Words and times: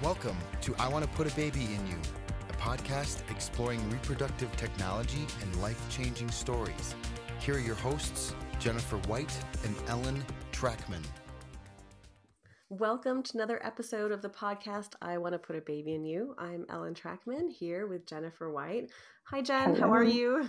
Welcome 0.00 0.36
to 0.60 0.76
I 0.78 0.86
Want 0.86 1.04
to 1.04 1.10
Put 1.16 1.26
a 1.26 1.34
Baby 1.34 1.64
in 1.64 1.84
You, 1.88 1.96
a 2.48 2.52
podcast 2.52 3.28
exploring 3.32 3.80
reproductive 3.90 4.56
technology 4.56 5.26
and 5.42 5.60
life 5.60 5.84
changing 5.90 6.30
stories. 6.30 6.94
Here 7.40 7.56
are 7.56 7.58
your 7.58 7.74
hosts, 7.74 8.32
Jennifer 8.60 8.96
White 9.08 9.36
and 9.64 9.74
Ellen 9.88 10.24
Trachman. 10.52 11.02
Welcome 12.68 13.24
to 13.24 13.32
another 13.34 13.60
episode 13.66 14.12
of 14.12 14.22
the 14.22 14.28
podcast 14.28 14.92
I 15.02 15.18
Want 15.18 15.32
to 15.32 15.38
Put 15.40 15.56
a 15.56 15.60
Baby 15.62 15.96
in 15.96 16.04
You. 16.04 16.36
I'm 16.38 16.64
Ellen 16.68 16.94
Trachman 16.94 17.50
here 17.50 17.88
with 17.88 18.06
Jennifer 18.06 18.52
White. 18.52 18.92
Hi, 19.24 19.42
Jen. 19.42 19.74
Hello. 19.74 19.80
How 19.80 19.92
are 19.94 20.04
you? 20.04 20.48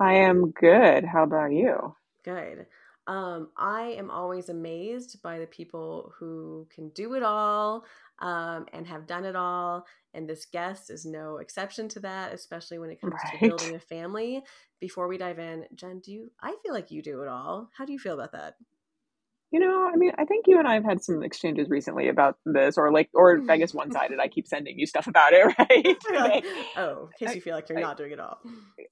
I 0.00 0.14
am 0.14 0.52
good. 0.52 1.04
How 1.04 1.24
about 1.24 1.52
you? 1.52 1.94
Good. 2.24 2.64
Um, 3.06 3.48
I 3.56 3.96
am 3.98 4.08
always 4.08 4.50
amazed 4.50 5.20
by 5.20 5.40
the 5.40 5.46
people 5.46 6.12
who 6.18 6.68
can 6.72 6.90
do 6.90 7.14
it 7.14 7.24
all 7.24 7.84
um, 8.20 8.66
and 8.72 8.86
have 8.86 9.06
done 9.06 9.24
it 9.24 9.36
all. 9.36 9.86
And 10.12 10.28
this 10.28 10.44
guest 10.44 10.90
is 10.90 11.06
no 11.06 11.36
exception 11.36 11.88
to 11.90 12.00
that, 12.00 12.32
especially 12.32 12.78
when 12.78 12.90
it 12.90 13.00
comes 13.00 13.14
right. 13.14 13.40
to 13.40 13.48
building 13.48 13.74
a 13.76 13.80
family. 13.80 14.42
Before 14.80 15.08
we 15.08 15.18
dive 15.18 15.38
in, 15.38 15.66
Jen, 15.74 16.00
do 16.00 16.12
you? 16.12 16.30
I 16.42 16.56
feel 16.62 16.72
like 16.72 16.90
you 16.90 17.02
do 17.02 17.22
it 17.22 17.28
all. 17.28 17.68
How 17.76 17.84
do 17.84 17.92
you 17.92 17.98
feel 17.98 18.14
about 18.14 18.32
that? 18.32 18.54
You 19.52 19.58
know, 19.58 19.90
I 19.92 19.96
mean, 19.96 20.12
I 20.16 20.24
think 20.26 20.46
you 20.46 20.60
and 20.60 20.68
I 20.68 20.74
have 20.74 20.84
had 20.84 21.02
some 21.02 21.24
exchanges 21.24 21.68
recently 21.68 22.08
about 22.08 22.36
this, 22.46 22.78
or 22.78 22.92
like, 22.92 23.10
or 23.14 23.40
I 23.48 23.56
guess 23.56 23.74
one 23.74 23.90
sided. 23.90 24.20
I 24.20 24.28
keep 24.28 24.46
sending 24.46 24.78
you 24.78 24.86
stuff 24.86 25.08
about 25.08 25.32
it, 25.32 25.44
right? 25.58 26.44
oh, 26.76 27.08
in 27.20 27.26
case 27.26 27.34
you 27.34 27.40
feel 27.40 27.56
like 27.56 27.68
you're 27.68 27.78
I, 27.78 27.82
not 27.82 27.96
doing 27.96 28.12
it 28.12 28.20
all. 28.20 28.38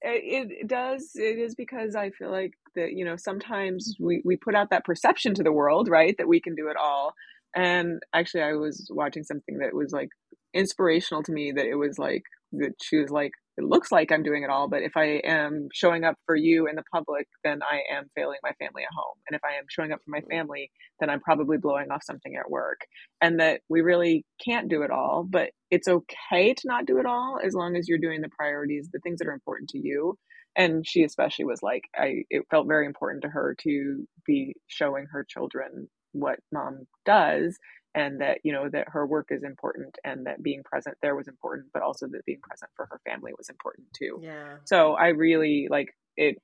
It, 0.01 0.51
it 0.51 0.67
does. 0.67 1.11
It 1.15 1.39
is 1.39 1.55
because 1.55 1.95
I 1.95 2.09
feel 2.09 2.29
like 2.29 2.55
that, 2.75 2.91
you 2.91 3.05
know, 3.05 3.15
sometimes 3.15 3.95
we, 4.01 4.21
we 4.25 4.35
put 4.35 4.53
out 4.53 4.69
that 4.71 4.83
perception 4.83 5.33
to 5.35 5.43
the 5.43 5.51
world, 5.51 5.87
right? 5.87 6.17
That 6.17 6.27
we 6.27 6.41
can 6.41 6.55
do 6.55 6.67
it 6.67 6.75
all. 6.75 7.13
And 7.55 7.99
actually, 8.13 8.43
I 8.43 8.53
was 8.53 8.87
watching 8.91 9.23
something 9.23 9.57
that 9.59 9.73
was 9.73 9.91
like 9.91 10.09
inspirational 10.53 11.23
to 11.23 11.31
me 11.31 11.51
that 11.51 11.65
it 11.65 11.75
was 11.75 11.97
like, 11.97 12.23
that 12.53 12.73
she 12.81 12.97
was 12.97 13.09
like, 13.09 13.31
it 13.59 13.65
looks 13.65 13.91
like 13.91 14.09
I'm 14.11 14.23
doing 14.23 14.43
it 14.43 14.49
all, 14.49 14.69
but 14.69 14.83
if 14.83 14.95
I 14.95 15.21
am 15.25 15.67
showing 15.73 16.05
up 16.05 16.15
for 16.25 16.35
you 16.35 16.67
in 16.67 16.75
the 16.75 16.83
public, 16.93 17.27
then 17.43 17.59
I 17.61 17.81
am 17.93 18.05
failing 18.15 18.37
my 18.41 18.53
family 18.53 18.83
at 18.83 18.95
home. 18.95 19.17
And 19.27 19.35
if 19.35 19.41
I 19.43 19.57
am 19.57 19.65
showing 19.69 19.91
up 19.91 19.99
for 20.03 20.11
my 20.11 20.21
family, 20.21 20.71
then 21.01 21.09
I'm 21.09 21.19
probably 21.19 21.57
blowing 21.57 21.91
off 21.91 22.01
something 22.03 22.35
at 22.37 22.49
work. 22.49 22.79
And 23.21 23.41
that 23.41 23.59
we 23.67 23.81
really 23.81 24.25
can't 24.43 24.69
do 24.69 24.83
it 24.83 24.91
all, 24.91 25.27
but 25.29 25.49
it's 25.69 25.89
okay 25.89 26.53
to 26.53 26.67
not 26.67 26.85
do 26.85 26.99
it 26.99 27.05
all 27.05 27.37
as 27.45 27.53
long 27.53 27.75
as 27.75 27.89
you're 27.89 27.97
doing 27.97 28.21
the 28.21 28.29
priorities, 28.29 28.87
the 28.93 28.99
things 28.99 29.19
that 29.19 29.27
are 29.27 29.33
important 29.33 29.69
to 29.71 29.77
you. 29.77 30.17
And 30.55 30.87
she 30.87 31.03
especially 31.03 31.45
was 31.45 31.61
like, 31.61 31.83
I, 31.95 32.23
it 32.29 32.43
felt 32.49 32.67
very 32.67 32.85
important 32.85 33.23
to 33.23 33.29
her 33.29 33.55
to 33.63 34.07
be 34.25 34.55
showing 34.67 35.07
her 35.11 35.25
children 35.27 35.89
what 36.13 36.39
mom 36.51 36.87
does 37.05 37.57
and 37.95 38.21
that 38.21 38.39
you 38.43 38.53
know 38.53 38.69
that 38.69 38.87
her 38.89 39.05
work 39.05 39.27
is 39.31 39.43
important 39.43 39.97
and 40.03 40.25
that 40.25 40.41
being 40.43 40.63
present 40.63 40.95
there 41.01 41.15
was 41.15 41.27
important 41.27 41.67
but 41.73 41.81
also 41.81 42.07
that 42.07 42.25
being 42.25 42.39
present 42.41 42.69
for 42.75 42.87
her 42.91 42.99
family 43.05 43.31
was 43.37 43.49
important 43.49 43.87
too. 43.93 44.19
Yeah. 44.21 44.57
So 44.65 44.93
i 44.93 45.07
really 45.09 45.67
like 45.69 45.95
it 46.17 46.37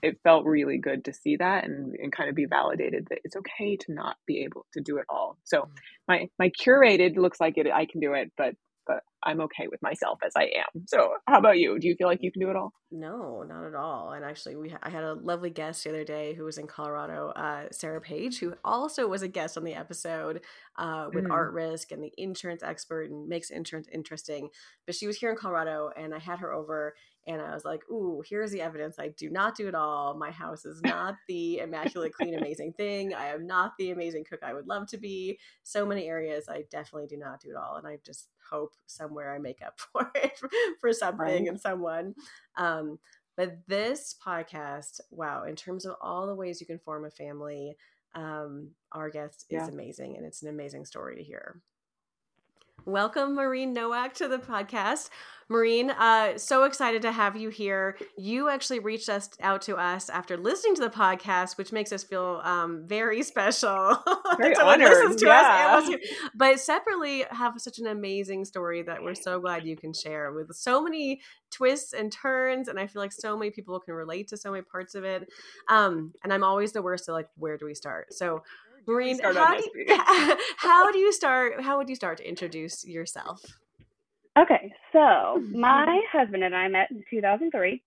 it 0.00 0.18
felt 0.22 0.44
really 0.44 0.78
good 0.78 1.04
to 1.06 1.12
see 1.12 1.36
that 1.36 1.64
and, 1.64 1.94
and 2.00 2.12
kind 2.12 2.28
of 2.28 2.36
be 2.36 2.46
validated 2.46 3.06
that 3.10 3.18
it's 3.24 3.34
okay 3.34 3.76
to 3.76 3.92
not 3.92 4.16
be 4.26 4.44
able 4.44 4.64
to 4.72 4.80
do 4.80 4.98
it 4.98 5.04
all. 5.08 5.38
So 5.44 5.62
mm. 5.62 5.70
my 6.06 6.28
my 6.38 6.50
curated 6.50 7.16
looks 7.16 7.40
like 7.40 7.58
it 7.58 7.66
i 7.72 7.86
can 7.86 8.00
do 8.00 8.14
it 8.14 8.32
but 8.36 8.54
but 8.88 9.04
I'm 9.22 9.40
okay 9.42 9.68
with 9.68 9.82
myself 9.82 10.18
as 10.24 10.32
I 10.34 10.44
am. 10.44 10.86
So, 10.86 11.12
how 11.28 11.38
about 11.38 11.58
you? 11.58 11.78
Do 11.78 11.86
you 11.86 11.94
feel 11.94 12.08
like 12.08 12.22
you 12.22 12.32
can 12.32 12.40
do 12.40 12.50
it 12.50 12.56
all? 12.56 12.72
No, 12.90 13.44
not 13.46 13.66
at 13.66 13.74
all. 13.74 14.12
And 14.12 14.24
actually, 14.24 14.56
we 14.56 14.74
I 14.82 14.88
had 14.88 15.04
a 15.04 15.12
lovely 15.12 15.50
guest 15.50 15.84
the 15.84 15.90
other 15.90 16.04
day 16.04 16.34
who 16.34 16.44
was 16.44 16.56
in 16.56 16.66
Colorado, 16.66 17.28
uh, 17.36 17.66
Sarah 17.70 18.00
Page, 18.00 18.38
who 18.38 18.54
also 18.64 19.06
was 19.06 19.22
a 19.22 19.28
guest 19.28 19.58
on 19.58 19.64
the 19.64 19.74
episode 19.74 20.40
uh, 20.76 21.08
with 21.12 21.24
mm. 21.24 21.30
Art 21.30 21.52
Risk 21.52 21.92
and 21.92 22.02
the 22.02 22.12
insurance 22.16 22.62
expert 22.62 23.10
and 23.10 23.28
makes 23.28 23.50
insurance 23.50 23.88
interesting. 23.92 24.48
But 24.86 24.94
she 24.94 25.06
was 25.06 25.18
here 25.18 25.30
in 25.30 25.36
Colorado, 25.36 25.90
and 25.96 26.14
I 26.14 26.18
had 26.18 26.38
her 26.38 26.52
over, 26.52 26.94
and 27.28 27.42
I 27.42 27.52
was 27.52 27.64
like, 27.64 27.82
"Ooh, 27.90 28.22
here's 28.26 28.50
the 28.50 28.62
evidence. 28.62 28.98
I 28.98 29.08
do 29.08 29.28
not 29.28 29.54
do 29.54 29.68
it 29.68 29.74
all. 29.74 30.16
My 30.16 30.30
house 30.30 30.64
is 30.64 30.80
not 30.82 31.14
the 31.28 31.58
immaculate, 31.58 32.14
clean, 32.14 32.34
amazing 32.38 32.72
thing. 32.72 33.14
I 33.14 33.26
am 33.26 33.46
not 33.46 33.72
the 33.78 33.90
amazing 33.90 34.24
cook 34.24 34.40
I 34.42 34.54
would 34.54 34.66
love 34.66 34.88
to 34.88 34.96
be. 34.96 35.38
So 35.62 35.84
many 35.84 36.08
areas 36.08 36.48
I 36.48 36.64
definitely 36.70 37.06
do 37.06 37.18
not 37.18 37.40
do 37.40 37.50
it 37.50 37.56
all, 37.56 37.76
and 37.76 37.86
I 37.86 37.98
just 38.04 38.28
hope 38.50 38.72
somewhere 38.86 39.34
I 39.34 39.38
make 39.38 39.60
up 39.64 39.78
for 39.92 40.10
it 40.14 40.40
for 40.80 40.92
something 40.92 41.18
right. 41.20 41.46
and 41.46 41.60
someone. 41.60 42.14
Um, 42.56 42.98
but 43.36 43.58
this 43.68 44.16
podcast, 44.24 45.00
wow, 45.10 45.44
in 45.44 45.54
terms 45.54 45.84
of 45.84 45.94
all 46.00 46.26
the 46.26 46.34
ways 46.34 46.60
you 46.60 46.66
can 46.66 46.80
form 46.80 47.04
a 47.04 47.10
family, 47.10 47.76
um, 48.14 48.70
our 48.90 49.10
guest 49.10 49.44
is 49.50 49.62
yeah. 49.62 49.68
amazing, 49.68 50.16
and 50.16 50.26
it's 50.26 50.42
an 50.42 50.48
amazing 50.48 50.86
story 50.86 51.16
to 51.16 51.22
hear. 51.22 51.60
Welcome, 52.88 53.34
Maureen 53.34 53.74
Nowak, 53.74 54.14
to 54.14 54.28
the 54.28 54.38
podcast. 54.38 55.10
Maureen, 55.50 55.90
uh, 55.90 56.38
so 56.38 56.64
excited 56.64 57.02
to 57.02 57.12
have 57.12 57.36
you 57.36 57.50
here. 57.50 57.98
You 58.16 58.48
actually 58.48 58.78
reached 58.78 59.10
us 59.10 59.28
out 59.42 59.60
to 59.62 59.76
us 59.76 60.08
after 60.08 60.38
listening 60.38 60.74
to 60.76 60.80
the 60.80 60.88
podcast, 60.88 61.58
which 61.58 61.70
makes 61.70 61.92
us 61.92 62.02
feel 62.02 62.40
um, 62.44 62.84
very 62.86 63.22
special. 63.24 63.98
Very 64.38 64.56
honored. 64.56 65.20
yeah. 65.20 65.82
Us, 65.82 65.90
but 66.34 66.60
separately, 66.60 67.26
have 67.30 67.60
such 67.60 67.78
an 67.78 67.88
amazing 67.88 68.46
story 68.46 68.80
that 68.80 69.02
we're 69.02 69.14
so 69.14 69.38
glad 69.38 69.66
you 69.66 69.76
can 69.76 69.92
share 69.92 70.32
with 70.32 70.50
so 70.56 70.82
many 70.82 71.20
twists 71.50 71.92
and 71.92 72.10
turns, 72.10 72.68
and 72.68 72.80
I 72.80 72.86
feel 72.86 73.02
like 73.02 73.12
so 73.12 73.36
many 73.36 73.50
people 73.50 73.78
can 73.80 73.92
relate 73.92 74.28
to 74.28 74.38
so 74.38 74.50
many 74.50 74.62
parts 74.62 74.94
of 74.94 75.04
it. 75.04 75.28
Um, 75.68 76.14
and 76.24 76.32
I'm 76.32 76.42
always 76.42 76.72
the 76.72 76.80
worst 76.80 77.06
at 77.10 77.12
like, 77.12 77.28
where 77.36 77.58
do 77.58 77.66
we 77.66 77.74
start? 77.74 78.14
So. 78.14 78.44
Maureen, 78.86 79.18
how 79.22 79.56
do, 79.56 79.70
you, 79.74 79.98
how 80.56 80.90
do 80.92 80.98
you 80.98 81.12
start? 81.12 81.60
How 81.62 81.78
would 81.78 81.88
you 81.88 81.94
start 81.94 82.18
to 82.18 82.28
introduce 82.28 82.86
yourself? 82.86 83.42
Okay, 84.38 84.72
so 84.92 85.42
my 85.52 86.00
husband 86.12 86.44
and 86.44 86.54
I 86.54 86.68
met 86.68 86.90
in 86.90 87.02
2003. 87.10 87.82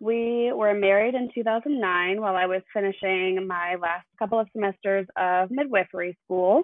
We 0.00 0.52
were 0.52 0.74
married 0.74 1.14
in 1.14 1.30
2009 1.34 2.20
while 2.20 2.36
I 2.36 2.46
was 2.46 2.62
finishing 2.72 3.46
my 3.46 3.76
last 3.80 4.06
couple 4.18 4.40
of 4.40 4.48
semesters 4.52 5.06
of 5.16 5.50
midwifery 5.50 6.16
school. 6.24 6.62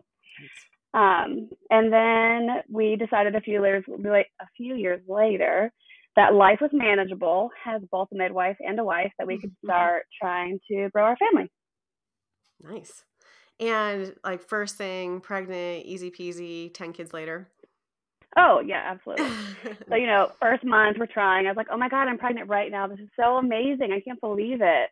Um, 0.94 1.50
and 1.70 1.92
then 1.92 2.62
we 2.68 2.96
decided 2.96 3.36
a 3.36 3.40
few 3.40 3.64
years 3.64 3.84
a 3.88 4.46
few 4.56 4.74
years 4.74 5.00
later 5.06 5.70
that 6.16 6.34
life 6.34 6.58
was 6.60 6.70
manageable 6.72 7.50
as 7.66 7.82
both 7.92 8.08
a 8.12 8.16
midwife 8.16 8.56
and 8.60 8.78
a 8.80 8.84
wife 8.84 9.12
that 9.18 9.26
we 9.26 9.38
could 9.38 9.50
mm-hmm. 9.50 9.68
start 9.68 10.06
trying 10.20 10.58
to 10.70 10.88
grow 10.90 11.04
our 11.04 11.16
family. 11.16 11.50
Nice. 12.62 13.04
And 13.60 14.14
like 14.24 14.42
first 14.48 14.76
thing, 14.76 15.20
pregnant, 15.20 15.84
easy 15.84 16.10
peasy, 16.10 16.72
10 16.72 16.92
kids 16.94 17.12
later. 17.12 17.48
Oh 18.36 18.60
yeah, 18.64 18.82
absolutely. 18.86 19.28
so 19.88 19.96
you 19.96 20.06
know, 20.06 20.30
first 20.40 20.64
month 20.64 20.96
we're 20.98 21.06
trying. 21.06 21.46
I 21.46 21.50
was 21.50 21.56
like, 21.56 21.66
oh 21.70 21.76
my 21.76 21.88
god, 21.88 22.08
I'm 22.08 22.18
pregnant 22.18 22.48
right 22.48 22.70
now. 22.70 22.86
This 22.86 23.00
is 23.00 23.08
so 23.18 23.36
amazing. 23.36 23.92
I 23.92 24.00
can't 24.00 24.20
believe 24.20 24.60
it. 24.62 24.90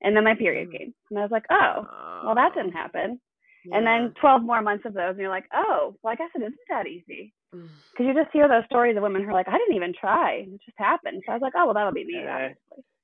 And 0.00 0.16
then 0.16 0.24
my 0.24 0.34
period 0.34 0.68
mm. 0.68 0.78
came, 0.78 0.94
and 1.10 1.18
I 1.18 1.22
was 1.22 1.30
like, 1.30 1.44
oh, 1.50 1.86
well 2.24 2.34
that 2.34 2.54
didn't 2.54 2.72
happen. 2.72 3.20
Yeah. 3.64 3.76
And 3.76 3.86
then 3.86 4.14
12 4.20 4.42
more 4.42 4.62
months 4.62 4.84
of 4.86 4.94
those, 4.94 5.10
and 5.10 5.18
you're 5.18 5.28
like, 5.28 5.48
oh, 5.52 5.94
well 6.02 6.12
I 6.12 6.16
guess 6.16 6.30
it 6.34 6.38
isn't 6.42 6.54
that 6.70 6.86
easy. 6.86 7.34
Because 7.52 7.68
mm. 8.00 8.06
you 8.06 8.14
just 8.14 8.32
hear 8.32 8.48
those 8.48 8.64
stories 8.66 8.96
of 8.96 9.02
women 9.02 9.22
who 9.22 9.28
are 9.28 9.34
like, 9.34 9.48
I 9.48 9.58
didn't 9.58 9.76
even 9.76 9.92
try. 9.98 10.46
It 10.48 10.60
just 10.64 10.78
happened. 10.78 11.22
So 11.26 11.32
I 11.32 11.34
was 11.34 11.42
like, 11.42 11.54
oh 11.56 11.66
well, 11.66 11.74
that'll 11.74 11.92
be 11.92 12.04
me. 12.04 12.22
Yeah. 12.24 12.48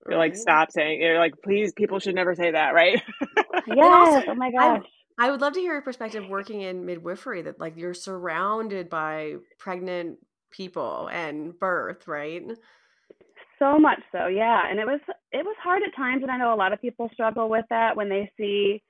You're 0.09 0.19
like, 0.19 0.37
stop 0.37 0.71
saying. 0.71 1.01
You're 1.01 1.19
like, 1.19 1.35
please, 1.43 1.73
people 1.73 1.99
should 1.99 2.15
never 2.15 2.35
say 2.35 2.51
that, 2.51 2.75
right? 2.75 3.03
yes. 3.67 4.25
oh 4.29 4.35
my 4.35 4.51
gosh. 4.59 4.83
I 4.83 4.87
would 5.19 5.41
love 5.41 5.53
to 5.55 5.61
hear 5.61 5.73
your 5.75 5.83
perspective 5.83 6.29
working 6.29 6.63
in 6.63 6.87
midwifery 6.87 7.43
that 7.43 7.61
like 7.61 7.77
you're 7.77 7.95
surrounded 7.95 8.91
by 8.91 9.35
pregnant 9.59 10.19
people 10.51 11.09
and 11.13 11.59
birth, 11.59 12.09
right? 12.09 12.43
So 13.59 13.79
much 13.79 14.01
so, 14.13 14.27
yeah. 14.27 14.63
And 14.69 14.81
it 14.81 14.87
was 14.87 15.01
it 15.33 15.45
was 15.45 15.57
hard 15.63 15.83
at 15.83 15.95
times 15.97 16.23
and 16.23 16.31
I 16.31 16.39
know 16.39 16.53
a 16.53 16.57
lot 16.57 16.73
of 16.73 16.81
people 16.81 17.09
struggle 17.13 17.49
with 17.49 17.65
that 17.71 17.97
when 17.97 18.09
they 18.09 18.31
see 18.37 18.83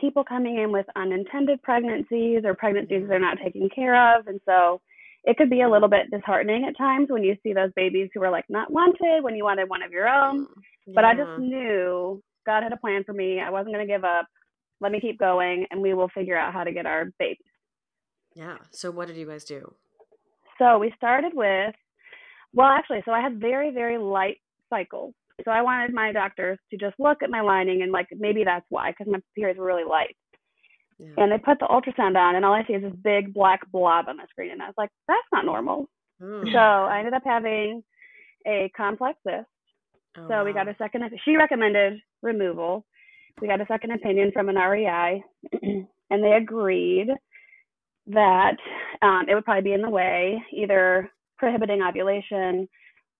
people 0.00 0.24
coming 0.24 0.58
in 0.58 0.72
with 0.72 0.86
unintended 0.96 1.62
pregnancies 1.62 2.42
or 2.44 2.54
pregnancies 2.54 3.06
they're 3.08 3.18
mm-hmm. 3.18 3.22
not 3.22 3.38
taking 3.42 3.68
care 3.74 4.18
of 4.18 4.26
and 4.26 4.40
so 4.44 4.80
it 5.24 5.36
could 5.36 5.50
be 5.50 5.62
a 5.62 5.70
little 5.70 5.88
bit 5.88 6.10
disheartening 6.10 6.64
at 6.68 6.76
times 6.76 7.08
when 7.10 7.24
you 7.24 7.36
see 7.42 7.52
those 7.52 7.70
babies 7.74 8.10
who 8.12 8.22
are 8.22 8.30
like 8.30 8.44
not 8.48 8.70
wanted 8.70 9.22
when 9.22 9.34
you 9.34 9.44
wanted 9.44 9.68
one 9.68 9.82
of 9.82 9.90
your 9.90 10.08
own. 10.08 10.46
Yeah. 10.86 10.92
But 10.94 11.04
I 11.04 11.14
just 11.14 11.38
knew 11.38 12.22
God 12.44 12.62
had 12.62 12.72
a 12.72 12.76
plan 12.76 13.04
for 13.04 13.14
me. 13.14 13.40
I 13.40 13.50
wasn't 13.50 13.74
going 13.74 13.86
to 13.86 13.92
give 13.92 14.04
up 14.04 14.26
let 14.80 14.92
me 14.92 15.00
keep 15.00 15.18
going 15.18 15.66
and 15.70 15.80
we 15.80 15.94
will 15.94 16.08
figure 16.08 16.36
out 16.36 16.52
how 16.52 16.64
to 16.64 16.72
get 16.72 16.86
our 16.86 17.06
babies. 17.18 17.38
Yeah. 18.34 18.56
So 18.70 18.90
what 18.90 19.08
did 19.08 19.16
you 19.16 19.26
guys 19.26 19.44
do? 19.44 19.74
So 20.58 20.78
we 20.78 20.92
started 20.96 21.32
with 21.34 21.74
well 22.52 22.68
actually 22.68 23.02
so 23.04 23.12
I 23.12 23.20
had 23.20 23.40
very 23.40 23.70
very 23.70 23.98
light 23.98 24.38
cycles. 24.70 25.14
So 25.44 25.50
I 25.50 25.62
wanted 25.62 25.92
my 25.92 26.12
doctors 26.12 26.58
to 26.70 26.76
just 26.76 26.94
look 26.98 27.22
at 27.22 27.30
my 27.30 27.40
lining 27.40 27.82
and 27.82 27.92
like 27.92 28.06
maybe 28.12 28.44
that's 28.44 28.66
why 28.68 28.90
because 28.90 29.10
my 29.10 29.20
periods 29.34 29.58
were 29.58 29.66
really 29.66 29.88
light. 29.88 30.16
Yeah. 30.98 31.14
And 31.16 31.32
they 31.32 31.38
put 31.38 31.58
the 31.58 31.66
ultrasound 31.66 32.16
on 32.16 32.36
and 32.36 32.44
all 32.44 32.54
I 32.54 32.64
see 32.66 32.74
is 32.74 32.82
this 32.82 32.92
big 33.02 33.34
black 33.34 33.60
blob 33.72 34.06
on 34.08 34.16
the 34.16 34.26
screen 34.30 34.52
and 34.52 34.62
I 34.62 34.66
was 34.66 34.74
like 34.76 34.90
that's 35.08 35.28
not 35.32 35.44
normal. 35.44 35.88
Mm. 36.22 36.52
So 36.52 36.58
I 36.58 36.98
ended 36.98 37.14
up 37.14 37.24
having 37.24 37.82
a 38.46 38.70
complex 38.76 39.18
cyst. 39.26 39.46
Oh, 40.16 40.28
so 40.28 40.44
we 40.44 40.52
got 40.52 40.68
a 40.68 40.76
second 40.78 41.02
she 41.24 41.36
recommended 41.36 41.98
removal 42.22 42.84
we 43.40 43.48
got 43.48 43.60
a 43.60 43.66
second 43.66 43.92
opinion 43.92 44.30
from 44.32 44.48
an 44.48 44.56
REI, 44.56 45.22
and 45.62 46.24
they 46.24 46.32
agreed. 46.32 47.08
that 48.06 48.56
um, 49.02 49.26
it 49.28 49.34
would 49.34 49.44
probably 49.44 49.62
be 49.62 49.72
in 49.72 49.82
the 49.82 49.90
way, 49.90 50.42
either 50.52 51.10
prohibiting 51.38 51.82
ovulation 51.82 52.68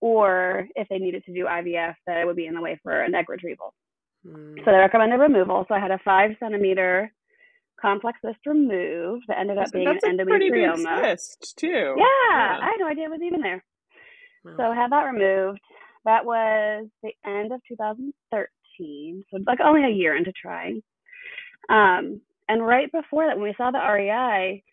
or 0.01 0.67
if 0.75 0.87
they 0.89 0.97
needed 0.97 1.23
to 1.25 1.33
do 1.33 1.45
IVF, 1.45 1.95
that 2.05 2.17
it 2.17 2.25
would 2.25 2.35
be 2.35 2.45
in 2.45 2.53
the 2.53 2.61
way 2.61 2.79
for 2.83 3.01
an 3.01 3.15
egg 3.15 3.29
retrieval. 3.29 3.73
Mm. 4.25 4.55
So 4.63 4.71
they 4.71 4.77
recommended 4.77 5.17
removal. 5.17 5.65
So 5.67 5.75
I 5.75 5.79
had 5.79 5.91
a 5.91 5.99
five 6.03 6.31
centimeter 6.39 7.11
complex 7.81 8.19
cyst 8.23 8.39
removed 8.45 9.25
that 9.27 9.39
ended 9.39 9.57
up 9.57 9.71
being 9.71 9.87
an 9.87 9.97
endometrioma. 10.03 11.01
cyst 11.01 11.57
too. 11.57 11.67
Yeah, 11.97 12.03
yeah, 12.31 12.59
I 12.61 12.65
had 12.65 12.79
no 12.79 12.87
idea 12.87 13.05
it 13.05 13.11
was 13.11 13.21
even 13.25 13.41
there. 13.41 13.63
Wow. 14.43 14.53
So 14.57 14.63
I 14.63 14.75
had 14.75 14.91
that 14.91 15.03
removed. 15.03 15.59
That 16.05 16.23
was 16.25 16.87
the 17.01 17.11
end 17.25 17.51
of 17.51 17.61
2013, 17.67 18.47
so 18.79 19.39
like 19.45 19.59
only 19.63 19.83
a 19.83 19.93
year 19.93 20.15
into 20.15 20.31
trying. 20.31 20.81
Um, 21.69 22.21
and 22.47 22.65
right 22.65 22.91
before 22.91 23.27
that, 23.27 23.37
when 23.37 23.43
we 23.43 23.55
saw 23.57 23.71
the 23.71 23.79
REI, 23.79 24.63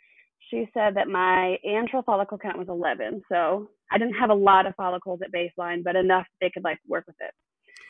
she 0.51 0.69
said 0.75 0.97
that 0.97 1.09
my 1.09 1.57
antral 1.67 2.05
follicle 2.05 2.39
count 2.39 2.59
was 2.59 2.69
11. 2.69 3.23
So 3.29 3.71
I 3.91 3.99
didn't 3.99 4.15
have 4.15 4.31
a 4.31 4.35
lot 4.35 4.67
of 4.67 4.75
follicles 4.75 5.21
at 5.23 5.33
baseline, 5.33 5.83
but 5.83 5.97
enough 5.97 6.27
they 6.41 6.51
could 6.51 6.65
like 6.65 6.79
work 6.87 7.05
with 7.07 7.17
it. 7.21 7.33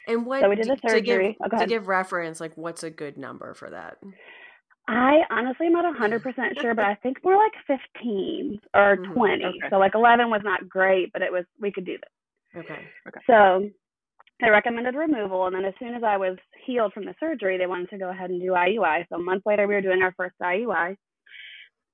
And 0.07 0.27
what? 0.27 0.43
So 0.43 0.49
we 0.49 0.57
did 0.57 0.69
the 0.69 0.79
surgery. 0.89 1.37
To 1.43 1.49
give, 1.49 1.53
oh, 1.53 1.59
to 1.59 1.67
give 1.67 1.89
reference, 1.89 2.41
like 2.41 2.57
what's 2.57 2.83
a 2.83 2.91
good 2.91 3.17
number 3.17 3.55
for 3.55 3.71
that? 3.71 3.99
I 4.89 5.21
honestly 5.31 5.67
am 5.67 5.73
not 5.73 5.97
100% 5.97 6.23
sure, 6.61 6.75
but 6.75 6.85
I 6.85 6.95
think 6.97 7.19
more 7.25 7.37
like 7.37 7.81
15 7.95 8.61
or 8.75 8.97
mm-hmm. 8.97 9.13
20. 9.13 9.45
Okay. 9.45 9.59
So 9.71 9.79
like 9.79 9.95
11 9.95 10.29
was 10.29 10.41
not 10.45 10.69
great, 10.69 11.13
but 11.13 11.23
it 11.23 11.33
was, 11.33 11.45
we 11.61 11.71
could 11.71 11.87
do 11.87 11.97
this. 11.99 12.65
Okay. 12.65 12.81
Okay. 13.09 13.21
So 13.27 13.71
they 14.43 14.51
recommended 14.51 14.95
removal. 14.95 15.47
And 15.47 15.55
then 15.55 15.65
as 15.65 15.75
soon 15.79 15.95
as 15.95 16.03
I 16.03 16.17
was 16.17 16.37
healed 16.67 16.93
from 16.93 17.05
the 17.05 17.15
surgery, 17.21 17.57
they 17.57 17.67
wanted 17.67 17.91
to 17.91 17.99
go 17.99 18.11
ahead 18.11 18.31
and 18.31 18.41
do 18.41 18.49
IUI. 18.49 19.07
So 19.09 19.17
a 19.17 19.19
month 19.19 19.45
later, 19.47 19.67
we 19.67 19.75
were 19.75 19.81
doing 19.81 20.03
our 20.03 20.13
first 20.17 20.35
IUI. 20.43 20.97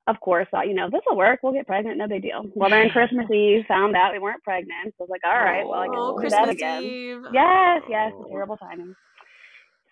Of 0.06 0.18
course, 0.20 0.48
thought, 0.50 0.68
you 0.68 0.74
know, 0.74 0.88
this 0.90 1.02
will 1.06 1.18
work. 1.18 1.40
We'll 1.42 1.52
get 1.52 1.66
pregnant. 1.66 1.98
No 1.98 2.08
big 2.08 2.22
deal. 2.22 2.46
Well, 2.54 2.70
then 2.70 2.88
Christmas 2.88 3.30
Eve 3.30 3.66
found 3.68 3.94
out 3.94 4.14
we 4.14 4.18
weren't 4.18 4.42
pregnant. 4.42 4.94
So 4.96 5.00
I 5.00 5.02
was 5.04 5.10
like, 5.10 5.20
all 5.26 5.38
right, 5.38 5.68
well, 5.68 5.80
I 5.80 5.86
guess 5.86 5.94
oh, 5.98 6.14
we'll 6.14 6.22
do 6.22 6.30
that 6.30 6.48
again. 6.48 6.82
Eve. 6.82 7.22
Yes, 7.30 7.82
yes, 7.90 8.12
oh. 8.16 8.26
terrible 8.30 8.56
timing. 8.56 8.94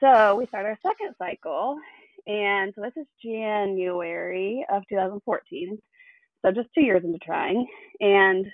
So 0.01 0.37
we 0.37 0.47
start 0.47 0.65
our 0.65 0.79
second 0.83 1.15
cycle. 1.19 1.77
And 2.27 2.73
so 2.75 2.81
this 2.81 2.95
is 2.97 3.07
January 3.23 4.65
of 4.73 4.83
2014. 4.89 5.79
So 6.41 6.51
just 6.51 6.69
two 6.75 6.83
years 6.83 7.03
into 7.05 7.19
trying. 7.19 7.67
And 8.01 8.47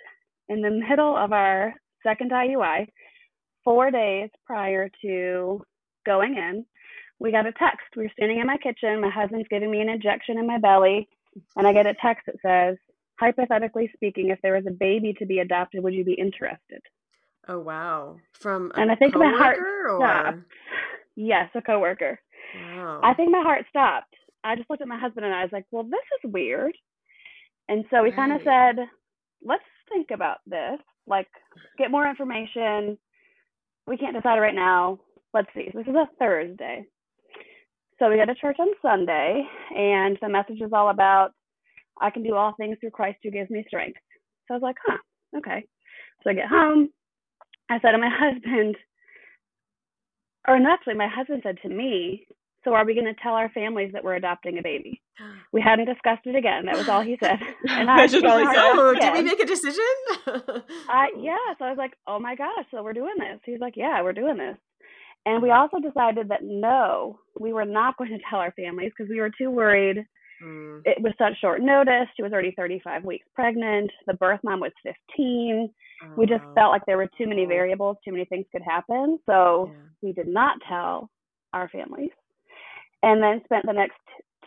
in 0.48 0.62
the 0.62 0.70
middle 0.70 1.16
of 1.16 1.32
our 1.32 1.74
second 2.02 2.32
IUI, 2.32 2.88
four 3.64 3.90
days 3.90 4.30
prior 4.46 4.90
to 5.02 5.62
going 6.04 6.36
in, 6.36 6.64
we 7.18 7.30
got 7.30 7.46
a 7.46 7.52
text. 7.52 7.86
We 7.96 8.04
were 8.04 8.10
standing 8.16 8.40
in 8.40 8.46
my 8.46 8.56
kitchen. 8.56 9.00
My 9.00 9.10
husband's 9.10 9.48
giving 9.48 9.70
me 9.70 9.80
an 9.80 9.88
injection 9.88 10.38
in 10.38 10.46
my 10.46 10.58
belly. 10.58 11.08
And 11.56 11.66
I 11.66 11.72
get 11.72 11.86
a 11.86 11.94
text 11.94 12.26
that 12.26 12.36
says, 12.42 12.76
hypothetically 13.18 13.90
speaking, 13.94 14.28
if 14.28 14.40
there 14.42 14.54
was 14.54 14.64
a 14.66 14.72
baby 14.72 15.14
to 15.18 15.26
be 15.26 15.38
adopted, 15.38 15.82
would 15.82 15.94
you 15.94 16.04
be 16.04 16.14
interested? 16.14 16.82
Oh 17.48 17.58
wow! 17.58 18.18
From 18.34 18.70
and 18.76 18.90
I 18.90 18.94
think 18.94 19.16
my 19.16 19.32
heart 19.36 19.58
or? 19.58 19.98
stopped. 19.98 20.38
Yes, 21.16 21.50
a 21.54 21.62
coworker. 21.62 22.20
Wow. 22.54 23.00
I 23.02 23.14
think 23.14 23.30
my 23.30 23.42
heart 23.42 23.64
stopped. 23.68 24.14
I 24.44 24.56
just 24.56 24.68
looked 24.70 24.82
at 24.82 24.88
my 24.88 24.98
husband 24.98 25.26
and 25.26 25.34
I 25.34 25.42
was 25.42 25.52
like, 25.52 25.66
well, 25.70 25.84
this 25.84 26.00
is 26.24 26.32
weird. 26.32 26.76
And 27.68 27.84
so 27.90 28.02
we 28.02 28.10
right. 28.10 28.16
kind 28.16 28.32
of 28.32 28.40
said, 28.44 28.84
let's 29.44 29.62
think 29.88 30.10
about 30.12 30.38
this, 30.46 30.78
like 31.06 31.28
get 31.78 31.90
more 31.90 32.08
information. 32.08 32.98
We 33.86 33.96
can't 33.96 34.14
decide 34.14 34.38
right 34.38 34.54
now. 34.54 34.98
Let's 35.34 35.48
see. 35.54 35.70
This 35.74 35.86
is 35.86 35.94
a 35.94 36.08
Thursday. 36.18 36.84
So 37.98 38.10
we 38.10 38.16
go 38.16 38.24
to 38.24 38.34
church 38.34 38.56
on 38.58 38.68
Sunday, 38.80 39.42
and 39.76 40.18
the 40.20 40.28
message 40.28 40.60
is 40.60 40.72
all 40.72 40.90
about, 40.90 41.30
I 42.00 42.10
can 42.10 42.22
do 42.22 42.34
all 42.34 42.54
things 42.56 42.76
through 42.80 42.90
Christ 42.90 43.18
who 43.22 43.30
gives 43.30 43.50
me 43.50 43.64
strength. 43.66 43.98
So 44.46 44.54
I 44.54 44.56
was 44.56 44.62
like, 44.62 44.76
huh, 44.86 44.98
okay. 45.38 45.64
So 46.22 46.30
I 46.30 46.34
get 46.34 46.48
home. 46.48 46.88
I 47.70 47.78
said 47.80 47.92
to 47.92 47.98
my 47.98 48.10
husband, 48.12 48.76
or 50.48 50.56
actually, 50.56 50.94
my 50.94 51.08
husband 51.08 51.42
said 51.44 51.58
to 51.62 51.68
me, 51.68 52.26
so 52.64 52.74
are 52.74 52.86
we 52.86 52.94
going 52.94 53.06
to 53.06 53.20
tell 53.20 53.34
our 53.34 53.48
families 53.50 53.90
that 53.92 54.04
we're 54.04 54.14
adopting 54.14 54.58
a 54.58 54.62
baby? 54.62 55.00
We 55.52 55.60
hadn't 55.60 55.84
discussed 55.84 56.24
it 56.24 56.34
again. 56.34 56.64
That 56.64 56.78
was 56.78 56.88
all 56.88 57.02
he 57.02 57.18
said. 57.22 57.38
And 57.68 57.90
I 57.90 58.02
was 58.02 58.12
like, 58.14 58.56
oh, 58.56 58.94
did 58.98 59.12
we 59.12 59.22
make 59.22 59.40
a 59.40 59.46
decision? 59.46 59.84
I, 60.88 61.08
yeah. 61.18 61.36
So 61.58 61.66
I 61.66 61.68
was 61.68 61.76
like, 61.76 61.92
oh 62.06 62.18
my 62.18 62.34
gosh, 62.34 62.64
so 62.70 62.82
we're 62.82 62.94
doing 62.94 63.16
this. 63.18 63.38
He's 63.44 63.60
like, 63.60 63.74
yeah, 63.76 64.02
we're 64.02 64.14
doing 64.14 64.38
this. 64.38 64.56
And 65.26 65.42
we 65.42 65.50
also 65.50 65.78
decided 65.78 66.30
that 66.30 66.40
no, 66.42 67.18
we 67.38 67.52
were 67.52 67.66
not 67.66 67.96
going 67.98 68.10
to 68.10 68.18
tell 68.28 68.38
our 68.38 68.52
families 68.52 68.92
because 68.96 69.10
we 69.10 69.20
were 69.20 69.30
too 69.36 69.50
worried. 69.50 70.06
Mm. 70.42 70.80
It 70.86 71.02
was 71.02 71.12
such 71.18 71.38
short 71.40 71.60
notice. 71.60 72.08
She 72.16 72.22
was 72.22 72.32
already 72.32 72.54
35 72.56 73.04
weeks 73.04 73.26
pregnant. 73.34 73.90
The 74.06 74.14
birth 74.14 74.40
mom 74.42 74.60
was 74.60 74.72
15. 74.82 75.68
Oh. 76.04 76.14
We 76.16 76.26
just 76.26 76.42
oh. 76.44 76.54
felt 76.54 76.72
like 76.72 76.86
there 76.86 76.96
were 76.96 77.10
too 77.18 77.28
many 77.28 77.44
variables, 77.44 77.98
too 78.04 78.12
many 78.12 78.24
things 78.24 78.46
could 78.50 78.62
happen. 78.62 79.18
So 79.26 79.70
yeah. 79.70 79.78
we 80.00 80.12
did 80.12 80.28
not 80.28 80.56
tell 80.66 81.10
our 81.52 81.68
families 81.68 82.10
and 83.02 83.22
then 83.22 83.40
spent 83.44 83.66
the 83.66 83.72
next 83.72 83.98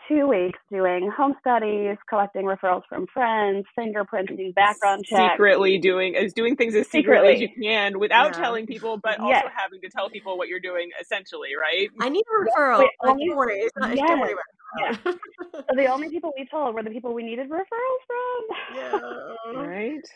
two 0.08 0.26
weeks 0.28 0.58
doing 0.70 1.10
home 1.14 1.34
studies, 1.40 1.96
collecting 2.08 2.42
referrals 2.44 2.82
from 2.88 3.06
friends, 3.12 3.64
fingerprinting, 3.78 4.54
background 4.54 5.04
checks. 5.04 5.32
Secretly 5.32 5.78
doing 5.78 6.14
is 6.14 6.32
doing 6.32 6.56
things 6.56 6.74
as 6.74 6.86
secretly, 6.88 7.32
secretly 7.32 7.34
as 7.34 7.40
you 7.40 7.62
can 7.62 7.98
without 7.98 8.32
yeah. 8.32 8.42
telling 8.42 8.66
people, 8.66 8.98
but 8.98 9.18
also 9.18 9.30
yes. 9.30 9.46
having 9.56 9.80
to 9.80 9.88
tell 9.88 10.08
people 10.08 10.38
what 10.38 10.48
you're 10.48 10.60
doing 10.60 10.90
essentially, 11.00 11.50
right? 11.60 11.90
I 12.00 12.08
need 12.08 12.22
a 12.22 12.50
referral. 12.50 12.78
Wait, 12.80 12.90
like, 13.04 13.16
don't 13.18 13.36
worry, 13.36 13.58
it's 13.60 13.76
not, 13.76 13.96
yes. 13.96 14.08
don't 14.08 14.20
worry. 14.20 14.34
Yeah. 14.80 14.96
so 15.04 15.62
the 15.74 15.86
only 15.86 16.08
people 16.10 16.32
we 16.36 16.46
told 16.46 16.74
were 16.74 16.82
the 16.82 16.90
people 16.90 17.14
we 17.14 17.22
needed 17.22 17.48
referrals 17.48 18.02
from. 18.06 18.76
Yeah. 18.76 19.62
right. 19.62 20.08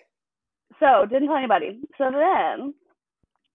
So 0.79 1.07
didn't 1.07 1.29
tell 1.29 1.37
anybody. 1.37 1.81
So 1.99 2.11
then 2.11 2.75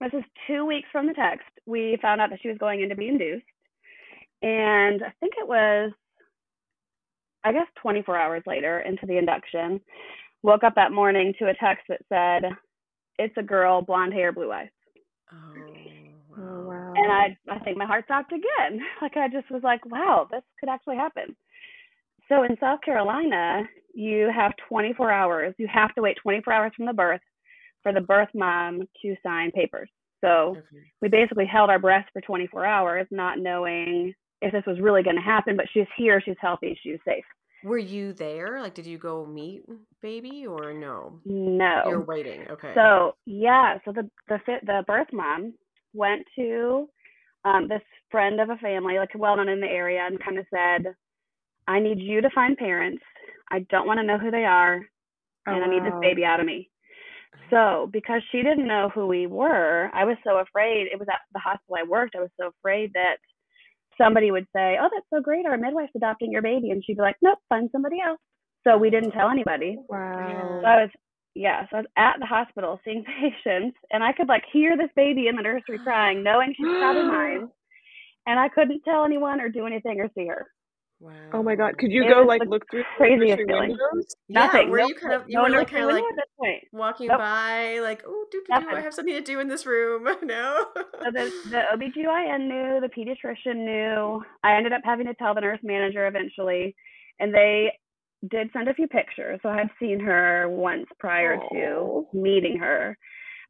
this 0.02 0.14
is 0.14 0.24
two 0.48 0.66
weeks 0.66 0.88
from 0.92 1.08
the 1.08 1.14
text. 1.14 1.48
We 1.66 1.98
found 2.02 2.22
out 2.22 2.30
that 2.30 2.40
she 2.42 2.50
was 2.50 2.58
going 2.58 2.82
in 2.82 2.90
to 2.90 2.96
be 2.96 3.08
induced. 3.08 3.46
And 4.42 5.04
I 5.04 5.12
think 5.20 5.34
it 5.38 5.48
was, 5.48 5.92
I 7.44 7.52
guess, 7.52 7.68
24 7.82 8.18
hours 8.18 8.44
later 8.46 8.80
into 8.82 9.06
the 9.06 9.18
induction, 9.18 9.82
woke 10.44 10.64
up 10.64 10.76
that 10.76 10.92
morning 10.92 11.34
to 11.40 11.46
a 11.50 11.54
text 11.56 11.86
that 11.90 12.02
said, 12.10 12.52
It's 13.18 13.36
a 13.38 13.44
girl, 13.44 13.82
blonde 13.82 14.14
hair, 14.14 14.32
blue 14.32 14.52
eyes. 14.52 14.70
Oh, 15.32 15.64
oh 16.40 16.68
wow. 16.68 16.94
And 16.96 17.12
I, 17.12 17.38
I 17.50 17.60
think 17.60 17.78
my 17.78 17.86
heart 17.86 18.06
stopped 18.06 18.32
again. 18.32 18.82
Like 19.02 19.18
I 19.18 19.28
just 19.28 19.50
was 19.52 19.62
like, 19.64 19.86
wow, 19.86 20.28
this 20.32 20.42
could 20.60 20.70
actually 20.70 20.96
happen. 20.96 21.36
So 22.30 22.44
in 22.44 22.58
South 22.60 22.80
Carolina, 22.84 23.64
you 23.94 24.32
have 24.36 24.54
24 24.68 25.12
hours. 25.12 25.54
You 25.58 25.68
have 25.72 25.94
to 25.96 26.02
wait 26.02 26.18
24 26.22 26.52
hours 26.52 26.72
from 26.76 26.86
the 26.86 26.94
birth 26.94 27.22
for 27.84 27.94
the 27.94 28.02
birth 28.02 28.30
mom 28.34 28.82
to 29.02 29.16
sign 29.24 29.52
papers. 29.52 29.90
So 30.22 30.56
okay. 30.58 30.62
we 31.02 31.08
basically 31.08 31.46
held 31.46 31.70
our 31.70 31.78
breath 31.78 32.06
for 32.12 32.22
24 32.22 32.66
hours, 32.66 33.08
not 33.12 33.38
knowing 33.38 34.14
if 34.46 34.52
this 34.52 34.64
was 34.68 34.80
really 34.80 35.02
going 35.02 35.16
to 35.16 35.22
happen, 35.22 35.58
but 35.58 35.66
she's 35.74 35.88
here, 35.98 36.22
she's 36.24 36.36
healthy, 36.40 36.78
she's 36.84 37.00
safe. 37.04 37.26
Were 37.64 37.80
you 37.80 38.14
there? 38.14 38.62
Like, 38.62 38.76
did 38.76 38.86
you 38.86 39.00
go 39.00 39.26
meet 39.26 39.64
baby 40.02 40.46
or 40.46 40.72
no? 40.72 41.20
No. 41.26 41.82
You're 41.88 42.06
waiting. 42.06 42.46
Okay. 42.52 42.72
So 42.76 43.16
yeah, 43.26 43.80
so 43.84 43.92
the 43.92 44.08
the 44.28 44.38
the 44.64 44.84
birth 44.86 45.08
mom 45.12 45.56
went 45.94 46.22
to 46.38 46.88
um, 47.44 47.68
this 47.68 47.82
friend 48.12 48.40
of 48.40 48.52
a 48.52 48.58
family, 48.58 49.00
like 49.00 49.10
well 49.16 49.36
known 49.36 49.50
in 49.50 49.62
the 49.62 49.68
area, 49.68 50.06
and 50.06 50.24
kind 50.24 50.38
of 50.38 50.46
said, 50.54 50.94
"I 51.68 51.80
need 51.80 52.00
you 52.00 52.22
to 52.22 52.30
find 52.36 52.56
parents. 52.56 53.02
I 53.52 53.60
don't 53.72 53.88
want 53.88 54.00
to 54.00 54.06
know 54.06 54.20
who 54.20 54.30
they 54.30 54.46
are, 54.46 54.76
and 54.76 54.86
oh, 55.48 55.64
I 55.64 55.68
need 55.68 55.84
this 55.84 56.00
baby 56.02 56.24
out 56.24 56.40
of 56.40 56.46
me." 56.46 56.70
So, 57.50 57.90
because 57.92 58.22
she 58.32 58.44
didn't 58.44 58.68
know 58.68 58.90
who 58.94 59.08
we 59.08 59.26
were, 59.26 59.90
I 59.94 60.06
was 60.06 60.18
so 60.24 60.38
afraid. 60.38 60.88
It 60.92 61.00
was 61.00 61.08
at 61.10 61.20
the 61.34 61.40
hospital 61.40 61.78
I 61.80 61.90
worked. 61.90 62.16
I 62.16 62.22
was 62.22 62.30
so 62.40 62.52
afraid 62.60 62.92
that 62.94 63.18
somebody 63.98 64.32
would 64.32 64.48
say, 64.56 64.78
"Oh, 64.80 64.90
that's 64.94 65.10
so 65.14 65.22
great! 65.22 65.46
Our 65.46 65.58
midwife's 65.58 65.96
adopting 65.96 66.32
your 66.32 66.42
baby," 66.42 66.72
and 66.72 66.84
she'd 66.84 66.98
be 66.98 67.02
like, 67.02 67.18
"Nope, 67.22 67.40
find 67.50 67.70
somebody 67.72 68.00
else." 68.00 68.20
So 68.64 68.78
we 68.78 68.90
didn't 68.90 69.12
tell 69.12 69.30
anybody. 69.30 69.78
Wow. 69.90 70.60
So 70.62 70.68
I 70.68 70.82
was, 70.82 70.90
yeah, 71.36 71.68
so 71.70 71.78
I 71.78 71.80
was 71.82 71.88
at 71.98 72.16
the 72.20 72.26
hospital 72.26 72.80
seeing 72.84 73.04
patients, 73.22 73.78
and 73.92 74.04
I 74.04 74.12
could 74.14 74.28
like 74.28 74.44
hear 74.52 74.78
this 74.78 74.90
baby 74.96 75.28
in 75.28 75.36
the 75.36 75.44
nursery 75.44 75.80
crying, 75.84 76.24
knowing 76.24 76.54
she's 76.56 76.66
probably 76.66 77.04
mine, 77.08 77.50
and 78.28 78.40
I 78.40 78.50
couldn't 78.50 78.82
tell 78.84 79.06
anyone 79.06 79.40
or 79.40 79.50
do 79.50 79.66
anything 79.66 80.00
or 80.00 80.10
see 80.16 80.28
her. 80.28 80.48
Wow. 81.02 81.12
Oh 81.34 81.44
my 81.44 81.56
God! 81.56 81.78
Could 81.78 81.92
you 81.92 82.06
it 82.06 82.10
go 82.10 82.22
like 82.22 82.42
look 82.48 82.64
through 82.72 82.84
craziest 82.96 83.44
feeling? 83.46 83.70
Windows? 83.72 84.16
Nothing. 84.30 84.68
Yeah, 84.68 84.70
were 84.70 84.80
you 84.80 84.96
kind 84.96 85.14
of 85.14 85.24
you 85.28 85.36
no, 85.36 85.44
were 85.44 85.50
like 85.50 85.70
kind 85.70 85.84
of 85.84 86.04
like 86.40 86.68
walking 86.72 87.08
nope. 87.08 87.18
by, 87.18 87.80
like, 87.80 88.04
oh, 88.08 88.26
do, 88.32 88.42
do, 88.48 88.62
do, 88.62 88.76
I 88.76 88.80
have 88.80 88.94
something 88.94 89.14
to 89.14 89.22
do 89.22 89.42
in 89.42 89.50
this 89.50 89.66
room? 89.66 90.06
no. 90.24 90.68
so 90.76 91.12
the 91.12 91.32
the 91.50 91.62
OBGYN 91.76 92.48
knew, 92.48 92.80
the 92.80 92.90
pediatrician 92.96 93.66
knew. 93.66 94.24
I 94.44 94.56
ended 94.56 94.72
up 94.72 94.82
having 94.86 95.06
to 95.08 95.14
tell 95.16 95.36
the 95.36 95.42
nurse 95.42 95.60
manager 95.64 96.08
eventually, 96.08 96.74
and 97.20 97.34
they 97.34 97.74
did 98.30 98.50
send 98.54 98.70
a 98.70 98.74
few 98.74 98.88
pictures. 98.88 99.40
So 99.44 99.50
I 99.50 99.58
had 99.58 99.70
seen 99.80 100.00
her 100.00 100.48
once 100.50 100.86
prior 100.98 101.38
oh. 101.42 102.08
to 102.14 102.18
meeting 102.18 102.58
her, 102.60 102.98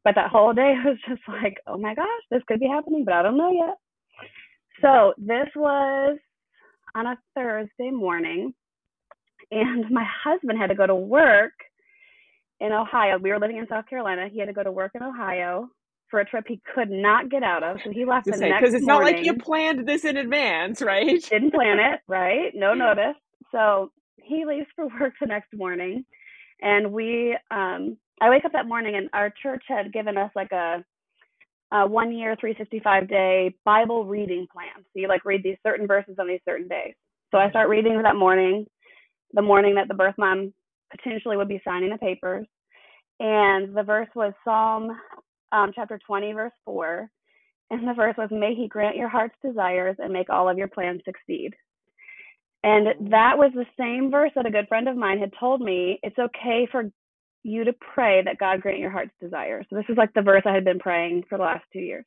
but 0.02 0.16
that 0.16 0.30
whole 0.30 0.52
day 0.52 0.74
was 0.84 0.98
just 1.08 1.22
like, 1.28 1.58
oh 1.68 1.78
my 1.78 1.94
gosh, 1.94 2.06
this 2.30 2.42
could 2.48 2.58
be 2.58 2.68
happening, 2.68 3.04
but 3.04 3.14
I 3.14 3.22
don't 3.22 3.38
know 3.38 3.52
yet. 3.52 3.76
So 4.82 5.14
this 5.16 5.48
was 5.54 6.18
on 6.96 7.06
a 7.06 7.18
Thursday 7.34 7.90
morning. 7.90 8.54
And 9.50 9.90
my 9.90 10.04
husband 10.24 10.58
had 10.58 10.68
to 10.68 10.74
go 10.74 10.86
to 10.86 10.94
work 10.94 11.52
in 12.60 12.72
Ohio. 12.72 13.18
We 13.18 13.30
were 13.30 13.38
living 13.38 13.58
in 13.58 13.68
South 13.68 13.86
Carolina. 13.88 14.28
He 14.32 14.40
had 14.40 14.46
to 14.46 14.54
go 14.54 14.62
to 14.64 14.72
work 14.72 14.92
in 14.94 15.02
Ohio 15.02 15.68
for 16.10 16.20
a 16.20 16.24
trip 16.24 16.44
he 16.48 16.60
could 16.74 16.90
not 16.90 17.30
get 17.30 17.42
out 17.42 17.62
of. 17.62 17.78
So 17.84 17.90
he 17.90 18.04
left 18.04 18.26
the 18.26 18.38
say, 18.38 18.48
next 18.48 18.60
Because 18.60 18.74
it's 18.74 18.86
morning. 18.86 19.12
not 19.12 19.18
like 19.18 19.26
you 19.26 19.34
planned 19.34 19.86
this 19.86 20.04
in 20.04 20.16
advance, 20.16 20.80
right? 20.82 21.22
Didn't 21.30 21.52
plan 21.52 21.78
it, 21.78 22.00
right? 22.08 22.52
No 22.54 22.74
notice. 22.74 23.16
So 23.52 23.90
he 24.16 24.44
leaves 24.46 24.66
for 24.74 24.86
work 25.00 25.14
the 25.20 25.26
next 25.26 25.48
morning. 25.54 26.04
And 26.62 26.92
we, 26.92 27.36
um, 27.50 27.98
I 28.20 28.30
wake 28.30 28.44
up 28.44 28.52
that 28.52 28.66
morning 28.66 28.96
and 28.96 29.10
our 29.12 29.32
church 29.42 29.64
had 29.68 29.92
given 29.92 30.16
us 30.16 30.30
like 30.34 30.52
a, 30.52 30.84
a 31.72 31.86
one 31.86 32.12
year, 32.12 32.36
365 32.38 33.08
day 33.08 33.54
Bible 33.64 34.04
reading 34.04 34.46
plan. 34.52 34.84
So 34.84 35.00
you 35.00 35.08
like 35.08 35.24
read 35.24 35.42
these 35.42 35.58
certain 35.66 35.86
verses 35.86 36.16
on 36.18 36.28
these 36.28 36.40
certain 36.44 36.68
days. 36.68 36.94
So 37.32 37.38
I 37.38 37.50
start 37.50 37.68
reading 37.68 38.00
that 38.02 38.16
morning, 38.16 38.66
the 39.32 39.42
morning 39.42 39.74
that 39.74 39.88
the 39.88 39.94
birth 39.94 40.14
mom 40.18 40.52
potentially 40.90 41.36
would 41.36 41.48
be 41.48 41.60
signing 41.64 41.90
the 41.90 41.98
papers. 41.98 42.46
And 43.18 43.76
the 43.76 43.82
verse 43.82 44.08
was 44.14 44.32
Psalm 44.44 44.90
um, 45.52 45.72
chapter 45.74 45.98
20, 46.06 46.32
verse 46.32 46.52
4. 46.64 47.08
And 47.70 47.88
the 47.88 47.94
verse 47.94 48.14
was, 48.16 48.28
May 48.30 48.54
he 48.54 48.68
grant 48.68 48.96
your 48.96 49.08
heart's 49.08 49.34
desires 49.44 49.96
and 49.98 50.12
make 50.12 50.30
all 50.30 50.48
of 50.48 50.58
your 50.58 50.68
plans 50.68 51.00
succeed. 51.04 51.52
And 52.62 53.12
that 53.12 53.38
was 53.38 53.52
the 53.54 53.66
same 53.78 54.10
verse 54.10 54.30
that 54.34 54.46
a 54.46 54.50
good 54.50 54.68
friend 54.68 54.88
of 54.88 54.96
mine 54.96 55.18
had 55.18 55.32
told 55.38 55.60
me 55.60 55.98
it's 56.02 56.18
okay 56.18 56.68
for 56.70 56.84
you 57.46 57.64
to 57.64 57.72
pray 57.94 58.22
that 58.24 58.38
God 58.38 58.60
grant 58.60 58.78
your 58.78 58.90
heart's 58.90 59.14
desire. 59.20 59.64
So 59.68 59.76
this 59.76 59.84
is 59.88 59.96
like 59.96 60.12
the 60.14 60.22
verse 60.22 60.42
I 60.44 60.52
had 60.52 60.64
been 60.64 60.78
praying 60.78 61.24
for 61.28 61.38
the 61.38 61.44
last 61.44 61.64
two 61.72 61.80
years. 61.80 62.04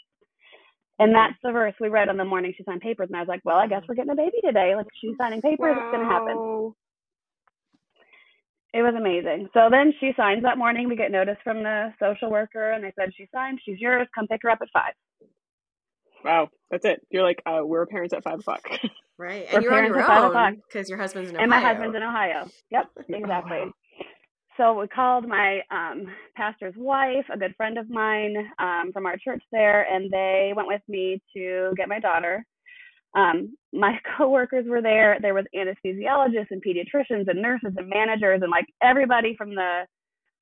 And 1.00 1.16
that's 1.16 1.36
the 1.42 1.52
verse 1.52 1.74
we 1.80 1.88
read 1.88 2.10
on 2.10 2.18
the 2.18 2.26
morning 2.26 2.54
she 2.58 2.64
signed 2.64 2.82
papers. 2.82 3.08
And 3.10 3.16
I 3.16 3.22
was 3.22 3.30
like, 3.30 3.42
well, 3.46 3.58
I 3.58 3.68
guess 3.68 3.84
we're 3.88 3.96
getting 3.96 4.12
a 4.12 4.16
baby 4.16 4.38
today. 4.44 4.76
Like 4.76 4.88
she's 5.00 5.16
signing 5.18 5.42
papers, 5.42 5.78
wow. 5.78 5.84
it's 5.84 5.96
going 5.96 6.06
to 6.06 6.14
happen. 6.14 6.74
It 8.74 8.84
was 8.84 8.94
amazing. 8.96 9.50
So 9.54 9.70
then 9.72 9.94
she 10.00 10.12
signs 10.16 10.44
that 10.44 10.58
morning. 10.58 10.90
We 10.90 10.96
get 10.96 11.12
notice 11.12 11.38
from 11.44 11.64
the 11.64 11.92
social 12.00 12.30
worker, 12.30 12.72
and 12.72 12.84
they 12.84 12.94
said 13.00 13.10
she 13.18 13.28
signed. 13.34 13.60
She's 13.66 13.80
yours. 13.80 14.08
Come 14.14 14.28
pick 14.28 14.42
her 14.44 14.50
up 14.52 14.60
at 14.62 14.68
five. 14.72 14.94
Wow, 16.24 16.50
that's 16.70 16.86
it. 16.86 17.02
You're 17.10 17.24
like, 17.24 17.42
uh, 17.48 17.62
we're 17.64 17.88
parents 17.88 18.14
at 18.14 18.24
five 18.24 18.40
o'clock. 18.40 18.62
Right, 19.18 19.48
and 19.52 19.64
we're 19.64 19.72
you're 19.72 19.74
on 19.74 19.86
your 19.86 20.38
own 20.38 20.62
because 20.68 20.88
your 20.88 20.98
husband's 20.98 21.30
in 21.30 21.36
Ohio. 21.36 21.44
And 21.44 21.50
my 21.50 21.60
husband's 21.60 21.96
in 21.96 22.04
Ohio. 22.04 22.48
Yep, 22.72 22.86
exactly. 23.10 23.58
wow. 23.58 23.72
So 24.60 24.74
we 24.80 24.88
called 24.88 25.28
my 25.28 25.62
um, 25.72 26.06
pastor's 26.36 26.74
wife, 26.78 27.26
a 27.34 27.38
good 27.38 27.56
friend 27.56 27.78
of 27.78 27.90
mine 27.90 28.36
um, 28.60 28.92
from 28.92 29.06
our 29.06 29.16
church 29.18 29.42
there, 29.54 29.84
and 29.84 30.12
they 30.12 30.52
went 30.56 30.68
with 30.68 30.82
me 30.90 31.22
to 31.34 31.74
get 31.78 31.88
my 31.88 32.00
daughter 32.00 32.46
um, 33.16 33.56
my 33.74 34.00
coworkers 34.18 34.66
were 34.68 34.82
there. 34.82 35.18
There 35.22 35.34
was 35.34 35.46
anesthesiologists 35.56 36.52
and 36.52 36.64
pediatricians 36.64 37.28
and 37.28 37.42
nurses 37.42 37.74
and 37.78 37.90
managers 37.90 38.42
and 38.42 38.52
like 38.52 38.68
everybody 38.82 39.36
from 39.38 39.56
the 39.56 39.86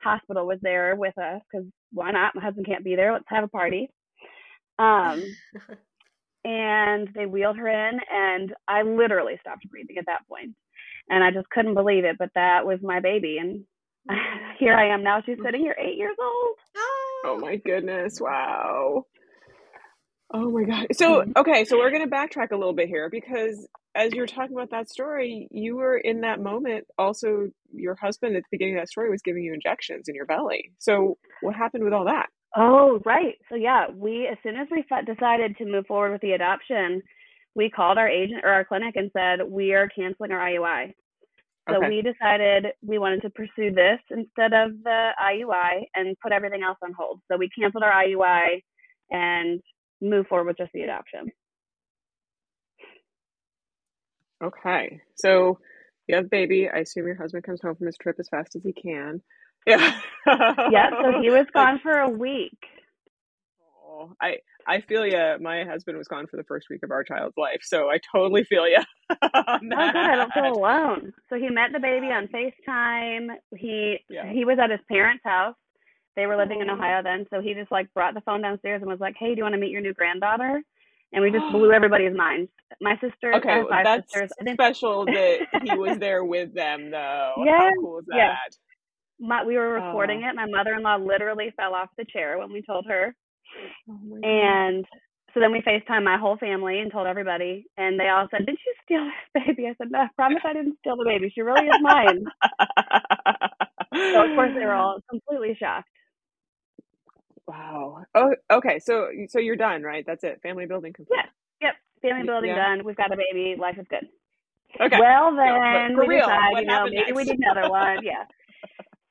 hospital 0.02 0.46
was 0.46 0.60
there 0.62 0.96
with 0.96 1.18
us 1.18 1.42
because 1.52 1.68
why 1.92 2.12
not? 2.12 2.36
My 2.36 2.44
husband 2.44 2.66
can't 2.66 2.84
be 2.84 2.96
there. 2.96 3.14
Let's 3.14 3.26
have 3.28 3.44
a 3.44 3.48
party. 3.48 3.90
Um, 4.80 5.24
and 6.46 7.10
they 7.16 7.26
wheeled 7.26 7.58
her 7.58 7.68
in, 7.68 8.00
and 8.14 8.54
I 8.68 8.84
literally 8.84 9.38
stopped 9.42 9.70
breathing 9.70 9.98
at 9.98 10.06
that 10.06 10.28
point, 10.30 10.52
and 11.10 11.24
I 11.24 11.32
just 11.32 11.50
couldn't 11.50 11.74
believe 11.74 12.06
it. 12.06 12.18
But 12.20 12.30
that 12.36 12.66
was 12.66 12.80
my 12.84 13.00
baby, 13.00 13.38
and 13.40 13.64
here 14.60 14.76
I 14.76 14.94
am 14.94 15.04
now. 15.04 15.22
She's 15.26 15.38
sitting 15.44 15.62
here, 15.62 15.76
eight 15.80 15.98
years 15.98 16.16
old. 16.20 16.56
Oh 17.26 17.40
my 17.40 17.58
goodness! 17.58 18.20
Wow. 18.22 19.06
Oh 20.34 20.52
my 20.52 20.64
God. 20.64 20.88
So, 20.92 21.22
mm-hmm. 21.22 21.32
okay, 21.38 21.64
so 21.64 21.78
we're 21.78 21.92
going 21.92 22.08
to 22.08 22.14
backtrack 22.14 22.52
a 22.52 22.58
little 22.58 22.74
bit 22.74 22.90
here 22.90 23.10
because 23.10 23.66
as 23.96 24.14
you're 24.14 24.28
talking 24.28 24.56
about 24.56 24.72
that 24.72 24.90
story, 24.90 25.48
you 25.52 25.78
were 25.78 25.98
in 25.98 26.22
that 26.22 26.42
moment. 26.42 26.86
Also, 26.98 27.50
your 27.74 27.96
husband 27.96 28.36
at 28.36 28.44
the 28.44 28.48
beginning 28.52 28.76
of 28.76 28.82
that 28.82 28.90
story 28.90 29.10
was 29.10 29.22
giving 29.22 29.44
you 29.44 29.54
injections 29.54 30.10
in 30.10 30.16
your 30.16 30.26
belly. 30.26 30.72
So, 30.80 31.18
what 31.42 31.56
happened 31.56 31.84
with 31.84 31.94
all 31.94 32.06
that? 32.06 32.28
Oh, 32.56 33.00
right. 33.06 33.36
So, 33.50 33.56
yeah, 33.56 33.86
we, 33.96 34.28
as 34.30 34.38
soon 34.44 34.58
as 34.58 34.68
we 34.70 34.84
decided 35.06 35.58
to 35.58 35.66
move 35.66 35.86
forward 35.88 36.12
with 36.12 36.22
the 36.22 36.32
adoption, 36.32 37.02
we 37.56 37.70
called 37.70 37.98
our 37.98 38.08
agent 38.08 38.42
or 38.44 38.52
our 38.52 38.66
clinic 38.66 38.96
and 38.96 39.10
said, 39.14 39.40
we 39.50 39.74
are 39.74 39.90
canceling 39.90 40.32
our 40.32 40.40
IUI. 40.40 40.94
So 41.70 41.78
okay. 41.78 41.90
we 41.90 42.02
decided 42.02 42.68
we 42.82 42.98
wanted 42.98 43.22
to 43.24 43.30
pursue 43.30 43.72
this 43.72 44.00
instead 44.10 44.54
of 44.54 44.72
the 44.84 45.10
IUI 45.22 45.84
and 45.96 46.16
put 46.22 46.32
everything 46.32 46.64
else 46.64 46.78
on 46.84 46.94
hold. 46.98 47.22
So 47.30 47.38
we 47.38 47.50
canceled 47.50 47.84
our 47.84 47.92
IUI 47.92 48.64
and 49.12 49.62
move 50.02 50.28
forward 50.28 50.48
with 50.48 50.58
just 50.58 50.72
the 50.74 50.82
adoption. 50.82 51.32
Okay. 54.44 55.02
So 55.16 55.60
you 56.08 56.16
have 56.16 56.30
baby. 56.30 56.70
I 56.70 56.80
assume 56.80 57.08
your 57.08 57.16
husband 57.16 57.44
comes 57.44 57.62
home 57.62 57.76
from 57.76 57.88
his 57.88 57.98
trip 57.98 58.18
as 58.20 58.30
fast 58.30 58.56
as 58.56 58.64
he 58.64 58.74
can. 58.74 59.22
Yeah. 59.68 60.00
yeah. 60.72 60.90
So 60.92 61.22
he 61.22 61.30
was 61.30 61.46
gone 61.54 61.82
for 61.84 61.92
a 61.92 62.10
week. 62.10 62.58
Oh, 64.00 64.14
I 64.22 64.38
I 64.68 64.82
feel 64.82 65.06
you. 65.06 65.38
My 65.40 65.64
husband 65.64 65.98
was 65.98 66.08
gone 66.08 66.28
for 66.28 66.38
the 66.38 66.44
first 66.44 66.68
week 66.70 66.84
of 66.84 66.92
our 66.92 67.04
child's 67.04 67.38
life, 67.38 67.62
so 67.64 67.90
I 67.90 68.00
totally 68.16 68.44
feel 68.44 68.68
you. 68.68 68.80
oh, 69.10 69.58
good. 69.60 69.74
I 69.74 70.16
don't 70.16 70.34
feel 70.34 70.54
alone. 70.54 71.14
So 71.30 71.38
he 71.38 71.50
met 71.50 71.72
the 71.74 71.80
baby 71.80 72.08
on 72.08 72.28
Facetime. 72.28 73.30
He 73.56 73.98
yeah. 74.10 74.32
he 74.32 74.46
was 74.46 74.58
at 74.62 74.70
his 74.70 74.82
parents' 74.90 75.24
house 75.24 75.56
they 76.18 76.26
were 76.26 76.36
living 76.36 76.60
in 76.60 76.70
oh. 76.70 76.74
Ohio 76.74 77.02
then, 77.04 77.26
so 77.30 77.40
he 77.40 77.54
just 77.54 77.72
like 77.72 77.94
brought 77.94 78.16
the 78.16 78.22
phone 78.22 78.42
downstairs 78.42 78.82
and 78.82 78.90
was 78.90 79.00
like, 79.00 79.16
"Hey, 79.18 79.30
do 79.30 79.38
you 79.38 79.44
want 79.44 79.54
to 79.54 79.60
meet 79.60 79.70
your 79.70 79.82
new 79.82 79.94
granddaughter?" 79.94 80.62
And 81.14 81.24
we 81.24 81.32
just 81.32 81.50
blew 81.52 81.72
everybody's 81.74 82.18
minds. 82.18 82.50
My 82.82 82.96
sister, 82.96 83.34
okay, 83.36 83.62
five 83.70 83.86
that's 83.86 84.12
sisters. 84.12 84.32
special 84.54 85.06
that 85.06 85.48
he 85.64 85.78
was 85.78 86.00
there 86.00 86.26
with 86.26 86.54
them, 86.54 86.92
though. 86.92 87.34
Yeah, 87.46 87.60
How 87.60 87.72
cool 87.80 88.00
is 88.00 88.06
that? 88.08 88.18
Yes. 88.18 88.58
My, 89.20 89.46
we 89.46 89.56
were 89.56 89.74
recording 89.74 90.24
oh. 90.26 90.30
it. 90.30 90.36
My 90.36 90.48
mother-in-law 90.48 90.98
literally 90.98 91.54
fell 91.56 91.74
off 91.74 91.90
the 91.98 92.06
chair 92.06 92.38
when 92.38 92.52
we 92.52 92.62
told 92.62 92.86
her, 92.88 93.16
oh 93.90 94.20
and 94.24 94.86
so 95.34 95.42
then 95.42 95.52
we 95.52 95.62
FaceTime 95.62 96.04
my 96.04 96.18
whole 96.18 96.38
family 96.38 96.80
and 96.80 96.92
told 96.92 97.06
everybody, 97.06 97.68
and 97.78 98.00
they 98.00 98.10
all 98.10 98.28
said, 98.32 98.46
"Did 98.46 98.58
you 98.66 98.74
steal 98.84 99.06
this 99.06 99.46
baby?" 99.46 99.68
I 99.68 99.76
said, 99.78 99.92
"No, 99.92 100.00
I 100.00 100.08
promise 100.16 100.42
I 100.44 100.54
didn't 100.54 100.78
steal 100.80 100.98
the 100.98 101.06
baby. 101.06 101.32
She 101.34 101.42
really 101.42 101.68
is 101.68 101.76
mine." 101.82 102.26
so 103.94 104.26
of 104.26 104.36
course 104.36 104.52
they 104.56 104.66
were 104.66 104.74
all 104.74 105.00
completely 105.10 105.56
shocked. 105.60 105.90
Wow. 107.48 108.04
Oh, 108.14 108.36
okay. 108.52 108.80
So, 108.80 109.10
so 109.30 109.40
you're 109.40 109.56
done, 109.56 109.82
right? 109.82 110.04
That's 110.06 110.24
it. 110.24 110.42
Family 110.42 110.66
building 110.66 110.92
complete. 110.92 111.20
Yeah. 111.62 111.68
Yep. 111.68 111.76
Family 112.02 112.26
building 112.26 112.50
yeah. 112.50 112.76
done. 112.76 112.86
We've 112.86 112.96
got 112.96 113.14
a 113.14 113.18
baby. 113.18 113.56
Life 113.60 113.78
is 113.80 113.86
good. 113.90 114.08
Okay. 114.82 115.00
Well, 115.00 115.36
then 115.36 115.94
no, 115.94 116.00
we 116.00 116.08
real, 116.08 116.28
decide, 116.28 116.60
you 116.60 116.66
know, 116.66 116.84
maybe 116.86 116.98
next? 116.98 117.16
we 117.16 117.24
need 117.24 117.40
another 117.40 117.70
one. 117.70 118.04
Yeah. 118.04 118.26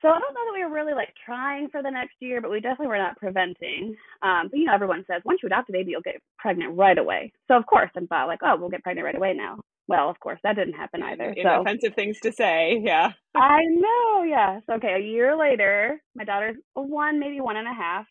So 0.02 0.08
I 0.08 0.18
don't 0.18 0.34
know 0.34 0.44
that 0.46 0.54
we 0.54 0.64
were 0.64 0.74
really 0.74 0.94
like 0.94 1.14
trying 1.24 1.68
for 1.70 1.82
the 1.82 1.90
next 1.90 2.14
year, 2.20 2.40
but 2.40 2.50
we 2.50 2.60
definitely 2.60 2.88
were 2.88 2.98
not 2.98 3.16
preventing. 3.16 3.94
Um, 4.22 4.48
but 4.50 4.58
you 4.58 4.66
know, 4.66 4.74
everyone 4.74 5.04
says 5.10 5.22
once 5.24 5.40
you 5.42 5.46
adopt 5.46 5.70
a 5.70 5.72
baby, 5.72 5.92
you'll 5.92 6.02
get 6.02 6.20
pregnant 6.38 6.76
right 6.76 6.98
away. 6.98 7.32
So 7.48 7.56
of 7.56 7.66
course, 7.66 7.90
I 7.96 8.00
thought 8.06 8.28
like, 8.28 8.40
oh, 8.42 8.56
we'll 8.58 8.70
get 8.70 8.82
pregnant 8.82 9.06
right 9.06 9.16
away 9.16 9.32
now. 9.34 9.58
Well, 9.88 10.10
of 10.10 10.18
course, 10.18 10.40
that 10.42 10.56
didn't 10.56 10.74
happen 10.74 11.02
either. 11.02 11.34
So. 11.42 11.60
Offensive 11.60 11.94
things 11.94 12.18
to 12.20 12.32
say, 12.32 12.80
yeah. 12.82 13.12
I 13.36 13.60
know, 13.68 14.24
yes. 14.24 14.62
Okay, 14.70 14.94
a 14.94 15.04
year 15.04 15.38
later, 15.38 16.02
my 16.16 16.24
daughter's 16.24 16.56
one, 16.74 17.20
maybe 17.20 17.40
one 17.40 17.56
and 17.56 17.68
a 17.68 17.72
half 17.72 18.04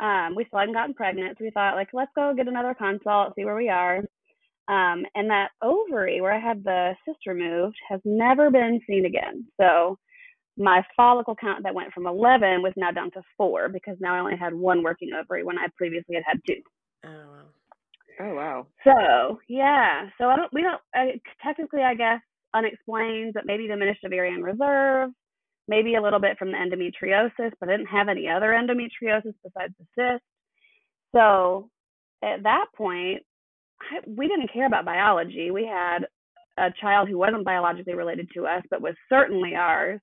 um, 0.00 0.34
we 0.36 0.44
still 0.44 0.60
hadn't 0.60 0.74
gotten 0.74 0.94
pregnant, 0.94 1.36
so 1.36 1.44
we 1.44 1.50
thought 1.50 1.74
like 1.74 1.88
let's 1.92 2.10
go 2.14 2.32
get 2.36 2.48
another 2.48 2.74
consult, 2.74 3.34
see 3.34 3.44
where 3.44 3.56
we 3.56 3.68
are. 3.68 3.98
Um, 4.68 5.04
and 5.14 5.30
that 5.30 5.48
ovary 5.62 6.20
where 6.20 6.32
I 6.32 6.40
had 6.40 6.62
the 6.62 6.92
cyst 7.04 7.26
removed 7.26 7.76
has 7.88 8.00
never 8.04 8.50
been 8.50 8.80
seen 8.86 9.06
again. 9.06 9.46
So 9.60 9.98
my 10.58 10.82
follicle 10.96 11.36
count 11.40 11.62
that 11.62 11.74
went 11.74 11.92
from 11.92 12.06
11 12.06 12.62
was 12.62 12.72
now 12.76 12.90
down 12.90 13.10
to 13.12 13.22
four 13.36 13.68
because 13.68 13.96
now 14.00 14.14
I 14.14 14.20
only 14.20 14.36
had 14.36 14.52
one 14.52 14.82
working 14.82 15.10
ovary 15.18 15.44
when 15.44 15.58
I 15.58 15.66
previously 15.76 16.16
had 16.16 16.24
had 16.26 16.40
two. 16.46 16.60
Oh 17.04 17.08
wow. 17.08 17.44
Oh 18.20 18.34
wow. 18.34 18.66
So 18.84 19.38
yeah, 19.48 20.08
so 20.18 20.24
I 20.26 20.36
don't 20.36 20.52
we 20.52 20.62
don't 20.62 21.20
technically 21.42 21.82
I 21.82 21.94
guess 21.94 22.20
unexplained, 22.54 23.34
but 23.34 23.46
maybe 23.46 23.68
diminished 23.68 24.04
ovarian 24.04 24.42
reserve 24.42 25.10
maybe 25.68 25.94
a 25.94 26.02
little 26.02 26.18
bit 26.18 26.38
from 26.38 26.50
the 26.50 26.56
endometriosis, 26.56 27.52
but 27.60 27.68
I 27.68 27.76
didn't 27.76 27.86
have 27.86 28.08
any 28.08 28.26
other 28.28 28.48
endometriosis 28.48 29.34
besides 29.44 29.74
the 29.78 29.86
cyst. 29.94 30.24
So 31.14 31.68
at 32.24 32.42
that 32.42 32.66
point, 32.76 33.22
I, 33.80 34.00
we 34.06 34.26
didn't 34.26 34.52
care 34.52 34.66
about 34.66 34.86
biology. 34.86 35.50
We 35.50 35.66
had 35.66 36.06
a 36.58 36.72
child 36.80 37.08
who 37.08 37.18
wasn't 37.18 37.44
biologically 37.44 37.94
related 37.94 38.30
to 38.34 38.46
us, 38.46 38.62
but 38.70 38.82
was 38.82 38.94
certainly 39.08 39.54
ours. 39.54 40.00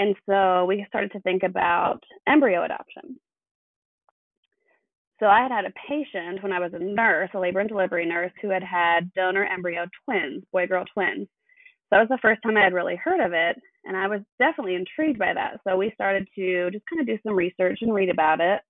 And 0.00 0.16
so 0.24 0.64
we 0.64 0.84
started 0.88 1.12
to 1.12 1.20
think 1.20 1.42
about 1.42 2.02
embryo 2.26 2.64
adoption. 2.64 3.20
So 5.20 5.26
I 5.26 5.42
had 5.42 5.52
had 5.52 5.66
a 5.66 5.74
patient 5.86 6.42
when 6.42 6.52
I 6.52 6.58
was 6.58 6.72
a 6.72 6.78
nurse, 6.78 7.28
a 7.34 7.38
labor 7.38 7.60
and 7.60 7.68
delivery 7.68 8.06
nurse, 8.06 8.32
who 8.40 8.48
had 8.48 8.62
had 8.62 9.12
donor 9.12 9.44
embryo 9.44 9.84
twins, 10.04 10.42
boy 10.54 10.66
girl 10.66 10.86
twins. 10.94 11.28
So 11.28 11.88
that 11.90 12.00
was 12.00 12.08
the 12.08 12.18
first 12.22 12.40
time 12.42 12.56
I 12.56 12.64
had 12.64 12.72
really 12.72 12.96
heard 12.96 13.20
of 13.20 13.34
it. 13.34 13.56
And 13.84 13.94
I 13.94 14.06
was 14.06 14.20
definitely 14.38 14.74
intrigued 14.74 15.18
by 15.18 15.34
that. 15.34 15.60
So 15.68 15.76
we 15.76 15.92
started 15.94 16.26
to 16.34 16.70
just 16.70 16.84
kind 16.88 17.00
of 17.02 17.06
do 17.06 17.18
some 17.22 17.36
research 17.36 17.80
and 17.82 17.92
read 17.92 18.08
about 18.08 18.40
it. 18.40 18.62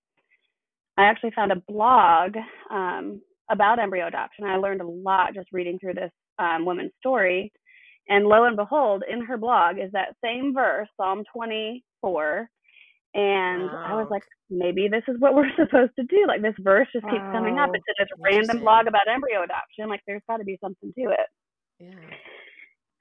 I 0.99 1.04
actually 1.04 1.30
found 1.37 1.52
a 1.52 1.62
blog 1.68 2.34
um, 2.72 3.20
about 3.49 3.78
embryo 3.78 4.08
adoption. 4.08 4.46
I 4.46 4.56
learned 4.56 4.80
a 4.80 4.88
lot 4.88 5.34
just 5.34 5.52
reading 5.52 5.78
through 5.78 5.94
this 5.94 6.10
um, 6.40 6.64
woman's 6.64 6.92
story. 6.99 7.52
And 8.09 8.26
lo 8.26 8.45
and 8.45 8.57
behold, 8.57 9.04
in 9.09 9.25
her 9.25 9.37
blog 9.37 9.78
is 9.78 9.92
that 9.92 10.16
same 10.23 10.52
verse, 10.54 10.88
Psalm 10.97 11.25
24. 11.33 12.49
And 13.12 13.62
wow. 13.64 13.87
I 13.88 13.95
was 13.95 14.09
like, 14.11 14.23
maybe 14.49 14.88
this 14.88 15.02
is 15.09 15.16
what 15.19 15.35
we're 15.35 15.50
supposed 15.59 15.92
to 15.99 16.04
do. 16.04 16.25
Like 16.26 16.42
this 16.42 16.54
verse 16.61 16.88
just 16.92 17.04
keeps 17.04 17.19
wow. 17.19 17.33
coming 17.33 17.59
up. 17.59 17.71
It's 17.75 17.85
in 17.87 17.95
this 17.99 18.09
random 18.19 18.61
blog 18.61 18.87
about 18.87 19.09
embryo 19.12 19.42
adoption. 19.42 19.88
Like 19.88 20.00
there's 20.07 20.23
got 20.28 20.38
to 20.38 20.45
be 20.45 20.59
something 20.61 20.92
to 20.97 21.11
it. 21.11 21.28
Yeah. 21.78 21.95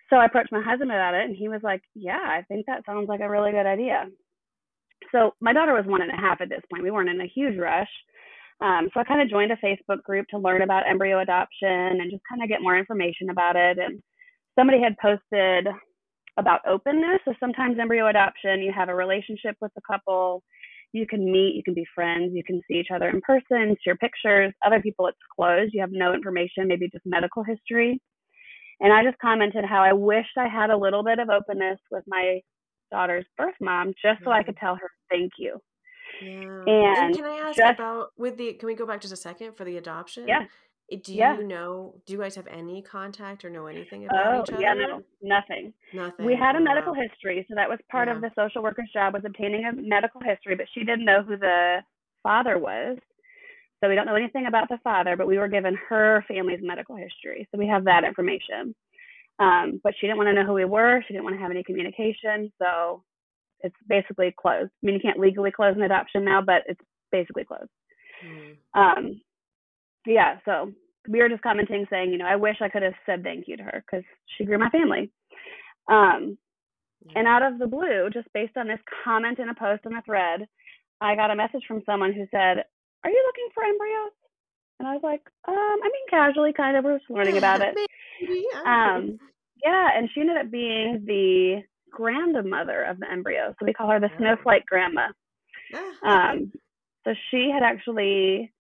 So 0.10 0.18
I 0.18 0.25
approached 0.25 0.51
my 0.51 0.62
husband 0.62 0.89
about 0.89 1.13
it, 1.13 1.25
and 1.25 1.36
he 1.36 1.50
was 1.50 1.62
like, 1.62 1.82
"Yeah, 1.94 2.18
I 2.18 2.44
think 2.48 2.65
that 2.65 2.84
sounds 2.86 3.08
like 3.08 3.20
a 3.20 3.29
really 3.29 3.51
good 3.51 3.68
idea." 3.68 4.08
So 5.12 5.32
my 5.39 5.53
daughter 5.53 5.74
was 5.74 5.86
one 5.86 6.01
and 6.01 6.12
a 6.12 6.15
half 6.15 6.41
at 6.41 6.50
this 6.50 6.63
point. 6.72 6.84
We 6.84 6.91
weren't 6.91 7.10
in 7.10 7.22
a 7.22 7.27
huge 7.27 7.58
rush. 7.58 7.89
Um, 8.62 8.89
so 8.94 9.00
I 9.00 9.03
kind 9.03 9.22
of 9.22 9.29
joined 9.29 9.51
a 9.51 9.56
Facebook 9.58 10.03
group 10.03 10.27
to 10.29 10.38
learn 10.38 10.62
about 10.62 10.89
embryo 10.89 11.20
adoption 11.20 11.70
and 12.01 12.12
just 12.12 12.24
kind 12.27 12.44
of 12.44 12.50
get 12.50 12.62
more 12.62 12.77
information 12.77 13.29
about 13.29 13.56
it. 13.56 13.77
And 13.77 14.01
somebody 14.58 14.82
had 14.82 14.98
posted 14.98 15.68
about 16.38 16.62
openness. 16.68 17.20
So 17.25 17.34
sometimes 17.39 17.77
embryo 17.79 18.08
adoption, 18.08 18.62
you 18.62 18.72
have 18.74 18.89
a 18.89 18.96
relationship 18.96 19.56
with 19.62 19.72
the 19.75 19.82
couple, 19.82 20.44
you 20.94 21.06
can 21.06 21.32
meet, 21.32 21.56
you 21.56 21.63
can 21.63 21.74
be 21.74 21.86
friends, 21.94 22.32
you 22.34 22.44
can 22.44 22.62
see 22.68 22.75
each 22.75 22.91
other 22.94 23.10
in 23.10 23.22
person, 23.22 23.75
share 23.84 23.96
pictures. 23.96 24.53
Other 24.65 24.82
people, 24.82 25.08
it's 25.08 25.18
closed. 25.36 25.74
You 25.74 25.82
have 25.82 25.91
no 25.91 26.13
information, 26.13 26.68
maybe 26.68 26.89
just 26.89 27.06
medical 27.06 27.44
history. 27.44 28.01
And 28.79 28.94
I 28.94 29.03
just 29.03 29.20
commented 29.20 29.65
how 29.65 29.82
I 29.84 29.94
wished 29.94 30.38
I 30.38 30.48
had 30.48 30.70
a 30.70 30.77
little 30.77 31.03
bit 31.03 31.20
of 31.20 31.29
openness 31.29 31.79
with 31.91 32.03
my 32.08 32.39
daughter's 32.91 33.25
birth 33.38 33.56
mom 33.62 33.94
just 34.01 34.24
so 34.24 34.32
I 34.32 34.41
could 34.41 34.56
mm-hmm. 34.56 34.65
tell 34.65 34.75
her 34.75 34.89
thank 35.12 35.34
you. 35.38 35.60
Yeah. 36.22 36.63
And, 36.65 36.98
and 36.98 37.15
can 37.15 37.25
I 37.25 37.50
ask 37.50 37.58
just, 37.58 37.75
about 37.75 38.08
with 38.18 38.38
the 38.38 38.53
can 38.53 38.68
we 38.68 38.75
go 38.75 38.86
back 38.86 39.01
just 39.01 39.13
a 39.13 39.18
second 39.18 39.56
for 39.56 39.63
the 39.63 39.77
adoption? 39.77 40.27
Yeah. 40.27 40.46
Do 41.03 41.13
yeah. 41.13 41.38
you 41.38 41.48
know? 41.48 41.96
Do 42.05 42.13
you 42.13 42.19
guys 42.19 42.36
have 42.36 42.48
any 42.48 42.81
contact 42.81 43.46
or 43.46 43.50
know 43.50 43.67
anything 43.67 44.05
about 44.05 44.27
oh, 44.27 44.41
each 44.41 44.50
other? 44.53 44.62
yeah, 44.62 44.74
no, 44.74 45.03
nothing. 45.22 45.74
Nothing. 45.93 46.25
We 46.25 46.36
had 46.36 46.55
a 46.55 46.60
medical 46.60 46.93
wow. 46.93 47.01
history, 47.01 47.46
so 47.48 47.55
that 47.55 47.69
was 47.69 47.79
part 47.91 48.08
yeah. 48.08 48.15
of 48.15 48.22
the 48.22 48.31
social 48.36 48.63
worker's 48.63 48.89
job 48.91 49.13
was 49.13 49.24
obtaining 49.25 49.65
a 49.65 49.74
medical 49.74 50.22
history, 50.22 50.55
but 50.55 50.65
she 50.74 50.81
didn't 50.81 51.05
know 51.05 51.22
who 51.22 51.38
the 51.38 51.77
father 52.24 52.58
was. 52.58 52.98
So 53.81 53.88
we 53.88 53.96
don't 53.96 54.05
know 54.05 54.15
anything 54.15 54.48
about 54.48 54.67
the 54.67 54.79
father, 54.84 55.15
but 55.15 55.27
we 55.27 55.38
were 55.38 55.48
given 55.48 55.77
her 55.88 56.25
family's 56.27 56.60
medical 56.62 56.96
history. 56.96 57.48
So 57.51 57.58
we 57.58 57.67
have 57.67 57.86
that 57.86 58.03
information. 58.03 58.75
Um, 59.39 59.79
but 59.84 59.93
she 60.00 60.08
didn't 60.08 60.17
want 60.17 60.27
to 60.27 60.34
know 60.34 60.46
who 60.46 60.53
we 60.53 60.65
were. 60.65 61.01
She 61.08 61.13
didn't 61.13 61.24
want 61.24 61.38
to 61.38 61.41
have 61.41 61.51
any 61.51 61.63
communication. 61.63 62.51
So 62.62 63.03
it's 63.62 63.75
basically 63.88 64.34
closed. 64.38 64.72
I 64.84 64.86
mean, 64.86 64.96
you 64.96 65.01
can't 65.01 65.19
legally 65.19 65.51
close 65.51 65.75
an 65.75 65.84
adoption 65.84 66.25
now, 66.25 66.41
but 66.41 66.63
it's 66.67 66.81
basically 67.12 67.46
closed. 67.46 67.69
Mm. 68.25 68.58
Um, 68.74 69.22
yeah, 70.06 70.38
so 70.46 70.72
we 71.08 71.20
were 71.20 71.29
just 71.29 71.41
commenting 71.44 71.86
saying, 71.89 72.12
you 72.12 72.18
know, 72.18 72.25
I 72.25 72.36
wish 72.36 72.58
I 72.62 72.70
could 72.70 72.84
have 72.84 72.94
said 73.06 73.24
thank 73.24 73.48
you 73.48 73.58
to 73.58 73.63
her 73.63 73.84
because 73.86 74.06
she 74.38 74.46
grew 74.46 74.58
my 74.58 74.70
family. 74.70 75.12
Um, 75.89 76.38
and 77.15 77.27
out 77.27 77.41
of 77.41 77.60
the 77.60 77.68
blue, 77.68 78.10
just 78.13 78.27
based 78.34 78.58
on 78.58 78.68
this 78.68 78.79
comment 79.03 79.39
in 79.39 79.50
a 79.50 79.56
post 79.56 79.86
on 79.86 79.96
a 79.96 80.01
thread, 80.01 80.46
I 81.01 81.15
got 81.15 81.32
a 81.32 81.36
message 81.36 81.63
from 81.68 81.82
someone 81.86 82.13
who 82.13 82.25
said, 82.29 82.63
Are 83.03 83.10
you 83.10 83.24
looking 83.27 83.50
for 83.53 83.63
embryos? 83.63 84.12
And 84.79 84.88
I 84.88 84.94
was 84.94 85.03
like, 85.03 85.22
um, 85.48 85.56
I 85.56 85.84
mean, 85.84 86.08
casually, 86.10 86.53
kind 86.53 86.77
of, 86.77 86.84
we're 86.84 86.98
just 86.98 87.10
learning 87.10 87.38
about 87.38 87.62
it. 87.62 87.75
um, 88.65 89.18
yeah, 89.63 89.89
and 89.96 90.10
she 90.13 90.22
ended 90.22 90.38
up 90.38 90.51
being 90.51 91.03
the 91.06 91.62
grandmother 91.91 92.84
of 92.84 93.00
the 93.00 93.12
embryo. 93.12 93.53
So 93.60 93.65
we 93.65 93.74
call 93.74 93.89
her 93.89 94.00
the 94.00 94.10
snowflake 94.18 94.65
grandma. 94.65 95.08
Um, 96.03 96.51
so 97.03 97.13
she 97.29 97.51
had 97.53 97.63
actually 97.63 98.51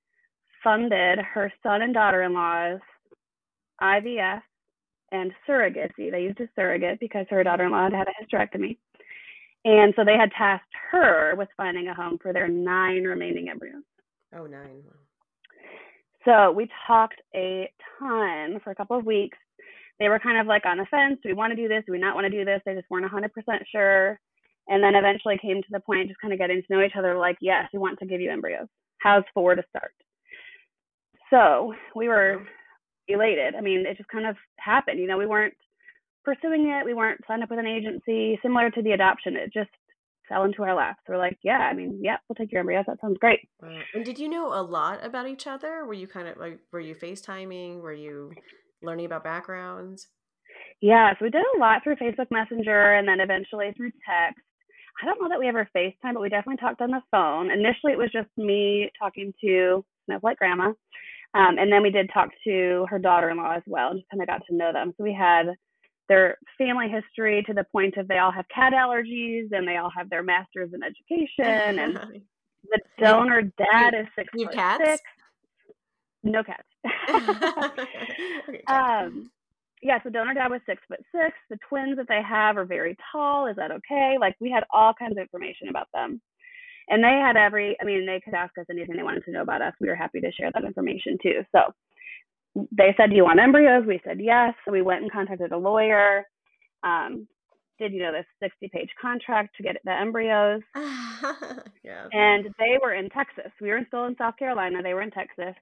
funded 0.63 1.19
her 1.19 1.51
son 1.63 1.81
and 1.81 1.93
daughter 1.93 2.23
in 2.23 2.33
law's 2.33 2.79
IVF 3.81 4.41
and 5.11 5.31
surrogacy. 5.47 6.11
They 6.11 6.21
used 6.21 6.39
a 6.39 6.49
surrogate 6.55 6.99
because 6.99 7.25
her 7.29 7.43
daughter 7.43 7.65
in 7.65 7.71
law 7.71 7.83
had 7.83 7.93
had 7.93 8.07
a 8.07 8.23
hysterectomy. 8.23 8.77
And 9.65 9.93
so 9.95 10.05
they 10.05 10.15
had 10.17 10.31
tasked 10.37 10.73
her 10.91 11.35
with 11.35 11.49
finding 11.57 11.87
a 11.87 11.93
home 11.93 12.17
for 12.21 12.31
their 12.31 12.47
nine 12.47 13.03
remaining 13.03 13.49
embryos. 13.49 13.83
Oh, 14.35 14.45
nine. 14.45 14.83
So 16.25 16.51
we 16.51 16.69
talked 16.87 17.21
a 17.35 17.71
ton 17.97 18.59
for 18.63 18.71
a 18.71 18.75
couple 18.75 18.97
of 18.97 19.05
weeks. 19.05 19.37
They 19.99 20.07
were 20.07 20.19
kind 20.19 20.39
of 20.39 20.47
like 20.47 20.65
on 20.65 20.77
the 20.77 20.85
fence. 20.89 21.19
Do 21.21 21.29
we 21.29 21.33
want 21.33 21.51
to 21.51 21.61
do 21.61 21.67
this? 21.67 21.83
Do 21.85 21.91
we 21.91 21.99
not 21.99 22.15
want 22.15 22.25
to 22.25 22.31
do 22.31 22.45
this? 22.45 22.61
They 22.65 22.73
just 22.73 22.89
weren't 22.89 23.09
100% 23.11 23.29
sure. 23.71 24.19
And 24.67 24.83
then 24.83 24.95
eventually 24.95 25.37
came 25.41 25.61
to 25.61 25.67
the 25.71 25.79
point 25.79 26.07
just 26.07 26.21
kind 26.21 26.31
of 26.31 26.39
getting 26.39 26.61
to 26.61 26.73
know 26.73 26.83
each 26.83 26.95
other 26.97 27.17
like, 27.17 27.37
yes, 27.41 27.67
we 27.73 27.79
want 27.79 27.99
to 27.99 28.05
give 28.05 28.21
you 28.21 28.31
embryos. 28.31 28.67
How's 28.99 29.23
four 29.33 29.55
to 29.55 29.63
start? 29.69 29.93
So 31.29 31.73
we 31.95 32.07
were 32.07 32.43
elated. 33.07 33.55
I 33.55 33.61
mean, 33.61 33.85
it 33.87 33.97
just 33.97 34.09
kind 34.09 34.25
of 34.25 34.35
happened. 34.57 34.99
You 34.99 35.07
know, 35.07 35.17
we 35.17 35.25
weren't 35.25 35.53
pursuing 36.23 36.69
it. 36.69 36.85
We 36.85 36.93
weren't 36.93 37.21
signed 37.27 37.43
up 37.43 37.49
with 37.49 37.59
an 37.59 37.67
agency. 37.67 38.39
Similar 38.41 38.71
to 38.71 38.81
the 38.81 38.91
adoption, 38.91 39.35
it 39.35 39.53
just 39.53 39.69
fell 40.27 40.43
into 40.43 40.61
our 40.63 40.75
laps. 40.75 41.01
We're 41.07 41.17
like, 41.17 41.37
yeah, 41.43 41.57
I 41.57 41.73
mean, 41.73 42.01
yeah, 42.03 42.17
we'll 42.27 42.35
take 42.35 42.51
your 42.51 42.59
embryos. 42.59 42.85
That 42.87 43.01
sounds 43.01 43.17
great. 43.19 43.39
And 43.93 44.05
did 44.05 44.19
you 44.19 44.29
know 44.29 44.53
a 44.53 44.61
lot 44.61 45.03
about 45.03 45.27
each 45.27 45.47
other? 45.47 45.85
Were 45.85 45.93
you 45.93 46.07
kind 46.07 46.27
of 46.27 46.37
like, 46.37 46.59
were 46.71 46.79
you 46.79 46.93
FaceTiming? 46.93 47.81
Were 47.81 47.93
you 47.93 48.33
learning 48.83 49.07
about 49.07 49.23
backgrounds? 49.23 50.07
Yeah, 50.81 51.11
so 51.13 51.25
we 51.25 51.31
did 51.31 51.41
a 51.55 51.59
lot 51.59 51.83
through 51.83 51.95
Facebook 51.95 52.27
Messenger 52.31 52.93
and 52.93 53.07
then 53.07 53.19
eventually 53.19 53.73
through 53.75 53.91
text. 54.07 54.41
I 55.01 55.05
don't 55.05 55.21
know 55.21 55.29
that 55.29 55.39
we 55.39 55.47
ever 55.47 55.67
FaceTime, 55.75 56.13
but 56.13 56.21
we 56.21 56.29
definitely 56.29 56.57
talked 56.57 56.81
on 56.81 56.91
the 56.91 57.01
phone. 57.09 57.49
Initially, 57.51 57.93
it 57.93 57.97
was 57.97 58.11
just 58.11 58.29
me 58.37 58.91
talking 58.99 59.33
to 59.41 59.83
Snowflake 60.05 60.37
Grandma. 60.37 60.73
Um, 61.35 61.57
and 61.59 61.71
then 61.71 61.83
we 61.83 61.91
did 61.91 62.09
talk 62.13 62.29
to 62.45 62.85
her 62.89 62.97
daughter 62.97 63.29
in 63.29 63.37
law 63.37 63.53
as 63.55 63.63
well, 63.67 63.91
and 63.91 63.99
just 63.99 64.09
kind 64.09 64.21
of 64.21 64.27
got 64.27 64.41
to 64.47 64.55
know 64.55 64.73
them. 64.73 64.93
So 64.97 65.03
we 65.03 65.13
had 65.13 65.55
their 66.07 66.37
family 66.57 66.87
history 66.89 67.43
to 67.47 67.53
the 67.53 67.63
point 67.71 67.95
of 67.97 68.07
they 68.07 68.17
all 68.17 68.31
have 68.31 68.45
cat 68.53 68.73
allergies 68.73 69.49
and 69.51 69.67
they 69.67 69.77
all 69.77 69.91
have 69.95 70.09
their 70.09 70.23
masters 70.23 70.71
in 70.73 70.81
education. 70.83 71.79
And 71.79 71.95
the 72.63 72.79
donor 72.99 73.43
dad 73.43 73.93
is 73.93 74.07
six 74.15 74.27
you 74.33 74.47
foot 74.47 74.55
cats? 74.55 74.83
six. 74.83 75.01
No 76.23 76.43
cats. 76.43 76.63
okay, 78.49 78.63
um, 78.67 79.29
yeah, 79.81 79.99
so 80.03 80.09
donor 80.09 80.33
dad 80.33 80.49
was 80.49 80.61
six 80.65 80.81
foot 80.87 80.99
six. 81.15 81.35
The 81.49 81.57
twins 81.69 81.97
that 81.97 82.07
they 82.09 82.21
have 82.27 82.57
are 82.57 82.65
very 82.65 82.97
tall. 83.11 83.47
Is 83.47 83.55
that 83.55 83.71
okay? 83.71 84.17
Like 84.19 84.35
we 84.41 84.49
had 84.49 84.63
all 84.73 84.93
kinds 84.93 85.13
of 85.13 85.19
information 85.19 85.69
about 85.69 85.87
them. 85.93 86.19
And 86.89 87.03
they 87.03 87.21
had 87.23 87.37
every, 87.37 87.77
I 87.81 87.85
mean, 87.85 88.05
they 88.05 88.19
could 88.23 88.33
ask 88.33 88.57
us 88.57 88.65
anything 88.69 88.95
they 88.95 89.03
wanted 89.03 89.23
to 89.25 89.31
know 89.31 89.41
about 89.41 89.61
us. 89.61 89.73
We 89.79 89.87
were 89.87 89.95
happy 89.95 90.19
to 90.21 90.31
share 90.31 90.51
that 90.53 90.65
information 90.65 91.17
too. 91.21 91.43
So 91.51 91.73
they 92.71 92.95
said, 92.97 93.11
Do 93.11 93.15
you 93.15 93.23
want 93.23 93.39
embryos? 93.39 93.85
We 93.87 94.01
said 94.03 94.19
yes. 94.19 94.53
So 94.65 94.71
we 94.71 94.81
went 94.81 95.03
and 95.03 95.11
contacted 95.11 95.51
a 95.51 95.57
lawyer. 95.57 96.25
Um, 96.83 97.27
did 97.79 97.93
you 97.93 98.01
know 98.01 98.11
this 98.11 98.25
60 98.41 98.69
page 98.73 98.89
contract 99.01 99.55
to 99.55 99.63
get 99.63 99.77
the 99.85 99.91
embryos? 99.91 100.61
yeah. 101.83 102.07
And 102.11 102.45
they 102.57 102.77
were 102.81 102.93
in 102.93 103.09
Texas. 103.09 103.51
We 103.61 103.69
were 103.69 103.81
still 103.87 104.05
in 104.05 104.15
South 104.17 104.35
Carolina. 104.37 104.81
They 104.81 104.93
were 104.93 105.01
in 105.01 105.11
Texas. 105.11 105.55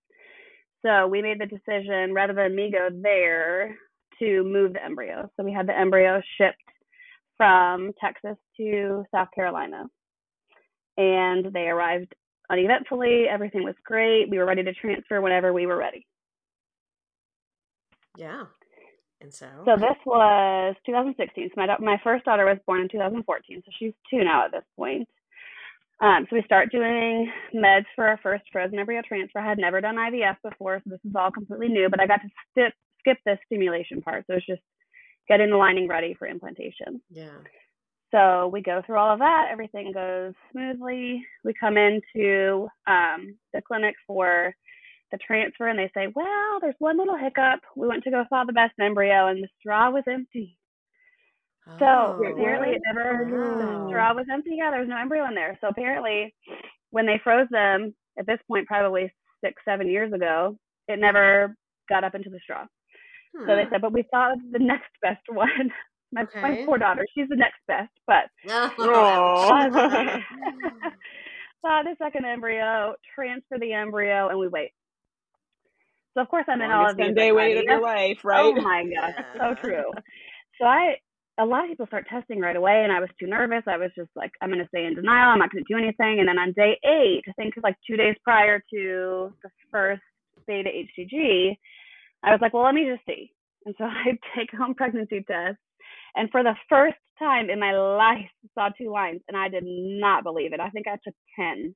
So 0.84 1.08
we 1.08 1.22
made 1.22 1.40
the 1.40 1.46
decision 1.46 2.14
rather 2.14 2.34
than 2.34 2.56
me 2.56 2.72
go 2.72 2.90
there 2.92 3.76
to 4.20 4.44
move 4.44 4.74
the 4.74 4.84
embryos. 4.84 5.28
So 5.36 5.44
we 5.44 5.54
had 5.54 5.68
the 5.68 5.78
embryos 5.78 6.24
shipped 6.38 6.58
from 7.36 7.92
Texas 8.02 8.38
to 8.58 9.04
South 9.12 9.28
Carolina 9.36 9.86
and 10.98 11.54
they 11.54 11.68
arrived 11.68 12.14
uneventfully. 12.50 13.26
Everything 13.30 13.64
was 13.64 13.76
great. 13.84 14.30
We 14.30 14.38
were 14.38 14.46
ready 14.46 14.64
to 14.64 14.74
transfer 14.74 15.22
whenever 15.22 15.54
we 15.54 15.66
were 15.66 15.78
ready. 15.78 16.06
Yeah. 18.18 18.46
And 19.22 19.34
so 19.34 19.48
So 19.66 19.76
this 19.78 19.98
was 20.06 20.76
2016. 20.86 21.50
So 21.50 21.54
my 21.56 21.78
my 21.80 22.00
first 22.04 22.26
daughter 22.26 22.46
was 22.46 22.58
born 22.66 22.82
in 22.82 22.90
2014, 22.90 23.64
so 23.66 23.72
she's 23.80 23.94
2 24.12 24.24
now 24.24 24.46
at 24.46 24.52
this 24.52 24.64
point. 24.76 25.08
Um, 26.00 26.28
so 26.30 26.36
we 26.36 26.44
start 26.44 26.72
doing 26.72 27.32
meds 27.56 27.86
for 27.96 28.08
our 28.08 28.20
first 28.22 28.44
frozen 28.52 28.78
embryo 28.78 29.02
transfer. 29.08 29.40
I 29.40 29.50
had 29.50 29.58
never 29.58 29.82
done 29.82 29.96
IVF 29.96 30.38
before, 30.44 30.80
so 30.84 30.92
this 30.92 31.00
is 31.04 31.16
all 31.16 31.32
completely 31.32 31.70
new, 31.70 31.90
but 31.90 32.00
I 32.00 32.06
got 32.06 32.22
to 32.22 32.30
skip 32.52 32.74
skip 33.00 33.18
the 33.26 33.38
stimulation 33.48 34.02
part. 34.02 34.26
So 34.28 34.36
it's 34.36 34.46
just 34.46 34.62
getting 35.28 35.50
the 35.50 35.58
lining 35.58 35.88
ready 35.88 36.14
for 36.14 36.28
implantation. 36.28 37.02
Yeah. 37.10 37.38
So 38.12 38.48
we 38.48 38.62
go 38.62 38.82
through 38.86 38.98
all 38.98 39.12
of 39.14 39.20
that. 39.20 39.48
Everything 39.52 39.92
goes 39.92 40.34
smoothly. 40.52 41.26
We 41.44 41.54
come 41.60 41.78
into 41.78 42.68
um, 42.88 43.36
the 43.54 43.62
clinic 43.68 43.96
for 44.06 44.54
the 45.12 45.18
transfer, 45.18 45.68
and 45.68 45.78
they 45.80 45.92
say, 45.94 46.08
"Well, 46.16 46.60
there's 46.62 46.76
one 46.80 46.98
little 46.98 47.18
hiccup. 47.18 47.60
We 47.76 47.88
went 47.88 48.04
to 48.06 48.12
go 48.12 48.24
thaw 48.30 48.46
the 48.46 48.54
best 48.54 48.74
embryo, 48.80 49.28
and 49.28 49.44
the 49.44 49.50
straw 49.60 49.90
was 49.90 50.04
empty." 50.08 50.58
Oh, 51.68 52.18
so 52.20 52.26
apparently, 52.26 52.76
it 52.76 52.82
never 52.86 53.26
the 53.30 53.88
straw 53.90 54.14
was 54.14 54.26
empty. 54.32 54.56
Yeah, 54.58 54.72
there 54.72 54.80
was 54.80 54.90
no 54.90 54.98
embryo 54.98 55.26
in 55.28 55.36
there. 55.36 55.58
So 55.60 55.68
apparently, 55.68 56.34
when 56.92 57.06
they 57.06 57.20
froze 57.24 57.48
them 57.52 57.94
at 58.18 58.26
this 58.26 58.40
point, 58.48 58.68
probably 58.68 59.12
six, 59.44 59.62
seven 59.66 59.88
years 59.90 60.14
ago, 60.14 60.58
it 60.88 61.00
never 61.00 61.56
got 61.90 62.04
up 62.04 62.16
into 62.16 62.30
the 62.30 62.40
straw. 62.42 62.66
Hmm. 63.36 63.48
So 63.48 63.56
they 63.56 63.66
said, 63.70 63.82
but 63.82 63.94
we 63.94 64.04
thought 64.12 64.38
the 64.52 64.60
next 64.60 64.90
best 65.02 65.24
one. 65.30 65.72
My, 66.12 66.22
okay. 66.22 66.42
my 66.42 66.64
poor 66.66 66.78
daughter, 66.78 67.06
she's 67.14 67.28
the 67.30 67.36
next 67.36 67.60
best, 67.68 67.92
but 68.06 68.26
oh. 68.50 70.22
saw 71.62 71.84
the 71.84 71.96
second 72.02 72.26
embryo, 72.26 72.96
transfer 73.14 73.58
the 73.60 73.74
embryo, 73.74 74.30
and 74.30 74.40
we 74.40 74.48
wait. 74.48 74.72
So 76.14 76.22
of 76.22 76.30
course 76.30 76.46
I'm 76.48 76.62
in 76.62 76.72
all 76.72 76.90
of 76.90 76.98
these. 76.98 77.14
day 77.14 77.32
like, 77.32 77.38
wait 77.38 77.58
of 77.58 77.64
your 77.64 77.82
life, 77.82 78.20
oh 78.26 78.28
right? 78.28 78.42
Oh 78.42 78.54
my 78.54 78.86
gosh, 78.86 79.14
so 79.38 79.54
true. 79.62 79.92
so 80.60 80.66
I 80.66 80.96
a 81.40 81.46
lot 81.46 81.64
of 81.64 81.70
people 81.70 81.86
start 81.86 82.08
testing 82.10 82.40
right 82.40 82.56
away 82.56 82.82
and 82.84 82.92
I 82.92 83.00
was 83.00 83.10
too 83.20 83.28
nervous. 83.28 83.62
I 83.68 83.78
was 83.78 83.92
just 83.96 84.10
like, 84.16 84.32
I'm 84.42 84.50
gonna 84.50 84.68
stay 84.70 84.86
in 84.86 84.96
denial, 84.96 85.30
I'm 85.30 85.40
not 85.40 85.52
gonna 85.52 85.64
do 85.70 85.78
anything. 85.78 86.20
And 86.20 86.28
then 86.28 86.40
on 86.40 86.54
day 86.54 86.80
eight, 86.84 87.22
I 87.30 87.34
think 87.34 87.54
like 87.62 87.76
two 87.86 87.98
days 87.98 88.16
prior 88.24 88.60
to 88.74 89.34
the 89.44 89.50
first 89.72 90.02
beta 90.48 90.70
HCG, 90.70 91.56
I 92.24 92.32
was 92.32 92.40
like, 92.42 92.54
well, 92.54 92.64
let 92.64 92.74
me 92.74 92.90
just 92.92 93.06
see. 93.06 93.32
And 93.66 93.76
so 93.78 93.84
I 93.86 94.18
take 94.36 94.50
home 94.52 94.74
pregnancy 94.74 95.24
test. 95.28 95.58
And 96.16 96.30
for 96.32 96.44
the 96.44 96.56
first 96.70 96.98
time 97.20 97.50
in 97.50 97.60
my 97.60 97.74
life, 97.74 98.30
saw 98.54 98.70
two 98.70 98.92
lines, 98.92 99.22
and 99.28 99.38
I 99.38 99.50
did 99.50 99.64
not 99.66 100.24
believe 100.24 100.54
it. 100.54 100.60
I 100.60 100.70
think 100.70 100.88
I 100.88 100.98
took 101.04 101.16
10 101.40 101.76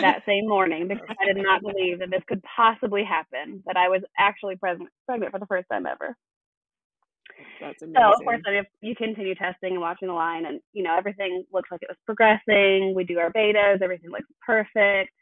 that 0.00 0.22
same 0.26 0.48
morning 0.48 0.88
because 0.88 1.16
I 1.20 1.26
did 1.26 1.42
not 1.42 1.62
believe 1.62 2.00
that 2.00 2.10
this 2.10 2.22
could 2.26 2.42
possibly 2.56 3.04
happen, 3.04 3.62
that 3.66 3.76
I 3.76 3.88
was 3.88 4.02
actually 4.18 4.56
pregnant, 4.56 4.90
pregnant 5.06 5.32
for 5.32 5.38
the 5.38 5.46
first 5.46 5.66
time 5.70 5.86
ever. 5.86 6.16
That's 7.60 7.82
amazing. 7.82 7.94
So 7.96 8.12
of 8.12 8.24
course, 8.24 8.40
then 8.44 8.54
if 8.54 8.66
you 8.80 8.94
continue 8.94 9.34
testing 9.34 9.72
and 9.72 9.80
watching 9.80 10.08
the 10.08 10.14
line, 10.14 10.46
and 10.46 10.60
you 10.72 10.82
know 10.82 10.96
everything 10.96 11.44
looks 11.52 11.70
like 11.70 11.82
it 11.82 11.88
was 11.88 11.96
progressing. 12.04 12.94
We 12.94 13.04
do 13.04 13.18
our 13.18 13.32
betas, 13.32 13.82
everything 13.82 14.10
looks 14.10 14.28
perfect. 14.44 15.12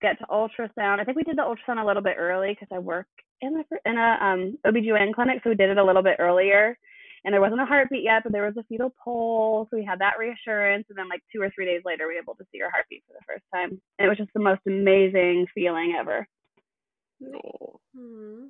Get 0.00 0.18
to 0.18 0.26
ultrasound. 0.26 1.00
I 1.00 1.04
think 1.04 1.16
we 1.16 1.24
did 1.24 1.36
the 1.36 1.42
ultrasound 1.42 1.82
a 1.82 1.86
little 1.86 2.02
bit 2.02 2.16
early 2.18 2.50
because 2.50 2.68
I 2.72 2.78
work 2.78 3.06
in 3.40 3.56
a 3.56 3.90
in 3.90 3.96
a 3.98 4.18
um, 4.20 4.58
OBGYN 4.66 5.14
clinic, 5.14 5.40
so 5.42 5.50
we 5.50 5.56
did 5.56 5.70
it 5.70 5.78
a 5.78 5.84
little 5.84 6.02
bit 6.02 6.16
earlier. 6.18 6.78
And 7.24 7.32
there 7.32 7.40
wasn't 7.40 7.60
a 7.60 7.66
heartbeat 7.66 8.04
yet, 8.04 8.22
but 8.22 8.32
there 8.32 8.46
was 8.46 8.56
a 8.56 8.64
fetal 8.64 8.94
pulse. 9.02 9.68
So 9.70 9.76
we 9.76 9.84
had 9.84 10.00
that 10.00 10.18
reassurance. 10.18 10.86
And 10.88 10.98
then, 10.98 11.08
like 11.08 11.22
two 11.32 11.42
or 11.42 11.50
three 11.54 11.66
days 11.66 11.82
later, 11.84 12.06
we 12.06 12.14
were 12.14 12.20
able 12.20 12.36
to 12.36 12.44
see 12.52 12.58
her 12.60 12.70
heartbeat 12.70 13.02
for 13.06 13.14
the 13.14 13.24
first 13.26 13.44
time. 13.52 13.80
And 13.98 14.06
it 14.06 14.08
was 14.08 14.18
just 14.18 14.32
the 14.34 14.40
most 14.40 14.60
amazing 14.66 15.46
feeling 15.54 15.96
ever. 15.98 16.26
Oh. 17.22 17.80
Hmm. 17.96 18.46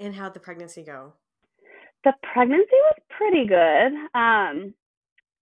And 0.00 0.14
how'd 0.14 0.34
the 0.34 0.40
pregnancy 0.40 0.82
go? 0.82 1.12
The 2.04 2.12
pregnancy 2.32 2.66
was 2.70 2.98
pretty 3.16 3.46
good. 3.46 3.92
Um, 4.14 4.74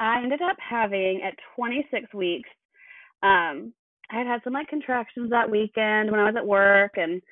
I 0.00 0.22
ended 0.22 0.40
up 0.42 0.56
having 0.58 1.22
at 1.22 1.34
26 1.56 2.12
weeks. 2.14 2.48
Um, 3.22 3.72
I 4.10 4.18
had 4.18 4.26
had 4.26 4.40
some 4.44 4.52
like 4.52 4.68
contractions 4.68 5.30
that 5.30 5.50
weekend 5.50 6.10
when 6.10 6.20
I 6.20 6.24
was 6.24 6.34
at 6.36 6.46
work, 6.46 6.92
and 6.96 7.22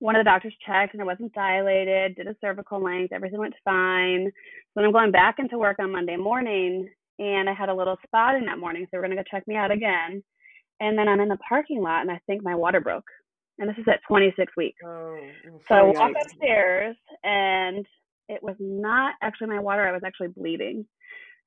one 0.00 0.16
of 0.16 0.20
the 0.20 0.30
doctors 0.30 0.54
checked 0.66 0.94
and 0.94 1.00
it 1.00 1.06
wasn't 1.06 1.32
dilated, 1.32 2.16
did 2.16 2.26
a 2.26 2.36
cervical 2.40 2.82
length, 2.82 3.12
everything 3.12 3.38
went 3.38 3.54
fine. 3.64 4.26
So 4.26 4.70
then 4.76 4.84
I'm 4.84 4.92
going 4.92 5.12
back 5.12 5.36
into 5.38 5.58
work 5.58 5.76
on 5.78 5.92
Monday 5.92 6.16
morning 6.16 6.88
and 7.18 7.48
I 7.48 7.54
had 7.54 7.68
a 7.68 7.74
little 7.74 7.96
spotting 8.06 8.46
that 8.46 8.58
morning. 8.58 8.86
So 8.90 8.98
were 8.98 9.04
going 9.04 9.16
to 9.16 9.22
go 9.22 9.28
check 9.30 9.46
me 9.46 9.56
out 9.56 9.70
again. 9.70 10.22
And 10.80 10.98
then 10.98 11.08
I'm 11.08 11.20
in 11.20 11.28
the 11.28 11.38
parking 11.48 11.80
lot 11.80 12.02
and 12.02 12.10
I 12.10 12.20
think 12.26 12.42
my 12.42 12.54
water 12.54 12.80
broke. 12.80 13.06
And 13.58 13.68
this 13.68 13.76
is 13.78 13.84
at 13.86 14.00
26 14.08 14.52
weeks. 14.56 14.80
Oh, 14.84 15.16
So 15.68 15.74
I 15.76 15.82
walk 15.82 16.12
upstairs 16.20 16.96
and 17.22 17.86
it 18.28 18.42
was 18.42 18.56
not 18.58 19.14
actually 19.22 19.48
my 19.48 19.60
water. 19.60 19.86
I 19.86 19.92
was 19.92 20.02
actually 20.04 20.28
bleeding. 20.28 20.86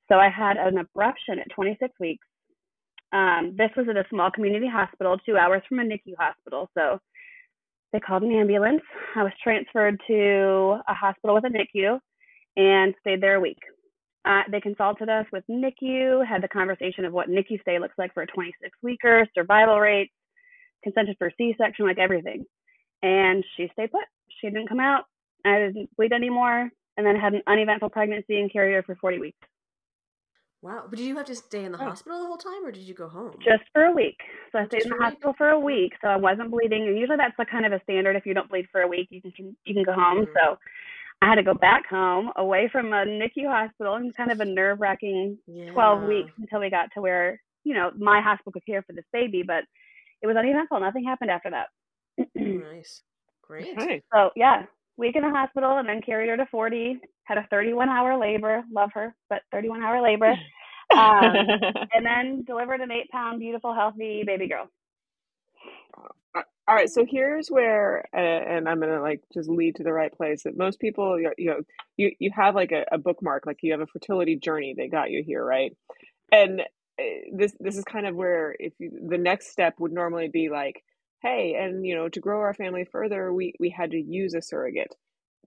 So 0.07 0.15
I 0.15 0.29
had 0.29 0.55
an 0.55 0.75
abruption 0.75 1.39
at 1.39 1.49
26 1.53 1.93
weeks. 1.99 2.25
Um, 3.11 3.55
this 3.57 3.71
was 3.75 3.87
at 3.89 3.97
a 3.97 4.05
small 4.09 4.31
community 4.31 4.67
hospital, 4.67 5.17
two 5.17 5.37
hours 5.37 5.63
from 5.67 5.79
a 5.79 5.83
NICU 5.83 6.15
hospital. 6.17 6.69
So 6.77 6.99
they 7.97 8.01
called 8.01 8.21
an 8.21 8.31
ambulance. 8.31 8.81
I 9.15 9.23
was 9.23 9.31
transferred 9.41 9.99
to 10.05 10.79
a 10.87 10.93
hospital 10.93 11.33
with 11.33 11.45
a 11.45 11.49
NICU 11.49 11.97
and 12.55 12.93
stayed 13.01 13.21
there 13.21 13.35
a 13.35 13.39
week. 13.39 13.57
Uh, 14.23 14.43
they 14.51 14.61
consulted 14.61 15.09
us 15.09 15.25
with 15.33 15.43
NICU, 15.49 16.23
had 16.23 16.43
the 16.43 16.47
conversation 16.47 17.05
of 17.05 17.13
what 17.13 17.27
NICU 17.27 17.59
stay 17.61 17.79
looks 17.79 17.95
like 17.97 18.13
for 18.13 18.21
a 18.21 18.27
26 18.27 18.69
weeker, 18.83 19.27
survival 19.33 19.79
rates, 19.79 20.11
consented 20.83 21.15
for 21.17 21.31
C 21.39 21.55
section, 21.57 21.87
like 21.87 21.97
everything. 21.97 22.45
And 23.01 23.43
she 23.55 23.67
stayed 23.73 23.91
put. 23.91 24.03
She 24.41 24.47
didn't 24.47 24.69
come 24.69 24.79
out. 24.79 25.05
I 25.43 25.57
didn't 25.57 25.89
bleed 25.97 26.13
anymore. 26.13 26.69
And 26.97 27.05
then 27.05 27.15
had 27.15 27.33
an 27.33 27.41
uneventful 27.47 27.89
pregnancy 27.89 28.39
and 28.39 28.53
carried 28.53 28.73
her 28.73 28.83
for 28.83 28.95
40 28.95 29.17
weeks, 29.19 29.39
Wow. 30.61 30.85
But 30.89 30.97
did 30.97 31.05
you 31.05 31.15
have 31.17 31.25
to 31.27 31.35
stay 31.35 31.63
in 31.65 31.71
the 31.71 31.77
Oh. 31.81 31.85
hospital 31.85 32.19
the 32.19 32.25
whole 32.25 32.37
time 32.37 32.65
or 32.65 32.71
did 32.71 32.83
you 32.83 32.93
go 32.93 33.07
home? 33.07 33.35
just 33.39 33.63
for 33.73 33.85
a 33.85 33.91
week. 33.91 34.17
So 34.51 34.59
I 34.59 34.65
stayed 34.65 34.77
just 34.79 34.85
in 34.87 34.89
the 34.91 34.95
week? 34.97 35.03
hospital 35.03 35.33
for 35.37 35.49
a 35.49 35.59
week, 35.59 35.93
so 36.01 36.07
I 36.07 36.15
wasn't 36.17 36.49
bleeding. 36.51 36.87
And 36.87 36.97
usually 36.97 37.17
that's 37.17 37.37
the 37.37 37.45
kind 37.45 37.65
of 37.65 37.73
a 37.73 37.81
standard. 37.83 38.15
If 38.15 38.25
you 38.25 38.33
don't 38.33 38.49
bleed 38.49 38.67
for 38.71 38.81
a 38.81 38.87
week, 38.87 39.07
you 39.11 39.21
can 39.21 39.55
you 39.65 39.73
can 39.73 39.83
go 39.83 39.93
home. 39.93 40.25
Mhm. 40.25 40.33
So 40.33 40.57
I 41.21 41.27
had 41.27 41.35
to 41.35 41.43
go 41.43 41.53
back 41.53 41.85
home, 41.87 42.31
away 42.35 42.67
from 42.71 42.93
a 42.93 43.05
NICU 43.05 43.47
hospital, 43.47 43.95
and 43.95 44.15
kind 44.15 44.31
of 44.31 44.39
a 44.39 44.45
nerve 44.45 44.79
wracking 44.81 45.37
yeah. 45.47 45.71
12 45.71 46.03
weeks 46.07 46.31
until 46.37 46.59
we 46.59 46.69
got 46.69 46.91
to 46.93 47.01
where 47.01 47.39
you 47.63 47.73
know 47.73 47.91
my 47.97 48.21
hospital 48.21 48.51
could 48.51 48.65
care 48.65 48.81
for 48.83 48.93
this 48.93 49.05
baby. 49.13 49.43
But 49.43 49.63
it 50.21 50.27
was 50.27 50.35
uneventful. 50.37 50.79
Nothing 50.79 51.03
happened 51.05 51.31
after 51.31 51.51
that. 51.51 51.67
Nice. 52.35 53.03
Great. 53.43 53.77
Okay. 53.77 54.01
So 54.13 54.31
yeah, 54.35 54.65
week 54.97 55.15
in 55.15 55.21
the 55.21 55.29
hospital, 55.29 55.77
and 55.77 55.87
then 55.87 56.01
carried 56.01 56.29
her 56.29 56.37
to 56.37 56.45
40. 56.47 56.99
Had 57.27 57.37
a 57.37 57.47
31 57.49 57.89
hour 57.89 58.17
labor. 58.17 58.63
Love 58.71 58.91
her, 58.93 59.13
but 59.29 59.41
31 59.51 59.83
hour 59.83 60.01
labor. 60.01 60.33
Um, 60.89 61.35
and 61.93 62.05
then 62.05 62.43
delivered 62.45 62.79
an 62.79 62.93
eight 62.93 63.09
pound, 63.11 63.41
beautiful, 63.41 63.73
healthy 63.73 64.23
baby 64.25 64.47
girl. 64.47 64.69
All 66.69 66.75
right, 66.75 66.89
so 66.89 67.05
here's 67.05 67.49
where, 67.49 68.03
uh, 68.13 68.17
and 68.17 68.67
I'm 68.67 68.79
gonna 68.81 69.01
like 69.01 69.21
just 69.33 69.49
lead 69.49 69.75
to 69.77 69.83
the 69.83 69.93
right 69.93 70.11
place. 70.11 70.43
That 70.43 70.57
most 70.57 70.79
people, 70.79 71.19
you 71.19 71.31
you 71.37 71.49
know, 71.49 71.59
you 71.95 72.11
you 72.19 72.31
have 72.35 72.55
like 72.55 72.71
a, 72.73 72.85
a 72.91 72.97
bookmark, 72.97 73.45
like 73.45 73.59
you 73.61 73.71
have 73.71 73.81
a 73.81 73.87
fertility 73.87 74.35
journey. 74.37 74.75
They 74.77 74.87
got 74.89 75.09
you 75.09 75.23
here, 75.25 75.43
right? 75.43 75.75
And 76.31 76.61
uh, 76.61 77.03
this 77.33 77.53
this 77.59 77.77
is 77.77 77.85
kind 77.85 78.05
of 78.05 78.15
where 78.15 78.55
if 78.59 78.73
you, 78.79 78.91
the 79.09 79.17
next 79.17 79.51
step 79.51 79.75
would 79.79 79.93
normally 79.93 80.27
be 80.27 80.49
like, 80.49 80.83
hey, 81.21 81.55
and 81.57 81.85
you 81.85 81.95
know, 81.95 82.09
to 82.09 82.19
grow 82.19 82.41
our 82.41 82.53
family 82.53 82.85
further, 82.91 83.33
we 83.33 83.53
we 83.59 83.69
had 83.69 83.91
to 83.91 84.01
use 84.01 84.33
a 84.33 84.41
surrogate. 84.41 84.93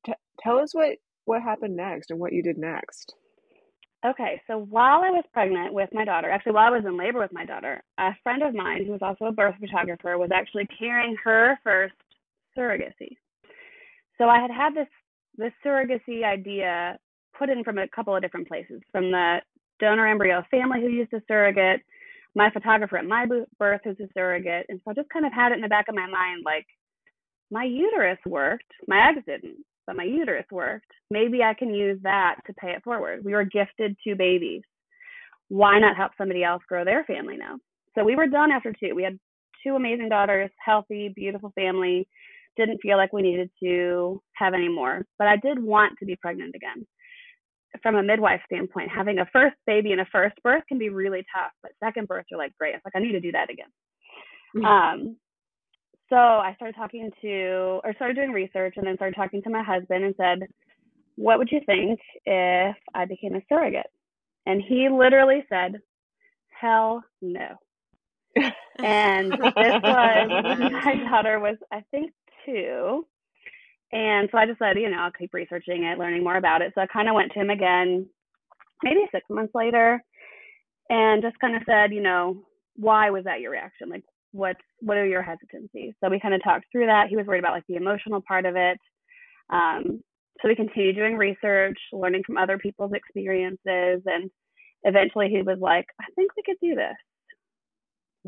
T- 0.06 0.14
tell 0.40 0.58
us 0.58 0.74
what 0.74 0.96
what 1.24 1.42
happened 1.42 1.76
next 1.76 2.10
and 2.10 2.18
what 2.18 2.32
you 2.32 2.42
did 2.42 2.58
next. 2.58 3.14
Okay, 4.04 4.40
so 4.46 4.58
while 4.70 5.02
I 5.02 5.10
was 5.10 5.24
pregnant 5.32 5.74
with 5.74 5.90
my 5.92 6.06
daughter, 6.06 6.30
actually 6.30 6.52
while 6.52 6.72
I 6.72 6.76
was 6.76 6.86
in 6.86 6.96
labor 6.96 7.18
with 7.18 7.32
my 7.32 7.44
daughter, 7.44 7.82
a 7.98 8.12
friend 8.22 8.42
of 8.42 8.54
mine 8.54 8.86
who 8.86 8.92
was 8.92 9.02
also 9.02 9.26
a 9.26 9.32
birth 9.32 9.56
photographer 9.60 10.16
was 10.16 10.30
actually 10.32 10.66
carrying 10.78 11.16
her 11.22 11.58
first 11.62 11.94
surrogacy. 12.56 13.18
So 14.16 14.24
I 14.28 14.40
had 14.40 14.50
had 14.50 14.74
this 14.74 14.88
this 15.36 15.52
surrogacy 15.64 16.24
idea 16.24 16.98
put 17.38 17.50
in 17.50 17.62
from 17.62 17.78
a 17.78 17.88
couple 17.88 18.16
of 18.16 18.22
different 18.22 18.48
places, 18.48 18.80
from 18.90 19.10
the 19.10 19.38
donor 19.80 20.06
embryo 20.06 20.42
family 20.50 20.80
who 20.80 20.88
used 20.88 21.12
a 21.12 21.22
surrogate, 21.28 21.80
my 22.34 22.50
photographer 22.50 22.96
at 22.96 23.04
my 23.04 23.26
birth 23.58 23.80
who's 23.84 24.00
a 24.00 24.08
surrogate, 24.14 24.66
and 24.68 24.80
so 24.82 24.90
I 24.90 24.94
just 24.94 25.10
kind 25.10 25.26
of 25.26 25.32
had 25.32 25.52
it 25.52 25.56
in 25.56 25.60
the 25.60 25.68
back 25.68 25.88
of 25.88 25.94
my 25.94 26.06
mind 26.06 26.42
like 26.44 26.66
my 27.50 27.64
uterus 27.64 28.18
worked, 28.26 28.72
my 28.88 29.10
eggs 29.10 29.24
didn't 29.26 29.58
but 29.86 29.96
my 29.96 30.04
uterus 30.04 30.46
worked. 30.50 30.86
Maybe 31.10 31.42
I 31.42 31.54
can 31.54 31.74
use 31.74 31.98
that 32.02 32.36
to 32.46 32.54
pay 32.54 32.70
it 32.70 32.82
forward. 32.82 33.24
We 33.24 33.32
were 33.32 33.44
gifted 33.44 33.96
two 34.04 34.14
babies. 34.14 34.62
Why 35.48 35.78
not 35.78 35.96
help 35.96 36.12
somebody 36.16 36.44
else 36.44 36.62
grow 36.68 36.84
their 36.84 37.04
family 37.04 37.36
now? 37.36 37.58
So 37.94 38.04
we 38.04 38.16
were 38.16 38.26
done 38.26 38.52
after 38.52 38.72
two. 38.72 38.94
We 38.94 39.02
had 39.02 39.18
two 39.64 39.74
amazing 39.74 40.08
daughters, 40.08 40.50
healthy, 40.64 41.12
beautiful 41.14 41.52
family. 41.54 42.08
Didn't 42.56 42.80
feel 42.82 42.96
like 42.96 43.12
we 43.12 43.22
needed 43.22 43.50
to 43.62 44.22
have 44.34 44.54
any 44.54 44.68
more, 44.68 45.04
but 45.18 45.28
I 45.28 45.36
did 45.36 45.62
want 45.62 45.98
to 45.98 46.06
be 46.06 46.16
pregnant 46.16 46.54
again. 46.54 46.86
From 47.82 47.94
a 47.94 48.02
midwife 48.02 48.40
standpoint, 48.46 48.90
having 48.94 49.18
a 49.20 49.28
first 49.32 49.54
baby 49.66 49.92
and 49.92 50.00
a 50.00 50.06
first 50.10 50.34
birth 50.42 50.64
can 50.68 50.78
be 50.78 50.88
really 50.88 51.24
tough, 51.34 51.52
but 51.62 51.72
second 51.82 52.08
births 52.08 52.28
are 52.32 52.38
like 52.38 52.56
great. 52.58 52.74
It's 52.74 52.84
like 52.84 52.96
I 52.96 53.00
need 53.00 53.12
to 53.12 53.20
do 53.20 53.32
that 53.32 53.48
again. 53.50 53.68
Um, 54.64 55.16
so 56.10 56.16
I 56.16 56.54
started 56.56 56.76
talking 56.76 57.10
to, 57.22 57.80
or 57.84 57.94
started 57.94 58.16
doing 58.16 58.32
research, 58.32 58.74
and 58.76 58.86
then 58.86 58.96
started 58.96 59.16
talking 59.16 59.42
to 59.42 59.50
my 59.50 59.62
husband 59.62 60.04
and 60.04 60.14
said, 60.16 60.40
"What 61.16 61.38
would 61.38 61.50
you 61.50 61.60
think 61.64 61.98
if 62.26 62.76
I 62.94 63.04
became 63.06 63.34
a 63.36 63.42
surrogate?" 63.48 63.90
And 64.46 64.60
he 64.60 64.88
literally 64.88 65.44
said, 65.48 65.80
"Hell 66.48 67.02
no." 67.22 67.56
And 68.82 69.32
this 69.32 69.40
was 69.40 70.72
my 70.84 70.94
daughter 71.10 71.38
was 71.38 71.56
I 71.72 71.82
think 71.90 72.12
two, 72.44 73.06
and 73.92 74.28
so 74.30 74.38
I 74.38 74.46
just 74.46 74.58
said, 74.58 74.78
you 74.78 74.88
know, 74.88 74.98
I'll 74.98 75.10
keep 75.10 75.34
researching 75.34 75.84
it, 75.84 75.98
learning 75.98 76.22
more 76.22 76.36
about 76.36 76.62
it. 76.62 76.72
So 76.74 76.80
I 76.80 76.86
kind 76.86 77.08
of 77.08 77.14
went 77.14 77.32
to 77.32 77.40
him 77.40 77.50
again, 77.50 78.06
maybe 78.82 79.00
six 79.12 79.24
months 79.28 79.54
later, 79.54 80.02
and 80.88 81.22
just 81.22 81.38
kind 81.40 81.56
of 81.56 81.62
said, 81.66 81.92
you 81.92 82.00
know, 82.00 82.42
why 82.76 83.10
was 83.10 83.24
that 83.24 83.40
your 83.40 83.50
reaction? 83.50 83.88
Like, 83.90 84.04
what 84.32 84.56
what 84.80 84.96
are 84.96 85.06
your 85.06 85.22
hesitancies? 85.22 85.94
So 86.02 86.10
we 86.10 86.20
kind 86.20 86.34
of 86.34 86.42
talked 86.42 86.66
through 86.70 86.86
that. 86.86 87.08
He 87.08 87.16
was 87.16 87.26
worried 87.26 87.40
about 87.40 87.52
like 87.52 87.66
the 87.68 87.76
emotional 87.76 88.22
part 88.26 88.46
of 88.46 88.56
it. 88.56 88.78
Um, 89.50 90.02
so 90.40 90.48
we 90.48 90.54
continued 90.56 90.96
doing 90.96 91.16
research, 91.16 91.78
learning 91.92 92.22
from 92.26 92.38
other 92.38 92.58
people's 92.58 92.92
experiences, 92.92 94.02
and 94.06 94.30
eventually 94.84 95.28
he 95.28 95.42
was 95.42 95.58
like, 95.60 95.86
I 96.00 96.04
think 96.14 96.30
we 96.36 96.42
could 96.44 96.56
do 96.62 96.74
this. 96.74 96.96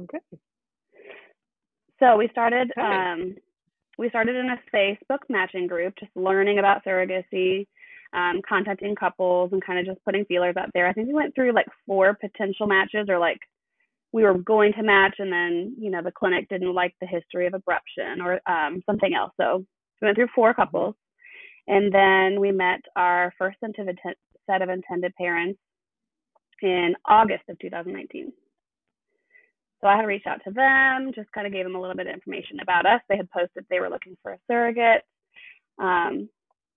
Okay. 0.05 0.19
So 1.99 2.17
we 2.17 2.29
started 2.31 2.73
Okay. 2.77 2.83
um, 2.83 3.35
we 3.99 4.09
started 4.09 4.37
in 4.37 4.47
a 4.51 4.61
Facebook 4.75 5.21
matching 5.29 5.67
group, 5.67 5.95
just 6.01 6.11
learning 6.17 6.59
about 6.59 6.85
surrogacy, 6.85 7.67
um, 8.13 8.41
contacting 8.49 8.95
couples, 8.95 9.51
and 9.53 9.65
kind 9.65 9.79
of 9.79 9.87
just 9.87 10.05
putting 10.05 10.25
feelers 10.25 10.57
out 10.59 10.71
there. 10.75 10.87
I 10.89 10.93
think 10.93 11.09
we 11.09 11.15
went 11.15 11.35
through 11.35 11.53
like 11.53 11.67
four 11.87 12.15
potential 12.21 12.67
matches, 12.67 13.07
or 13.09 13.19
like 13.19 13.39
we 14.13 14.25
were 14.25 14.35
going 14.35 14.73
to 14.75 14.83
match, 14.83 15.17
and 15.19 15.33
then 15.33 15.75
you 15.79 15.91
know 15.91 16.03
the 16.03 16.13
clinic 16.13 16.49
didn't 16.49 16.75
like 16.75 16.95
the 17.01 17.07
history 17.07 17.47
of 17.47 17.55
abruption 17.55 18.21
or 18.25 18.41
um, 18.51 18.83
something 18.87 19.15
else. 19.15 19.33
So 19.41 19.65
we 20.01 20.07
went 20.07 20.17
through 20.17 20.29
four 20.35 20.55
couples, 20.55 20.95
And 21.69 21.93
then 21.93 22.41
we 22.41 22.53
met 22.53 22.81
our 22.97 23.33
first 23.39 23.59
set 23.61 24.63
of 24.63 24.69
intended 24.69 25.15
parents 25.17 25.59
in 26.63 26.95
August 27.09 27.45
of 27.49 27.59
2019. 27.61 28.33
So 29.81 29.89
I 29.89 29.97
had 29.97 30.07
reached 30.07 30.27
out 30.27 30.41
to 30.45 30.53
them, 30.53 31.13
just 31.15 31.33
kind 31.33 31.47
of 31.47 31.53
gave 31.53 31.65
them 31.65 31.75
a 31.75 31.81
little 31.81 31.97
bit 31.97 32.07
of 32.07 32.15
information 32.15 32.61
about 32.63 32.87
us. 32.87 33.01
They 33.09 33.17
had 33.17 33.31
posted 33.31 33.67
they 33.69 33.81
were 33.81 33.91
looking 33.91 34.17
for 34.23 34.33
a 34.33 34.39
surrogate. 34.49 35.03
Um, 35.79 36.29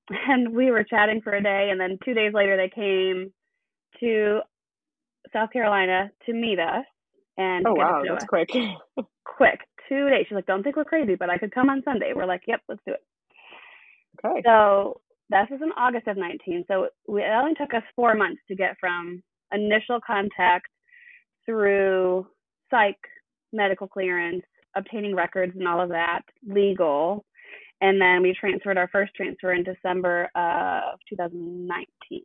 and 0.28 0.56
we 0.56 0.72
were 0.72 0.84
chatting 0.84 1.22
for 1.22 1.34
a 1.34 1.44
day. 1.44 1.70
And 1.72 1.80
then 1.80 2.00
two 2.04 2.14
days 2.14 2.34
later, 2.34 2.58
they 2.58 2.70
came 2.74 3.32
to 4.00 4.42
South 5.34 5.52
Carolina 5.52 6.12
to 6.26 6.34
meet 6.34 6.60
us. 6.60 6.86
And 7.38 7.68
oh, 7.68 7.74
wow, 7.74 8.04
that's 8.08 8.24
us. 8.24 8.28
quick. 8.28 8.50
quick. 9.26 9.60
Two 9.90 10.10
days. 10.10 10.26
She's 10.28 10.36
like, 10.36 10.46
don't 10.46 10.64
think 10.64 10.78
we're 10.78 10.86
crazy, 10.86 11.16
but 11.16 11.30
I 11.30 11.38
could 11.38 11.54
come 11.54 11.70
on 11.70 11.84
Sunday. 11.84 12.14
We're 12.16 12.26
like, 12.26 12.44
yep, 12.48 12.62
let's 12.68 12.82
do 12.86 12.94
it. 12.94 13.04
Okay. 14.26 14.42
So 14.46 15.02
this 15.30 15.48
was 15.52 15.62
in 15.62 15.72
August 15.78 16.08
of 16.08 16.18
19. 16.18 16.66
So 16.68 16.88
we, 17.08 17.22
it 17.22 17.30
only 17.30 17.54
took 17.56 17.74
us 17.74 17.84
four 17.96 18.16
months 18.16 18.42
to 18.48 18.56
get 18.56 18.78
from 18.80 19.22
initial 19.52 20.00
contact 20.06 20.68
through 21.46 22.28
psych, 22.72 22.98
medical 23.54 23.88
clearance, 23.88 24.44
obtaining 24.76 25.16
records 25.16 25.54
and 25.56 25.68
all 25.68 25.82
of 25.82 25.90
that, 25.90 26.22
legal. 26.48 27.26
And 27.82 28.02
then 28.02 28.22
we 28.22 28.36
transferred 28.40 28.78
our 28.78 28.88
first 28.88 29.14
transfer 29.16 29.54
in 29.54 29.64
December 29.64 30.30
of 30.36 31.00
2019. 31.10 32.22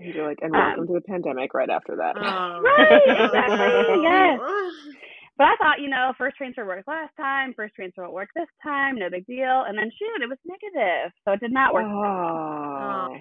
You're 0.00 0.28
like, 0.28 0.38
and 0.42 0.52
welcome 0.52 0.80
um, 0.80 0.86
to 0.86 0.92
the 0.94 1.00
pandemic 1.00 1.54
right 1.54 1.70
after 1.70 1.96
that. 1.96 2.16
Oh. 2.16 2.60
Right, 2.60 3.02
exactly. 3.06 4.02
yes. 4.02 4.40
But 5.38 5.46
I 5.46 5.56
thought, 5.62 5.80
you 5.80 5.88
know, 5.88 6.12
first 6.18 6.36
transfer 6.36 6.66
worked 6.66 6.88
last 6.88 7.16
time, 7.16 7.54
first 7.54 7.76
transfer 7.76 8.02
won't 8.02 8.12
work 8.12 8.28
this 8.34 8.48
time, 8.60 8.98
no 8.98 9.08
big 9.08 9.24
deal. 9.24 9.62
And 9.68 9.78
then 9.78 9.88
shoot, 9.96 10.20
it 10.20 10.28
was 10.28 10.38
negative. 10.44 11.12
So 11.24 11.30
it 11.30 11.38
did 11.38 11.52
not 11.52 11.72
work. 11.72 11.86
Oh. 11.86 13.16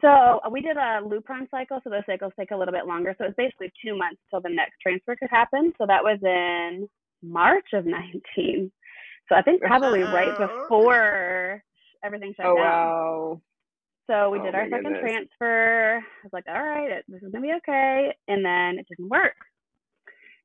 So 0.00 0.08
uh, 0.08 0.50
we 0.50 0.60
did 0.60 0.76
a 0.76 1.02
Lupron 1.02 1.50
cycle. 1.50 1.80
So 1.82 1.90
those 1.90 2.06
cycles 2.06 2.32
take 2.38 2.52
a 2.52 2.56
little 2.56 2.72
bit 2.72 2.86
longer. 2.86 3.12
So 3.18 3.24
it's 3.24 3.34
basically 3.36 3.72
two 3.84 3.98
months 3.98 4.20
till 4.30 4.40
the 4.40 4.50
next 4.50 4.74
transfer 4.80 5.16
could 5.16 5.30
happen. 5.30 5.72
So 5.78 5.86
that 5.88 6.04
was 6.04 6.20
in 6.22 6.88
March 7.28 7.66
of 7.72 7.86
19. 7.86 8.70
So 9.28 9.34
I 9.34 9.42
think 9.42 9.62
probably 9.62 10.02
right 10.02 10.38
before 10.38 11.60
everything 12.04 12.34
shut 12.36 12.46
oh, 12.46 12.54
down. 12.54 12.64
Wow. 12.64 13.40
So 14.06 14.30
we 14.30 14.38
oh, 14.38 14.44
did 14.44 14.54
our 14.54 14.68
second 14.70 14.84
goodness. 14.84 15.00
transfer. 15.00 15.98
I 15.98 16.22
was 16.22 16.32
like, 16.32 16.44
all 16.48 16.62
right, 16.62 17.02
this 17.08 17.22
is 17.22 17.32
going 17.32 17.42
to 17.42 17.48
be 17.48 17.54
okay. 17.56 18.14
And 18.28 18.44
then 18.44 18.78
it 18.78 18.86
didn't 18.88 19.08
work. 19.08 19.34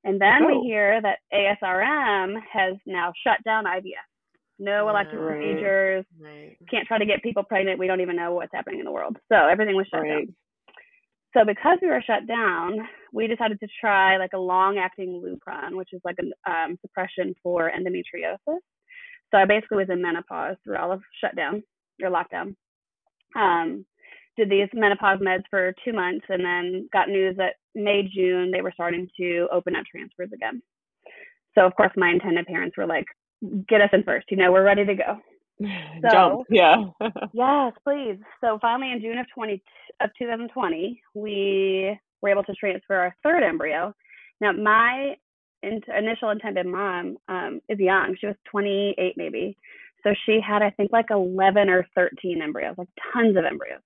And 0.03 0.19
then 0.19 0.43
oh. 0.43 0.47
we 0.47 0.67
hear 0.67 0.99
that 1.01 1.19
ASRM 1.33 2.35
has 2.51 2.75
now 2.87 3.13
shut 3.25 3.43
down 3.45 3.65
IVF. 3.65 4.07
No 4.57 4.89
elective 4.89 5.19
right. 5.19 5.37
procedures. 5.37 6.05
Right. 6.19 6.57
Can't 6.69 6.87
try 6.87 6.97
to 6.99 7.05
get 7.05 7.23
people 7.23 7.43
pregnant. 7.43 7.79
We 7.79 7.87
don't 7.87 8.01
even 8.01 8.15
know 8.15 8.33
what's 8.33 8.53
happening 8.53 8.79
in 8.79 8.85
the 8.85 8.91
world. 8.91 9.17
So 9.29 9.35
everything 9.35 9.75
was 9.75 9.87
shut 9.91 10.01
right. 10.01 10.27
down. 10.27 10.35
So 11.33 11.45
because 11.45 11.77
we 11.81 11.87
were 11.87 12.03
shut 12.05 12.27
down, 12.27 12.77
we 13.13 13.27
decided 13.27 13.59
to 13.59 13.67
try 13.79 14.17
like 14.17 14.31
a 14.33 14.39
long-acting 14.39 15.21
Lupron, 15.23 15.77
which 15.77 15.89
is 15.93 16.01
like 16.03 16.17
a 16.19 16.51
um, 16.51 16.77
suppression 16.81 17.33
for 17.41 17.71
endometriosis. 17.71 18.59
So 19.31 19.37
I 19.37 19.45
basically 19.45 19.77
was 19.77 19.89
in 19.89 20.01
menopause 20.01 20.57
through 20.63 20.77
all 20.77 20.91
of 20.91 21.01
shutdown 21.23 21.63
or 22.03 22.09
lockdown. 22.09 22.55
Um, 23.35 23.85
did 24.37 24.49
these 24.49 24.69
menopause 24.73 25.19
meds 25.19 25.43
for 25.49 25.73
two 25.83 25.93
months 25.93 26.25
and 26.29 26.43
then 26.43 26.89
got 26.93 27.09
news 27.09 27.35
that 27.37 27.55
May, 27.75 28.03
June, 28.13 28.51
they 28.51 28.61
were 28.61 28.71
starting 28.73 29.07
to 29.17 29.47
open 29.51 29.75
up 29.75 29.85
transfers 29.85 30.29
again. 30.33 30.61
So, 31.55 31.65
of 31.65 31.75
course, 31.75 31.91
my 31.97 32.09
intended 32.09 32.45
parents 32.47 32.77
were 32.77 32.85
like, 32.85 33.05
get 33.67 33.81
us 33.81 33.89
in 33.93 34.03
first. 34.03 34.27
You 34.29 34.37
know, 34.37 34.51
we're 34.51 34.63
ready 34.63 34.85
to 34.85 34.95
go. 34.95 35.17
So, 36.01 36.09
Jump, 36.09 36.47
yeah. 36.49 36.75
yes, 37.33 37.73
please. 37.83 38.17
So, 38.39 38.57
finally, 38.59 38.91
in 38.91 38.99
June 38.99 39.19
of 39.19 39.27
20, 39.35 39.61
of 40.01 40.09
2020, 40.17 40.99
we 41.13 41.95
were 42.19 42.29
able 42.29 42.43
to 42.45 42.53
transfer 42.53 42.95
our 42.95 43.15
third 43.21 43.43
embryo. 43.43 43.93
Now, 44.39 44.53
my 44.53 45.13
in- 45.61 45.81
initial 45.95 46.31
intended 46.31 46.65
mom 46.65 47.17
um, 47.27 47.61
is 47.69 47.77
young. 47.77 48.15
She 48.19 48.25
was 48.25 48.35
28, 48.49 49.13
maybe. 49.17 49.55
So 50.03 50.11
she 50.25 50.39
had, 50.45 50.61
I 50.61 50.71
think, 50.71 50.91
like 50.91 51.07
11 51.11 51.69
or 51.69 51.85
13 51.95 52.41
embryos, 52.41 52.75
like 52.77 52.87
tons 53.13 53.37
of 53.37 53.45
embryos. 53.45 53.81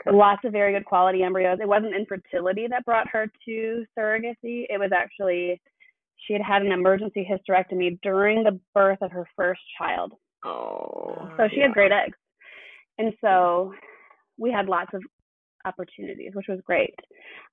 Okay. 0.00 0.16
Lots 0.16 0.42
of 0.44 0.52
very 0.52 0.72
good 0.72 0.84
quality 0.84 1.22
embryos. 1.22 1.58
It 1.60 1.68
wasn't 1.68 1.94
infertility 1.94 2.66
that 2.68 2.84
brought 2.84 3.08
her 3.08 3.30
to 3.46 3.84
surrogacy. 3.96 4.66
It 4.68 4.78
was 4.78 4.90
actually 4.94 5.60
she 6.26 6.32
had 6.32 6.42
had 6.42 6.62
an 6.62 6.72
emergency 6.72 7.26
hysterectomy 7.28 7.98
during 8.02 8.42
the 8.42 8.58
birth 8.74 8.98
of 9.02 9.12
her 9.12 9.26
first 9.36 9.60
child. 9.78 10.12
Oh. 10.44 11.30
So 11.36 11.48
she 11.50 11.58
yeah. 11.58 11.66
had 11.66 11.74
great 11.74 11.92
eggs. 11.92 12.16
And 12.98 13.12
so 13.20 13.74
we 14.38 14.52
had 14.52 14.66
lots 14.66 14.90
of 14.94 15.02
opportunities, 15.64 16.32
which 16.34 16.46
was 16.48 16.60
great. 16.64 16.94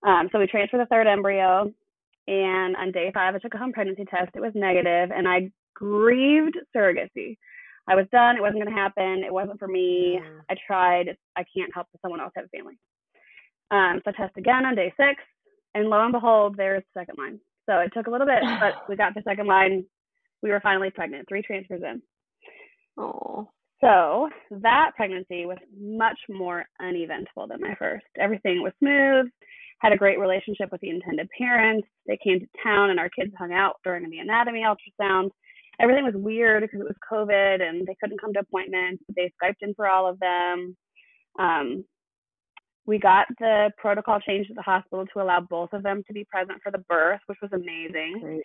Um, 0.06 0.30
so 0.32 0.40
we 0.40 0.48
transferred 0.48 0.82
the 0.82 0.86
third 0.88 1.08
embryo. 1.08 1.72
And 2.28 2.76
on 2.76 2.92
day 2.92 3.12
five, 3.14 3.36
I 3.36 3.40
took 3.40 3.54
a 3.54 3.58
home 3.58 3.74
pregnancy 3.74 4.06
test. 4.06 4.32
It 4.36 4.42
was 4.42 4.52
negative, 4.54 5.10
and 5.12 5.28
I 5.28 5.50
grieved 5.74 6.58
surrogacy. 6.76 7.38
I 7.88 7.96
was 7.96 8.06
done. 8.12 8.36
It 8.36 8.42
wasn't 8.42 8.64
going 8.64 8.74
to 8.74 8.82
happen. 8.82 9.24
It 9.26 9.34
wasn't 9.34 9.60
for 9.60 9.68
me. 9.68 10.20
I 10.50 10.56
tried. 10.66 11.18
I 11.36 11.44
can't 11.56 11.74
help 11.74 11.88
someone 12.02 12.22
else 12.22 12.32
have 12.36 12.46
a 12.46 12.58
family. 12.58 12.78
Um, 13.72 14.02
so 14.04 14.12
I 14.12 14.22
test 14.22 14.38
again 14.38 14.66
on 14.66 14.76
day 14.76 14.94
six, 14.98 15.22
and 15.74 15.90
lo 15.90 16.04
and 16.04 16.12
behold, 16.12 16.56
there's 16.58 16.84
the 16.94 17.00
second 17.00 17.16
line. 17.18 17.40
So 17.70 17.78
it 17.78 17.92
took 17.94 18.08
a 18.08 18.12
little 18.12 18.28
bit, 18.28 18.44
but 18.60 18.84
we 18.90 18.96
got 18.96 19.14
the 19.16 19.24
second 19.24 19.48
line. 19.48 19.86
We 20.44 20.50
were 20.50 20.60
finally 20.62 20.90
pregnant, 20.90 21.28
three 21.28 21.42
transfers 21.42 21.82
in. 21.84 22.02
Oh. 22.98 23.48
So 23.80 24.30
that 24.52 24.92
pregnancy 24.96 25.46
was 25.46 25.58
much 25.80 26.20
more 26.30 26.66
uneventful 26.80 27.48
than 27.48 27.62
my 27.62 27.74
first. 27.80 28.06
Everything 28.20 28.62
was 28.62 28.74
smooth. 28.80 29.32
Had 29.80 29.94
a 29.94 29.98
great 29.98 30.20
relationship 30.20 30.72
with 30.72 30.82
the 30.82 30.92
intended 30.92 31.28
parents. 31.36 31.88
They 32.06 32.20
came 32.24 32.40
to 32.40 32.48
town 32.64 32.92
and 32.92 33.00
our 33.00 33.10
kids 33.10 33.32
hung 33.40 33.54
out 33.54 33.78
during 33.84 34.08
the 34.08 34.20
anatomy 34.20 34.64
ultrasound 34.64 35.32
everything 35.82 36.06
was 36.06 36.14
weird 36.16 36.62
because 36.62 36.80
it 36.80 36.84
was 36.84 36.96
COVID 37.12 37.62
and 37.62 37.86
they 37.88 37.96
couldn't 38.02 38.22
come 38.22 38.34
to 38.34 38.40
appointments. 38.40 39.04
They 39.16 39.32
Skyped 39.42 39.62
in 39.62 39.74
for 39.74 39.88
all 39.88 40.08
of 40.08 40.20
them. 40.20 40.76
Um, 41.40 41.86
we 42.86 43.00
got 43.00 43.28
the 43.40 43.72
protocol 43.78 44.20
changed 44.20 44.50
at 44.50 44.56
the 44.56 44.62
hospital 44.62 45.06
to 45.06 45.22
allow 45.22 45.40
both 45.40 45.72
of 45.74 45.84
them 45.84 46.04
to 46.08 46.14
be 46.14 46.26
present 46.26 46.60
for 46.64 46.72
the 46.72 46.84
birth, 46.90 47.22
which 47.28 47.38
was 47.42 47.52
amazing. 47.54 48.42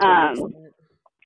Um, 0.00 0.54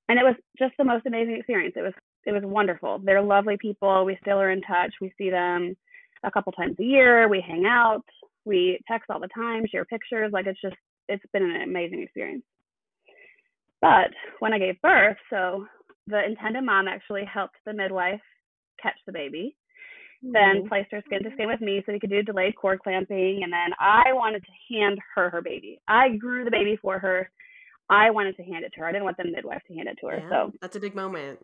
and 0.09 0.19
it 0.19 0.23
was 0.23 0.35
just 0.57 0.73
the 0.77 0.83
most 0.83 1.05
amazing 1.05 1.35
experience. 1.35 1.73
It 1.77 1.81
was 1.81 1.93
it 2.25 2.31
was 2.33 2.43
wonderful. 2.43 2.99
They're 3.03 3.21
lovely 3.21 3.57
people. 3.61 4.03
We 4.03 4.17
still 4.21 4.39
are 4.39 4.51
in 4.51 4.61
touch. 4.61 4.93
We 4.99 5.13
see 5.17 5.29
them 5.29 5.75
a 6.23 6.31
couple 6.31 6.51
times 6.51 6.75
a 6.79 6.83
year. 6.83 7.29
We 7.29 7.41
hang 7.45 7.65
out. 7.65 8.03
We 8.43 8.79
text 8.87 9.09
all 9.09 9.19
the 9.19 9.29
time, 9.33 9.63
share 9.71 9.85
pictures. 9.85 10.31
Like 10.33 10.45
it's 10.45 10.59
just 10.61 10.75
it's 11.07 11.23
been 11.31 11.43
an 11.43 11.61
amazing 11.61 12.01
experience. 12.01 12.43
But 13.81 14.11
when 14.39 14.53
I 14.53 14.59
gave 14.59 14.81
birth, 14.81 15.17
so 15.29 15.65
the 16.07 16.23
intended 16.25 16.63
mom 16.63 16.87
actually 16.87 17.25
helped 17.31 17.55
the 17.65 17.73
midwife 17.73 18.21
catch 18.81 18.97
the 19.05 19.11
baby, 19.11 19.55
mm-hmm. 20.23 20.33
then 20.33 20.67
placed 20.67 20.91
her 20.91 21.03
skin 21.05 21.23
to 21.23 21.31
skin 21.33 21.47
with 21.47 21.61
me 21.61 21.83
so 21.85 21.93
we 21.93 21.99
could 21.99 22.09
do 22.09 22.23
delayed 22.23 22.55
cord 22.55 22.79
clamping. 22.79 23.41
And 23.43 23.51
then 23.51 23.71
I 23.79 24.13
wanted 24.13 24.43
to 24.43 24.75
hand 24.75 24.99
her 25.15 25.29
her 25.29 25.41
baby. 25.41 25.79
I 25.87 26.15
grew 26.17 26.43
the 26.43 26.51
baby 26.51 26.77
for 26.81 26.99
her. 26.99 27.29
I 27.89 28.09
wanted 28.11 28.35
to 28.37 28.43
hand 28.43 28.65
it 28.65 28.73
to 28.73 28.81
her. 28.81 28.87
I 28.87 28.91
didn't 28.91 29.05
want 29.05 29.17
the 29.17 29.25
midwife 29.25 29.61
to 29.67 29.75
hand 29.75 29.87
it 29.87 29.97
to 30.01 30.07
her. 30.07 30.17
Yeah, 30.17 30.29
so 30.29 30.51
that's 30.61 30.75
a 30.75 30.79
big 30.79 30.95
moment. 30.95 31.39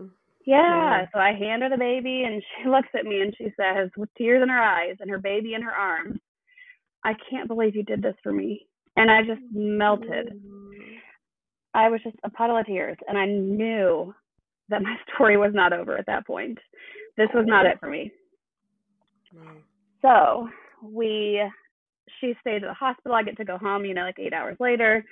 Yeah, 0.45 0.57
yeah. 0.57 1.05
So 1.13 1.19
I 1.19 1.31
hand 1.31 1.63
her 1.63 1.69
the 1.69 1.77
baby 1.77 2.23
and 2.25 2.43
she 2.63 2.69
looks 2.69 2.89
at 2.97 3.05
me 3.05 3.21
and 3.21 3.33
she 3.37 3.45
says, 3.57 3.89
with 3.95 4.09
tears 4.17 4.43
in 4.43 4.49
her 4.49 4.61
eyes 4.61 4.97
and 4.99 5.09
her 5.09 5.19
baby 5.19 5.53
in 5.53 5.61
her 5.61 5.71
arms, 5.71 6.19
I 7.05 7.13
can't 7.29 7.47
believe 7.47 7.75
you 7.75 7.83
did 7.83 8.01
this 8.01 8.15
for 8.23 8.31
me. 8.31 8.67
And 8.95 9.09
I 9.09 9.21
just 9.21 9.41
melted. 9.51 10.33
Mm-hmm. 10.33 10.62
I 11.73 11.89
was 11.89 12.01
just 12.03 12.17
a 12.23 12.29
puddle 12.29 12.57
of 12.57 12.65
tears, 12.65 12.97
and 13.07 13.17
I 13.17 13.25
knew 13.25 14.13
that 14.69 14.81
my 14.81 14.95
story 15.15 15.37
was 15.37 15.51
not 15.53 15.73
over 15.73 15.97
at 15.97 16.05
that 16.07 16.27
point. 16.27 16.57
This 17.17 17.29
was 17.33 17.45
not 17.47 17.65
it 17.65 17.79
for 17.79 17.89
me. 17.89 18.11
So 20.01 20.49
we, 20.83 21.41
she 22.19 22.33
stayed 22.41 22.63
at 22.63 22.67
the 22.67 22.73
hospital. 22.73 23.15
I 23.15 23.23
get 23.23 23.37
to 23.37 23.45
go 23.45 23.57
home, 23.57 23.85
you 23.85 23.93
know, 23.93 24.01
like 24.01 24.19
eight 24.19 24.33
hours 24.33 24.57
later. 24.59 25.03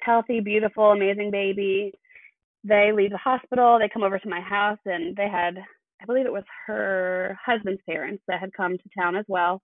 Healthy, 0.00 0.40
beautiful, 0.40 0.90
amazing 0.90 1.30
baby. 1.30 1.92
They 2.64 2.92
leave 2.94 3.10
the 3.10 3.18
hospital. 3.18 3.78
They 3.78 3.88
come 3.92 4.02
over 4.02 4.18
to 4.18 4.28
my 4.28 4.40
house, 4.40 4.78
and 4.84 5.16
they 5.16 5.28
had, 5.28 5.58
I 6.00 6.04
believe 6.06 6.26
it 6.26 6.32
was 6.32 6.44
her 6.66 7.38
husband's 7.44 7.82
parents 7.88 8.22
that 8.28 8.40
had 8.40 8.52
come 8.52 8.78
to 8.78 8.84
town 8.98 9.16
as 9.16 9.24
well. 9.28 9.62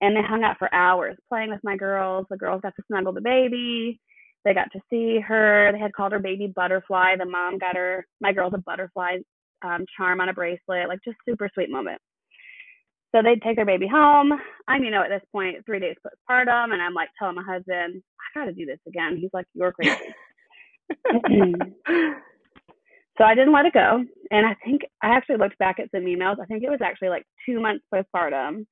And 0.00 0.16
they 0.16 0.22
hung 0.22 0.44
out 0.44 0.58
for 0.58 0.72
hours 0.74 1.16
playing 1.28 1.50
with 1.50 1.60
my 1.64 1.76
girls. 1.76 2.26
The 2.28 2.36
girls 2.36 2.60
got 2.60 2.74
to 2.76 2.82
snuggle 2.86 3.12
the 3.12 3.20
baby 3.20 4.00
they 4.46 4.54
got 4.54 4.70
to 4.72 4.80
see 4.88 5.18
her. 5.26 5.70
They 5.72 5.78
had 5.78 5.92
called 5.92 6.12
her 6.12 6.20
baby 6.20 6.52
butterfly. 6.54 7.16
The 7.18 7.26
mom 7.26 7.58
got 7.58 7.76
her, 7.76 8.06
my 8.20 8.32
girl's 8.32 8.54
a 8.54 8.58
butterfly 8.58 9.16
um, 9.64 9.84
charm 9.96 10.20
on 10.20 10.28
a 10.28 10.32
bracelet, 10.32 10.88
like 10.88 11.00
just 11.04 11.16
super 11.28 11.50
sweet 11.52 11.68
moment. 11.68 12.00
So 13.14 13.22
they'd 13.22 13.42
take 13.42 13.56
their 13.56 13.66
baby 13.66 13.88
home. 13.88 14.30
I'm, 14.68 14.84
you 14.84 14.90
know, 14.92 15.02
at 15.02 15.08
this 15.08 15.22
point, 15.32 15.56
three 15.66 15.80
days 15.80 15.96
postpartum, 16.06 16.72
and 16.72 16.80
I'm 16.80 16.94
like 16.94 17.08
telling 17.18 17.34
my 17.34 17.42
husband, 17.42 18.02
I 18.20 18.38
got 18.38 18.44
to 18.46 18.52
do 18.52 18.66
this 18.66 18.78
again. 18.86 19.18
He's 19.20 19.30
like, 19.32 19.46
You're 19.54 19.72
crazy. 19.72 19.96
so 23.18 23.24
I 23.24 23.34
didn't 23.34 23.52
let 23.52 23.66
it 23.66 23.74
go. 23.74 24.04
And 24.30 24.46
I 24.46 24.54
think 24.64 24.82
I 25.02 25.08
actually 25.08 25.38
looked 25.38 25.58
back 25.58 25.80
at 25.80 25.90
some 25.90 26.02
emails. 26.04 26.36
I 26.40 26.44
think 26.46 26.62
it 26.62 26.70
was 26.70 26.80
actually 26.84 27.08
like 27.08 27.24
two 27.44 27.58
months 27.60 27.84
postpartum 27.92 28.66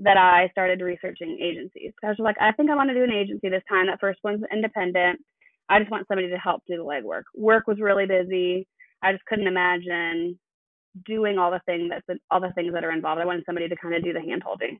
that 0.00 0.16
I 0.16 0.48
started 0.50 0.80
researching 0.80 1.38
agencies. 1.40 1.92
I 2.02 2.08
was 2.08 2.16
like, 2.18 2.36
I 2.40 2.52
think 2.52 2.70
I 2.70 2.74
want 2.74 2.90
to 2.90 2.94
do 2.94 3.04
an 3.04 3.12
agency 3.12 3.48
this 3.48 3.62
time. 3.68 3.86
That 3.86 4.00
first 4.00 4.20
one's 4.24 4.42
independent. 4.52 5.20
I 5.68 5.78
just 5.78 5.90
want 5.90 6.06
somebody 6.08 6.28
to 6.28 6.36
help 6.36 6.62
do 6.66 6.76
the 6.76 6.82
legwork. 6.82 7.22
Work 7.34 7.66
was 7.66 7.78
really 7.80 8.06
busy. 8.06 8.66
I 9.02 9.12
just 9.12 9.24
couldn't 9.26 9.46
imagine 9.46 10.38
doing 11.06 11.38
all 11.38 11.50
the 11.50 11.60
things 11.66 11.90
that's 11.90 12.20
all 12.30 12.40
the 12.40 12.52
things 12.54 12.72
that 12.72 12.84
are 12.84 12.92
involved. 12.92 13.20
I 13.20 13.24
wanted 13.24 13.44
somebody 13.46 13.68
to 13.68 13.76
kind 13.76 13.94
of 13.94 14.04
do 14.04 14.12
the 14.12 14.20
hand 14.20 14.42
holding. 14.44 14.78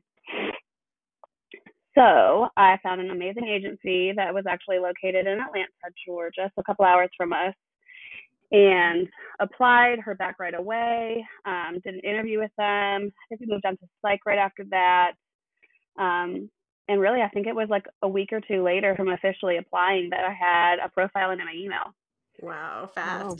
So 1.97 2.49
I 2.57 2.77
found 2.83 2.99
an 2.99 3.09
amazing 3.09 3.47
agency 3.47 4.11
that 4.17 4.33
was 4.33 4.43
actually 4.47 4.79
located 4.79 5.27
in 5.27 5.39
Atlanta, 5.39 5.69
Georgia, 6.05 6.51
so 6.53 6.59
a 6.59 6.63
couple 6.63 6.83
hours 6.83 7.09
from 7.15 7.31
us, 7.31 7.53
and 8.51 9.07
applied. 9.39 9.99
Heard 9.99 10.17
back 10.17 10.37
right 10.39 10.53
away. 10.53 11.25
Um, 11.45 11.79
did 11.83 11.95
an 11.95 12.01
interview 12.01 12.39
with 12.39 12.51
them. 12.57 13.11
I 13.11 13.25
think 13.29 13.41
we 13.41 13.47
moved 13.47 13.65
on 13.65 13.77
to 13.77 13.85
psych 14.01 14.25
right 14.25 14.37
after 14.37 14.63
that. 14.71 15.13
Um, 15.97 16.49
and 16.87 17.01
really, 17.01 17.21
I 17.21 17.29
think 17.29 17.47
it 17.47 17.55
was 17.55 17.67
like 17.69 17.85
a 18.01 18.07
week 18.07 18.31
or 18.31 18.41
two 18.41 18.63
later 18.63 18.95
from 18.95 19.09
officially 19.09 19.57
applying 19.57 20.09
that 20.11 20.23
I 20.23 20.33
had 20.33 20.77
a 20.83 20.89
profile 20.89 21.31
in 21.31 21.39
my 21.39 21.53
email. 21.55 21.95
Wow, 22.41 22.91
fast. 22.93 23.23
Wow. 23.23 23.35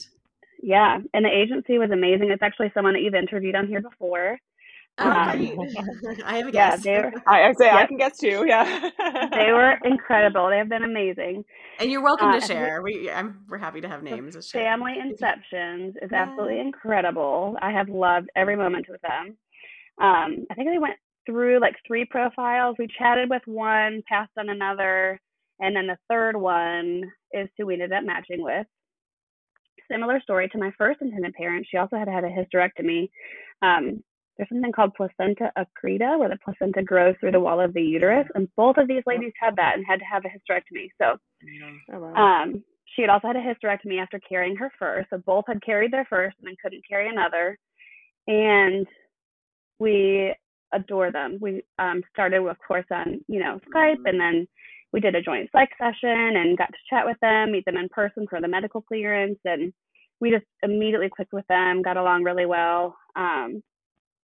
Yeah, 0.64 0.98
and 1.14 1.26
the 1.26 1.30
agency 1.30 1.78
was 1.78 1.92
amazing. 1.92 2.32
It's 2.32 2.42
actually 2.42 2.72
someone 2.74 2.94
that 2.94 3.02
you've 3.02 3.14
interviewed 3.14 3.56
on 3.56 3.68
here 3.68 3.82
before. 3.82 4.40
Um, 4.98 5.08
I 6.26 6.38
have 6.38 6.48
a 6.48 6.52
guess. 6.52 6.86
Yeah, 6.86 7.12
I, 7.28 7.50
I 7.50 7.54
say. 7.54 7.70
I 7.70 7.86
can 7.86 7.98
guess 7.98 8.18
too. 8.18 8.46
Yeah, 8.48 8.90
they 9.32 9.52
were 9.52 9.78
incredible. 9.84 10.50
They 10.50 10.58
have 10.58 10.70
been 10.70 10.84
amazing. 10.84 11.44
And 11.80 11.92
you're 11.92 12.04
welcome 12.04 12.30
uh, 12.30 12.40
to 12.40 12.46
share. 12.46 12.82
We, 12.82 13.10
I'm, 13.10 13.42
we're 13.50 13.58
happy 13.58 13.82
to 13.82 13.90
have 13.90 14.04
names. 14.04 14.50
Family 14.52 14.94
Inceptions 14.94 15.90
is 16.02 16.10
yeah. 16.12 16.24
absolutely 16.24 16.60
incredible. 16.60 17.58
I 17.62 17.72
have 17.72 17.90
loved 17.90 18.30
every 18.36 18.56
moment 18.56 18.88
with 18.90 19.02
them. 19.02 19.38
Um, 20.02 20.46
I 20.50 20.56
think 20.56 20.70
they 20.70 20.80
went 20.80 20.96
through 21.26 21.60
like 21.60 21.76
three 21.86 22.06
profiles. 22.06 22.76
We 22.80 22.88
chatted 22.98 23.30
with 23.30 23.42
one, 23.46 24.04
passed 24.08 24.32
on 24.38 24.50
another, 24.50 25.20
and 25.60 25.76
then 25.76 25.88
the 25.88 25.98
third 26.10 26.38
one 26.38 27.04
is 27.34 27.50
who 27.58 27.66
we 27.66 27.74
ended 27.74 27.92
up 27.92 28.04
matching 28.06 28.42
with. 28.42 28.68
Similar 29.92 30.22
story 30.22 30.48
to 30.50 30.58
my 30.58 30.72
first 30.78 31.02
intended 31.02 31.34
parent. 31.34 31.68
She 31.70 31.78
also 31.78 31.98
had 31.98 32.08
had 32.08 32.24
a 32.24 32.30
hysterectomy. 32.30 33.10
Um, 33.62 34.04
there's 34.38 34.50
something 34.50 34.72
called 34.72 34.94
placenta 34.96 35.52
accreta, 35.58 36.20
where 36.20 36.30
the 36.30 36.38
placenta 36.44 36.84
grows 36.84 37.16
through 37.20 37.32
the 37.32 37.40
wall 37.40 37.60
of 37.60 37.74
the 37.74 37.82
uterus, 37.82 38.28
and 38.36 38.50
both 38.56 38.78
of 38.78 38.88
these 38.88 39.04
ladies 39.06 39.34
had 39.40 39.56
that 39.56 39.76
and 39.76 39.86
had 39.88 40.00
to 40.00 40.06
have 40.06 40.24
a 40.26 40.28
hysterectomy. 40.28 40.90
So, 41.02 41.18
oh, 41.94 42.00
wow. 42.00 42.16
um, 42.16 42.64
she 42.96 43.02
had 43.02 43.10
also 43.10 43.28
had 43.28 43.38
a 43.38 43.40
hysterectomy 43.40 44.02
after 44.02 44.20
carrying 44.20 44.56
her 44.58 44.72
first. 44.78 45.10
So 45.10 45.18
both 45.26 45.46
had 45.48 45.64
carried 45.64 45.92
their 45.92 46.06
first 46.10 46.36
and 46.40 46.48
then 46.48 46.56
couldn't 46.62 46.84
carry 46.88 47.10
another. 47.10 47.58
And 48.28 48.86
we 49.80 50.34
adore 50.74 51.12
them. 51.12 51.38
We 51.42 51.64
um, 51.80 52.02
started, 52.12 52.46
of 52.46 52.58
course, 52.66 52.86
on 52.92 53.22
you 53.28 53.40
know 53.40 53.60
Skype, 53.74 54.04
and 54.06 54.20
then 54.20 54.48
we 54.92 55.00
did 55.00 55.16
a 55.16 55.22
joint 55.22 55.50
psych 55.52 55.72
session 55.78 56.38
and 56.38 56.58
got 56.58 56.68
to 56.68 56.78
chat 56.90 57.06
with 57.06 57.18
them, 57.22 57.52
meet 57.52 57.66
them 57.66 57.78
in 57.78 57.90
person 57.90 58.26
for 58.30 58.42
the 58.42 58.48
medical 58.48 58.82
clearance, 58.82 59.40
and 59.46 59.74
we 60.22 60.32
just 60.32 60.46
immediately 60.64 61.10
clicked 61.14 61.34
with 61.34 61.46
them, 61.48 61.82
got 61.82 61.98
along 61.98 62.24
really 62.24 62.46
well. 62.46 62.96
Um, 63.16 63.62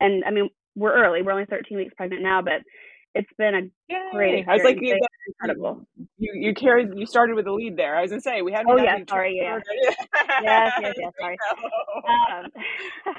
and 0.00 0.24
I 0.24 0.30
mean, 0.30 0.50
we're 0.74 0.94
early. 0.94 1.22
We're 1.22 1.32
only 1.32 1.46
13 1.46 1.76
weeks 1.76 1.94
pregnant 1.96 2.22
now, 2.22 2.42
but 2.42 2.62
it's 3.14 3.30
been 3.38 3.54
a 3.54 3.60
Yay. 3.92 4.10
great 4.12 4.38
experience. 4.38 4.48
I 4.48 4.54
was 4.54 4.64
like, 4.64 4.82
you, 4.82 4.98
incredible. 5.26 5.86
You 6.18 6.32
you 6.34 6.54
carried 6.54 6.90
you 6.96 7.06
started 7.06 7.34
with 7.36 7.46
a 7.46 7.52
lead 7.52 7.76
there. 7.76 7.96
I 7.96 8.02
was 8.02 8.10
gonna 8.10 8.20
say 8.20 8.42
we 8.42 8.52
had. 8.52 8.66
Oh 8.68 8.76
yeah, 8.76 8.98
sorry, 9.08 9.38
yeah. 9.40 9.58
yes, 10.42 10.72
yes, 10.80 10.94
yes, 10.96 11.12
sorry. 11.20 11.38
Um, 12.00 12.50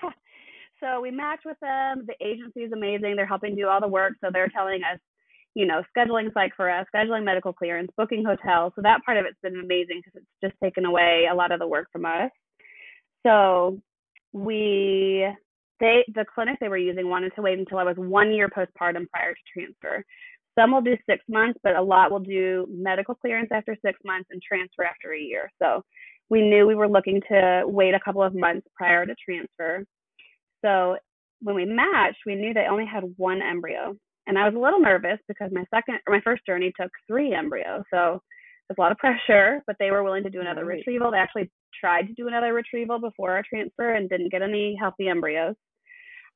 so 0.80 1.02
we 1.02 1.12
match 1.12 1.42
with 1.46 1.58
them. 1.60 2.08
The 2.08 2.16
agency 2.26 2.62
is 2.62 2.72
amazing. 2.72 3.16
They're 3.16 3.28
helping 3.28 3.56
do 3.56 3.68
all 3.68 3.80
the 3.80 3.88
work. 3.88 4.14
So 4.22 4.30
they're 4.34 4.48
telling 4.48 4.82
us, 4.84 5.00
you 5.54 5.68
know, 5.68 5.84
scheduling 5.96 6.34
psych 6.34 6.54
for 6.58 6.70
us, 6.70 6.88
scheduling 6.94 7.24
medical 7.24 7.54
clearance, 7.54 7.92
booking 7.96 8.26
hotels. 8.26 8.74
So 8.76 8.82
that 8.82 9.02
part 9.06 9.18
of 9.18 9.26
it's 9.26 9.38
been 9.44 9.60
amazing 9.60 10.02
because 10.04 10.14
it's 10.24 10.52
just 10.52 10.56
taken 10.64 10.86
away 10.86 11.28
a 11.32 11.36
lot 11.36 11.52
of 11.52 11.60
the 11.60 11.68
work 11.68 11.88
from 11.92 12.06
us. 12.06 12.32
So 13.24 13.80
we 14.34 15.28
they 15.82 16.06
the 16.16 16.26
clinic 16.34 16.58
they 16.62 16.70
were 16.70 16.78
using 16.78 17.10
wanted 17.10 17.34
to 17.36 17.42
wait 17.42 17.60
until 17.60 17.80
I 17.80 17.84
was 17.84 17.98
one 17.98 18.32
year 18.32 18.48
postpartum 18.48 19.10
prior 19.10 19.34
to 19.34 19.40
transfer. 19.54 20.06
Some 20.58 20.72
will 20.72 20.82
do 20.82 20.96
six 21.10 21.24
months, 21.30 21.60
but 21.64 21.76
a 21.76 21.82
lot 21.82 22.12
will 22.12 22.20
do 22.20 22.68
medical 22.70 23.16
clearance 23.16 23.50
after 23.52 23.76
six 23.84 24.00
months 24.06 24.30
and 24.32 24.42
transfer 24.42 24.84
after 24.84 25.14
a 25.14 25.20
year. 25.20 25.52
So 25.62 25.82
we 26.30 26.42
knew 26.42 26.68
we 26.68 26.76
were 26.76 26.90
looking 26.90 27.22
to 27.30 27.64
wait 27.66 27.94
a 27.94 28.00
couple 28.00 28.24
of 28.24 28.36
months 28.36 28.68
prior 28.76 29.06
to 29.06 29.16
transfer. 29.24 29.86
So 30.64 30.98
when 31.42 31.56
we 31.56 31.66
matched, 31.66 32.20
we 32.26 32.36
knew 32.36 32.54
they 32.54 32.68
only 32.70 32.86
had 32.86 33.04
one 33.18 33.42
embryo. 33.42 33.96
And 34.28 34.38
I 34.38 34.46
was 34.46 34.56
a 34.56 34.60
little 34.60 34.80
nervous 34.80 35.20
because 35.28 35.50
my 35.52 35.66
second 35.74 36.00
or 36.08 36.14
my 36.14 36.22
first 36.22 36.46
journey 36.46 36.72
took 36.80 36.92
three 37.08 37.34
embryos. 37.34 37.84
So 37.92 38.22
there's 38.68 38.78
a 38.78 38.82
lot 38.82 38.92
of 38.92 38.98
pressure, 38.98 39.62
but 39.68 39.76
they 39.80 39.92
were 39.92 40.04
willing 40.04 40.24
to 40.24 40.30
do 40.30 40.42
another 40.42 40.64
retrieval. 40.64 41.12
They 41.12 41.18
actually 41.18 41.50
tried 41.80 42.08
to 42.08 42.14
do 42.14 42.28
another 42.28 42.54
retrieval 42.54 43.00
before 43.00 43.32
our 43.32 43.44
transfer 43.48 43.96
and 43.96 44.10
didn't 44.10 44.32
get 44.32 44.42
any 44.42 44.78
healthy 44.80 45.08
embryos. 45.08 45.56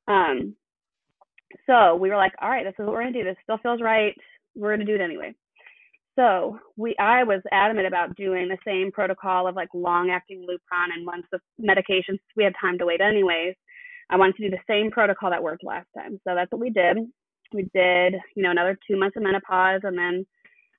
Um, 0.08 0.54
so 1.66 1.96
we 1.96 2.10
were 2.10 2.16
like, 2.16 2.32
all 2.40 2.50
right, 2.50 2.64
this 2.64 2.74
is 2.78 2.86
what 2.86 2.92
we're 2.92 3.02
gonna 3.02 3.12
do. 3.12 3.24
This 3.24 3.36
still 3.42 3.58
feels 3.58 3.80
right. 3.80 4.14
We're 4.54 4.72
gonna 4.72 4.84
do 4.86 4.94
it 4.94 5.00
anyway. 5.00 5.34
So 6.18 6.58
we, 6.76 6.96
I 6.98 7.24
was 7.24 7.42
adamant 7.52 7.86
about 7.86 8.16
doing 8.16 8.48
the 8.48 8.56
same 8.66 8.90
protocol 8.90 9.46
of 9.46 9.54
like 9.54 9.68
long-acting 9.74 10.46
Lupron 10.48 10.94
and 10.94 11.04
months 11.04 11.28
of 11.32 11.40
medications. 11.60 12.18
We 12.36 12.44
had 12.44 12.54
time 12.58 12.78
to 12.78 12.86
wait 12.86 13.02
anyways. 13.02 13.54
I 14.08 14.16
wanted 14.16 14.36
to 14.36 14.48
do 14.48 14.56
the 14.56 14.62
same 14.66 14.90
protocol 14.90 15.30
that 15.30 15.42
worked 15.42 15.64
last 15.64 15.88
time. 15.96 16.18
So 16.26 16.34
that's 16.34 16.50
what 16.50 16.60
we 16.60 16.70
did. 16.70 16.96
We 17.52 17.68
did, 17.74 18.14
you 18.34 18.42
know, 18.42 18.50
another 18.50 18.78
two 18.88 18.98
months 18.98 19.16
of 19.16 19.24
menopause 19.24 19.80
and 19.82 19.96
then 19.96 20.26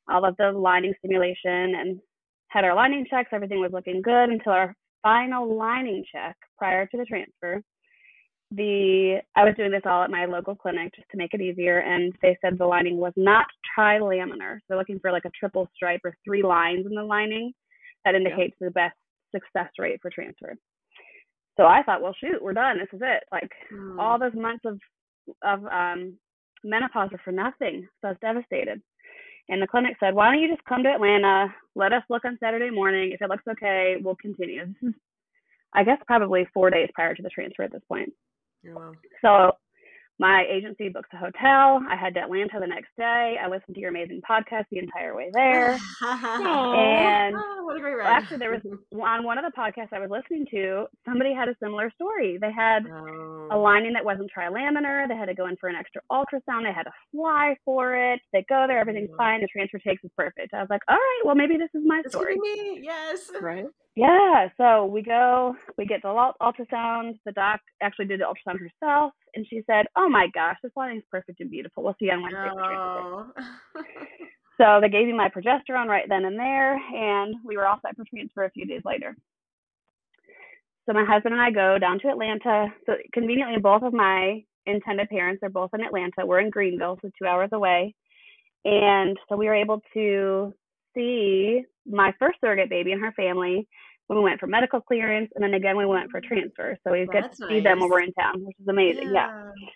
all 0.09 0.25
of 0.25 0.35
the 0.37 0.51
lining 0.51 0.93
stimulation 0.99 1.75
and 1.75 1.99
had 2.47 2.63
our 2.63 2.75
lining 2.75 3.05
checks. 3.09 3.29
Everything 3.31 3.59
was 3.59 3.71
looking 3.73 4.01
good 4.01 4.29
until 4.29 4.53
our 4.53 4.75
final 5.03 5.55
lining 5.55 6.03
check 6.11 6.35
prior 6.57 6.87
to 6.87 6.97
the 6.97 7.05
transfer 7.05 7.61
the 8.51 9.17
I 9.35 9.43
was 9.43 9.55
doing 9.57 9.71
this 9.71 9.81
all 9.85 10.03
at 10.03 10.11
my 10.11 10.25
local 10.25 10.55
clinic 10.55 10.95
just 10.95 11.09
to 11.11 11.17
make 11.17 11.33
it 11.33 11.41
easier, 11.41 11.79
and 11.79 12.13
they 12.21 12.37
said 12.41 12.57
the 12.57 12.65
lining 12.65 12.97
was 12.97 13.13
not 13.15 13.45
trilaminar. 13.77 14.59
They're 14.67 14.77
looking 14.77 14.99
for 14.99 15.11
like 15.11 15.25
a 15.25 15.31
triple 15.37 15.69
stripe 15.75 16.01
or 16.03 16.15
three 16.23 16.43
lines 16.43 16.85
in 16.85 16.95
the 16.95 17.03
lining 17.03 17.53
that 18.05 18.15
indicates 18.15 18.55
yeah. 18.59 18.67
the 18.67 18.71
best 18.71 18.95
success 19.33 19.69
rate 19.77 19.99
for 20.01 20.09
transfer. 20.09 20.55
So 21.57 21.65
I 21.65 21.83
thought, 21.83 22.01
well, 22.01 22.15
shoot, 22.19 22.41
we're 22.41 22.53
done. 22.53 22.77
This 22.77 22.87
is 22.93 23.01
it. 23.03 23.23
Like 23.31 23.51
mm. 23.73 23.99
all 23.99 24.17
those 24.17 24.35
months 24.35 24.63
of 24.65 24.79
of 25.43 25.65
um, 25.65 26.13
menopause 26.63 27.09
are 27.11 27.21
for 27.23 27.31
nothing. 27.31 27.87
So 28.01 28.07
I 28.07 28.11
was 28.11 28.17
devastated. 28.21 28.81
And 29.49 29.61
the 29.61 29.67
clinic 29.67 29.95
said, 29.99 30.13
why 30.13 30.31
don't 30.31 30.41
you 30.41 30.49
just 30.49 30.65
come 30.65 30.83
to 30.83 30.89
Atlanta? 30.89 31.53
Let 31.75 31.93
us 31.93 32.03
look 32.09 32.25
on 32.25 32.37
Saturday 32.39 32.69
morning. 32.69 33.11
If 33.13 33.21
it 33.21 33.29
looks 33.29 33.47
okay, 33.49 33.95
we'll 34.01 34.15
continue. 34.15 34.65
This 34.65 34.89
is, 34.89 34.95
I 35.73 35.83
guess, 35.83 35.99
probably 36.05 36.47
four 36.53 36.69
days 36.69 36.89
prior 36.93 37.15
to 37.15 37.21
the 37.21 37.29
transfer 37.29 37.63
at 37.63 37.71
this 37.71 37.81
point. 37.87 38.11
So 39.21 39.51
my 40.19 40.45
agency 40.49 40.89
books 40.89 41.09
a 41.13 41.17
hotel. 41.17 41.79
I 41.89 41.95
head 41.95 42.15
to 42.15 42.21
Atlanta 42.21 42.59
the 42.59 42.67
next 42.67 42.89
day. 42.97 43.35
I 43.41 43.47
listened 43.47 43.75
to 43.75 43.79
your 43.79 43.91
amazing 43.91 44.21
podcast 44.27 44.65
the 44.71 44.79
entire 44.79 45.15
way 45.15 45.29
there. 45.31 45.73
and 46.01 47.35
oh, 47.37 47.61
what 47.63 47.77
a 47.77 47.79
great 47.79 47.95
ride. 47.95 48.07
actually, 48.07 48.37
there 48.37 48.51
was 48.51 48.61
on 49.01 49.23
one 49.23 49.37
of 49.37 49.45
the 49.45 49.51
podcasts 49.55 49.93
I 49.93 49.99
was 49.99 50.09
listening 50.09 50.47
to, 50.51 50.85
somebody 51.05 51.33
had 51.33 51.49
a 51.49 51.55
similar 51.61 51.91
story. 51.91 52.39
They 52.41 52.51
had 52.51 52.87
oh. 52.87 53.49
a 53.51 53.57
lining 53.57 53.93
that 53.93 54.03
wasn't 54.03 54.31
trilaminar. 54.35 55.07
They 55.07 55.15
had 55.15 55.27
to 55.27 55.35
go 55.35 55.47
in 55.47 55.55
for 55.57 55.69
an 55.69 55.75
extra 55.75 56.01
ultrasound. 56.11 56.63
They 56.63 56.73
had 56.73 56.83
to 56.83 56.93
fly 57.11 57.55
for 57.63 57.95
it. 57.95 58.19
They 58.33 58.43
go 58.49 58.65
there, 58.67 58.79
everything's 58.79 59.11
oh. 59.13 59.17
fine. 59.17 59.41
The 59.41 59.47
transfer 59.47 59.77
takes 59.77 60.03
is 60.03 60.11
perfect. 60.17 60.53
I 60.53 60.61
was 60.61 60.69
like, 60.69 60.81
all 60.87 60.95
right, 60.95 61.21
well, 61.25 61.35
maybe 61.35 61.57
this 61.57 61.69
is 61.75 61.83
my 61.85 62.01
story. 62.07 62.37
Me. 62.39 62.79
Yes. 62.81 63.29
Right. 63.39 63.65
Yeah, 63.97 64.49
so 64.57 64.85
we 64.85 65.01
go, 65.01 65.55
we 65.75 65.87
get 65.87 66.03
the 66.03 66.09
ultrasound. 66.39 67.17
The 67.25 67.31
doc 67.31 67.61
actually 67.81 68.05
did 68.05 68.19
the 68.19 68.25
ultrasound 68.25 68.59
herself, 68.59 69.11
and 69.33 69.43
she 69.49 69.63
said, 69.65 69.87
"Oh 69.95 70.07
my 70.07 70.27
gosh, 70.35 70.57
this 70.61 70.71
lining 70.75 70.99
is 70.99 71.03
perfect 71.09 71.39
and 71.39 71.49
beautiful. 71.49 71.81
We'll 71.81 71.95
see 71.97 72.05
you 72.05 72.11
on 72.11 72.21
Wednesday." 72.21 72.51
Oh. 72.53 73.31
so 74.61 74.79
they 74.79 74.89
gave 74.89 75.07
me 75.07 75.13
my 75.13 75.29
progesterone 75.29 75.87
right 75.87 76.07
then 76.07 76.25
and 76.25 76.37
there, 76.37 76.75
and 76.75 77.33
we 77.43 77.57
were 77.57 77.65
all 77.65 77.79
set 77.81 77.95
for 77.95 78.05
transfer 78.07 78.43
a 78.43 78.51
few 78.51 78.67
days 78.67 78.83
later. 78.85 79.15
So 80.85 80.93
my 80.93 81.03
husband 81.03 81.33
and 81.33 81.41
I 81.41 81.49
go 81.49 81.79
down 81.79 81.97
to 82.01 82.09
Atlanta. 82.09 82.67
So 82.85 82.93
conveniently, 83.15 83.59
both 83.59 83.81
of 83.81 83.93
my 83.93 84.43
intended 84.67 85.09
parents 85.09 85.41
are 85.41 85.49
both 85.49 85.71
in 85.73 85.81
Atlanta. 85.81 86.23
We're 86.23 86.41
in 86.41 86.51
Greenville, 86.51 86.99
so 87.01 87.09
two 87.17 87.27
hours 87.27 87.49
away, 87.51 87.95
and 88.63 89.17
so 89.27 89.35
we 89.35 89.47
were 89.47 89.55
able 89.55 89.81
to 89.95 90.53
see 90.93 91.63
my 91.87 92.13
first 92.19 92.37
surrogate 92.41 92.69
baby 92.69 92.91
and 92.91 93.01
her 93.01 93.13
family 93.13 93.67
when 94.07 94.17
we 94.19 94.23
went 94.23 94.39
for 94.39 94.47
medical 94.47 94.81
clearance, 94.81 95.31
and 95.35 95.43
then 95.43 95.53
again 95.53 95.77
we 95.77 95.85
went 95.85 96.09
for 96.09 96.21
transfer. 96.21 96.77
So 96.83 96.91
we 96.91 97.05
well, 97.05 97.21
get 97.21 97.31
to 97.31 97.37
see 97.37 97.55
nice. 97.55 97.63
them 97.63 97.79
when 97.79 97.89
we're 97.89 98.01
in 98.01 98.13
town, 98.13 98.43
which 98.45 98.55
is 98.59 98.67
amazing. 98.67 99.11
Yeah. 99.13 99.51
yeah. 99.55 99.67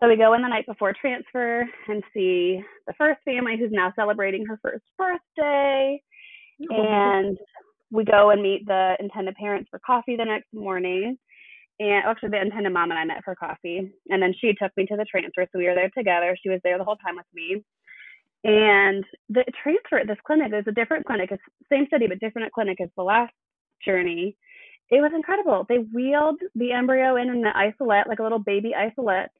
So 0.00 0.08
we 0.08 0.16
go 0.16 0.34
in 0.34 0.42
the 0.42 0.48
night 0.48 0.66
before 0.66 0.92
transfer 0.92 1.64
and 1.88 2.02
see 2.12 2.60
the 2.86 2.92
first 2.98 3.20
family 3.24 3.56
who's 3.56 3.70
now 3.70 3.92
celebrating 3.94 4.44
her 4.46 4.58
first 4.60 4.84
birthday. 4.98 6.02
Oh. 6.70 6.74
And 6.74 7.38
we 7.90 8.04
go 8.04 8.30
and 8.30 8.42
meet 8.42 8.66
the 8.66 8.96
intended 8.98 9.36
parents 9.36 9.68
for 9.70 9.78
coffee 9.78 10.16
the 10.16 10.24
next 10.24 10.52
morning. 10.52 11.16
And 11.78 12.04
actually, 12.04 12.30
the 12.30 12.40
intended 12.40 12.72
mom 12.72 12.90
and 12.90 12.98
I 12.98 13.04
met 13.04 13.24
for 13.24 13.36
coffee. 13.36 13.92
And 14.08 14.20
then 14.20 14.34
she 14.40 14.54
took 14.54 14.72
me 14.76 14.86
to 14.86 14.96
the 14.96 15.04
transfer. 15.04 15.46
So 15.52 15.58
we 15.58 15.66
were 15.66 15.74
there 15.74 15.90
together. 15.96 16.36
She 16.42 16.48
was 16.48 16.60
there 16.64 16.78
the 16.78 16.84
whole 16.84 16.96
time 16.96 17.16
with 17.16 17.26
me. 17.32 17.62
And 18.44 19.04
the 19.28 19.44
transfer 19.62 19.98
at 19.98 20.08
this 20.08 20.18
clinic 20.26 20.52
is 20.52 20.64
a 20.66 20.72
different 20.72 21.06
clinic. 21.06 21.30
It's 21.30 21.42
same 21.70 21.86
city, 21.92 22.08
but 22.08 22.18
different 22.18 22.52
clinic 22.52 22.80
as 22.80 22.88
the 22.96 23.04
last 23.04 23.32
journey. 23.84 24.36
It 24.90 25.00
was 25.00 25.12
incredible. 25.14 25.64
They 25.68 25.78
wheeled 25.78 26.40
the 26.54 26.72
embryo 26.72 27.16
in 27.16 27.28
in 27.28 27.40
the 27.40 27.56
isolette, 27.56 28.08
like 28.08 28.18
a 28.18 28.22
little 28.22 28.38
baby 28.38 28.72
isolette. 28.74 29.30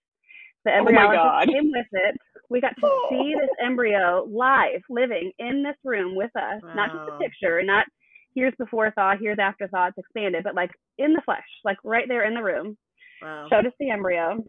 The 0.65 0.73
oh 0.73 0.85
embryologist 0.85 1.49
oh 1.49 1.53
came 1.53 1.71
with 1.73 1.87
it. 1.93 2.17
We 2.49 2.61
got 2.61 2.75
to 2.77 2.83
oh. 2.85 3.07
see 3.11 3.35
this 3.39 3.51
embryo 3.65 4.27
live, 4.31 4.81
living 4.89 5.33
in 5.39 5.63
this 5.63 5.77
room 5.85 6.15
with 6.15 6.31
us. 6.37 6.63
Wow. 6.63 6.75
Not 6.75 6.93
just 6.93 7.11
a 7.11 7.19
picture, 7.19 7.63
not 7.63 7.87
here's 8.35 8.55
before 8.59 8.91
thought, 8.93 9.19
here's 9.21 9.39
after 9.39 9.69
thoughts 9.69 9.99
expanded, 9.99 10.45
but 10.45 10.55
like 10.55 10.71
in 10.99 11.13
the 11.13 11.23
flesh, 11.25 11.41
like 11.65 11.77
right 11.85 12.07
there 12.09 12.27
in 12.27 12.35
the 12.35 12.43
room. 12.43 12.77
Wow. 13.21 13.49
Showed 13.51 13.67
us 13.67 13.73
the 13.79 13.91
embryo 13.91 14.43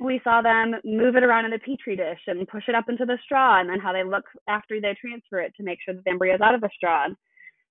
we 0.00 0.20
saw 0.24 0.40
them 0.40 0.74
move 0.84 1.14
it 1.16 1.22
around 1.22 1.44
in 1.44 1.50
the 1.50 1.58
petri 1.58 1.94
dish 1.94 2.20
and 2.26 2.48
push 2.48 2.64
it 2.68 2.74
up 2.74 2.88
into 2.88 3.04
the 3.04 3.18
straw 3.22 3.60
and 3.60 3.68
then 3.68 3.78
how 3.78 3.92
they 3.92 4.02
look 4.02 4.24
after 4.48 4.80
they 4.80 4.96
transfer 5.00 5.40
it 5.40 5.52
to 5.56 5.62
make 5.62 5.78
sure 5.84 5.94
that 5.94 6.02
the 6.04 6.10
embryo 6.10 6.34
is 6.34 6.40
out 6.40 6.54
of 6.54 6.62
the 6.62 6.70
straw. 6.74 7.06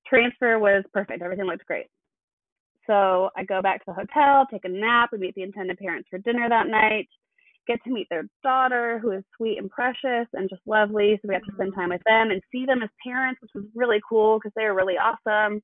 Transfer 0.10 0.60
was 0.60 0.84
perfect. 0.94 1.22
Everything 1.22 1.46
looked 1.46 1.66
great. 1.66 1.88
So 2.88 3.30
I 3.38 3.44
go 3.44 3.62
back 3.62 3.80
to 3.80 3.84
the 3.88 3.94
hotel, 3.94 4.48
take 4.50 4.66
a 4.66 4.70
nap. 4.70 5.10
We 5.12 5.20
meet 5.20 5.36
the 5.36 5.44
intended 5.44 5.78
parents 5.78 6.08
for 6.10 6.18
dinner 6.18 6.50
that 6.50 6.68
night. 6.68 7.08
Get 7.68 7.84
to 7.84 7.92
meet 7.92 8.08
their 8.10 8.24
daughter, 8.42 8.98
who 9.00 9.12
is 9.12 9.24
sweet 9.38 9.60
and 9.60 9.70
precious 9.70 10.28
and 10.34 10.50
just 10.50 10.62
lovely. 10.66 11.20
So 11.22 11.28
we 11.28 11.36
got 11.36 11.46
to 11.46 11.54
spend 11.54 11.76
time 11.76 11.90
with 11.90 12.02
them 12.08 12.32
and 12.32 12.42
see 12.52 12.66
them 12.66 12.82
as 12.82 12.90
parents, 13.06 13.40
which 13.42 13.52
was 13.54 13.66
really 13.76 14.00
cool 14.10 14.40
because 14.40 14.52
they 14.56 14.64
were 14.64 14.74
really 14.74 14.96
awesome. 14.98 15.62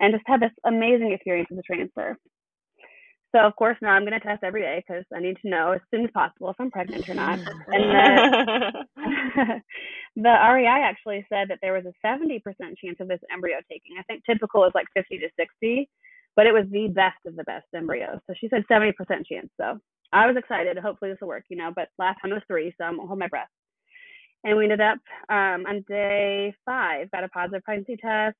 And 0.00 0.12
just 0.12 0.24
had 0.26 0.40
this 0.40 0.50
amazing 0.66 1.12
experience 1.12 1.48
with 1.50 1.58
the 1.58 1.62
transfer. 1.62 2.16
So 3.32 3.40
of 3.40 3.54
course 3.56 3.76
now 3.80 3.90
I'm 3.90 4.04
going 4.04 4.18
to 4.18 4.26
test 4.26 4.42
every 4.42 4.62
day 4.62 4.82
because 4.86 5.04
I 5.14 5.20
need 5.20 5.38
to 5.42 5.48
know 5.48 5.72
as 5.72 5.80
soon 5.90 6.04
as 6.04 6.10
possible 6.12 6.50
if 6.50 6.56
I'm 6.58 6.70
pregnant 6.70 7.08
or 7.08 7.14
not. 7.14 7.38
And 7.38 7.46
the, 9.36 9.62
the 10.16 10.36
REI 10.52 10.82
actually 10.82 11.24
said 11.28 11.48
that 11.48 11.58
there 11.62 11.72
was 11.72 11.84
a 11.86 12.06
70% 12.06 12.42
chance 12.82 12.96
of 13.00 13.08
this 13.08 13.20
embryo 13.32 13.58
taking. 13.70 13.96
I 13.98 14.02
think 14.02 14.24
typical 14.24 14.64
is 14.64 14.72
like 14.74 14.86
50 14.94 15.18
to 15.18 15.28
60, 15.38 15.88
but 16.34 16.46
it 16.46 16.52
was 16.52 16.64
the 16.70 16.88
best 16.88 17.18
of 17.26 17.36
the 17.36 17.44
best 17.44 17.66
embryos. 17.74 18.18
So 18.26 18.34
she 18.40 18.48
said 18.48 18.64
70% 18.70 18.94
chance. 19.26 19.48
So 19.60 19.78
I 20.12 20.26
was 20.26 20.36
excited. 20.36 20.76
Hopefully 20.78 21.12
this 21.12 21.18
will 21.20 21.28
work, 21.28 21.44
you 21.48 21.56
know. 21.56 21.70
But 21.74 21.88
last 21.98 22.18
time 22.20 22.32
it 22.32 22.34
was 22.34 22.42
three, 22.48 22.74
so 22.78 22.84
I'm 22.84 22.96
gonna 22.96 23.06
hold 23.06 23.20
my 23.20 23.28
breath. 23.28 23.48
And 24.42 24.56
we 24.56 24.64
ended 24.64 24.80
up 24.80 24.98
um, 25.28 25.66
on 25.68 25.84
day 25.86 26.54
five, 26.64 27.10
got 27.10 27.24
a 27.24 27.28
positive 27.28 27.62
pregnancy 27.62 27.96
test. 27.96 28.36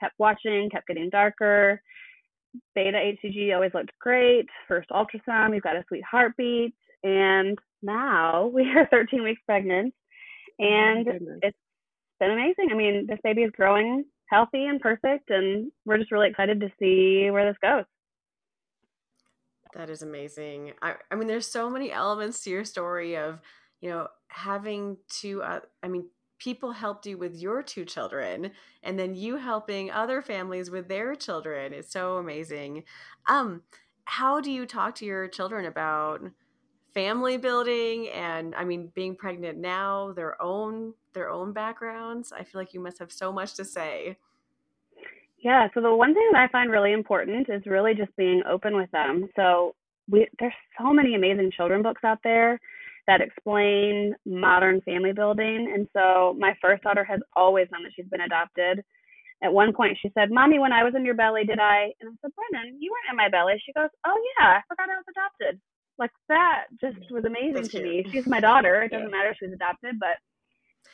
Kept 0.00 0.14
watching, 0.18 0.68
kept 0.70 0.88
getting 0.88 1.10
darker 1.10 1.80
beta 2.74 2.98
HCG 2.98 3.54
always 3.54 3.72
looked 3.74 3.92
great. 4.00 4.46
First 4.68 4.90
ultrasound, 4.90 5.50
we've 5.50 5.62
got 5.62 5.76
a 5.76 5.84
sweet 5.88 6.04
heartbeat, 6.08 6.74
and 7.02 7.58
now 7.82 8.46
we 8.54 8.70
are 8.76 8.88
13 8.90 9.22
weeks 9.22 9.40
pregnant, 9.46 9.94
oh 10.60 10.64
and 10.64 11.08
oh 11.08 11.38
it's 11.42 11.58
been 12.20 12.30
amazing. 12.30 12.68
I 12.70 12.74
mean, 12.74 13.06
this 13.08 13.18
baby 13.22 13.42
is 13.42 13.52
growing 13.56 14.04
healthy 14.30 14.64
and 14.66 14.80
perfect, 14.80 15.30
and 15.30 15.70
we're 15.84 15.98
just 15.98 16.12
really 16.12 16.28
excited 16.28 16.60
to 16.60 16.72
see 16.78 17.30
where 17.30 17.46
this 17.46 17.58
goes. 17.60 17.84
That 19.74 19.90
is 19.90 20.02
amazing. 20.02 20.72
I, 20.82 20.94
I 21.10 21.14
mean, 21.14 21.28
there's 21.28 21.46
so 21.46 21.70
many 21.70 21.92
elements 21.92 22.42
to 22.44 22.50
your 22.50 22.64
story 22.64 23.16
of, 23.16 23.40
you 23.80 23.90
know, 23.90 24.08
having 24.28 24.98
to, 25.20 25.42
uh, 25.42 25.60
I 25.82 25.88
mean, 25.88 26.06
people 26.42 26.72
helped 26.72 27.06
you 27.06 27.16
with 27.16 27.36
your 27.36 27.62
two 27.62 27.84
children 27.84 28.50
and 28.82 28.98
then 28.98 29.14
you 29.14 29.36
helping 29.36 29.92
other 29.92 30.20
families 30.20 30.70
with 30.70 30.88
their 30.88 31.14
children 31.14 31.72
is 31.72 31.88
so 31.88 32.16
amazing. 32.16 32.82
Um 33.26 33.62
how 34.04 34.40
do 34.40 34.50
you 34.50 34.66
talk 34.66 34.96
to 34.96 35.04
your 35.04 35.28
children 35.28 35.66
about 35.66 36.20
family 36.92 37.36
building 37.36 38.08
and 38.08 38.54
i 38.56 38.64
mean 38.64 38.90
being 38.94 39.14
pregnant 39.14 39.56
now 39.56 40.12
their 40.12 40.40
own 40.42 40.94
their 41.14 41.30
own 41.30 41.52
backgrounds? 41.52 42.32
I 42.32 42.42
feel 42.42 42.60
like 42.60 42.74
you 42.74 42.80
must 42.80 42.98
have 42.98 43.12
so 43.12 43.32
much 43.32 43.54
to 43.54 43.64
say. 43.64 44.16
Yeah 45.38 45.68
so 45.74 45.80
the 45.80 45.94
one 45.94 46.12
thing 46.12 46.28
that 46.32 46.42
i 46.42 46.48
find 46.48 46.72
really 46.72 46.92
important 46.92 47.48
is 47.48 47.62
really 47.66 47.94
just 47.94 48.14
being 48.16 48.42
open 48.50 48.76
with 48.76 48.90
them. 48.90 49.28
So 49.36 49.76
we 50.10 50.26
there's 50.40 50.52
so 50.76 50.92
many 50.92 51.14
amazing 51.14 51.52
children 51.56 51.82
books 51.82 52.02
out 52.02 52.18
there 52.24 52.58
that 53.06 53.20
explain 53.20 54.14
modern 54.24 54.80
family 54.82 55.12
building. 55.12 55.72
And 55.74 55.88
so 55.96 56.36
my 56.38 56.54
first 56.60 56.82
daughter 56.82 57.04
has 57.04 57.20
always 57.34 57.66
known 57.72 57.82
that 57.82 57.92
she's 57.94 58.08
been 58.10 58.20
adopted. 58.20 58.82
At 59.42 59.52
one 59.52 59.72
point, 59.72 59.98
she 60.00 60.10
said, 60.14 60.30
Mommy, 60.30 60.60
when 60.60 60.72
I 60.72 60.84
was 60.84 60.94
in 60.94 61.04
your 61.04 61.16
belly, 61.16 61.44
did 61.44 61.58
I? 61.58 61.90
And 62.00 62.10
I 62.10 62.14
said, 62.22 62.30
Brennan, 62.36 62.78
you 62.78 62.92
weren't 62.92 63.10
in 63.10 63.16
my 63.16 63.28
belly. 63.28 63.54
She 63.66 63.72
goes, 63.72 63.90
Oh, 64.06 64.16
yeah, 64.38 64.58
I 64.58 64.60
forgot 64.68 64.88
I 64.88 64.96
was 64.96 65.04
adopted. 65.10 65.60
Like 65.98 66.10
that 66.28 66.64
just 66.80 66.98
was 67.10 67.24
amazing 67.24 67.54
That's 67.54 67.68
to 67.68 67.80
cute. 67.80 68.06
me. 68.06 68.12
She's 68.12 68.26
my 68.26 68.40
daughter. 68.40 68.82
It 68.82 68.90
doesn't 68.92 69.10
yeah. 69.10 69.16
matter 69.16 69.30
if 69.30 69.36
she's 69.40 69.52
adopted, 69.52 69.98
but. 69.98 70.16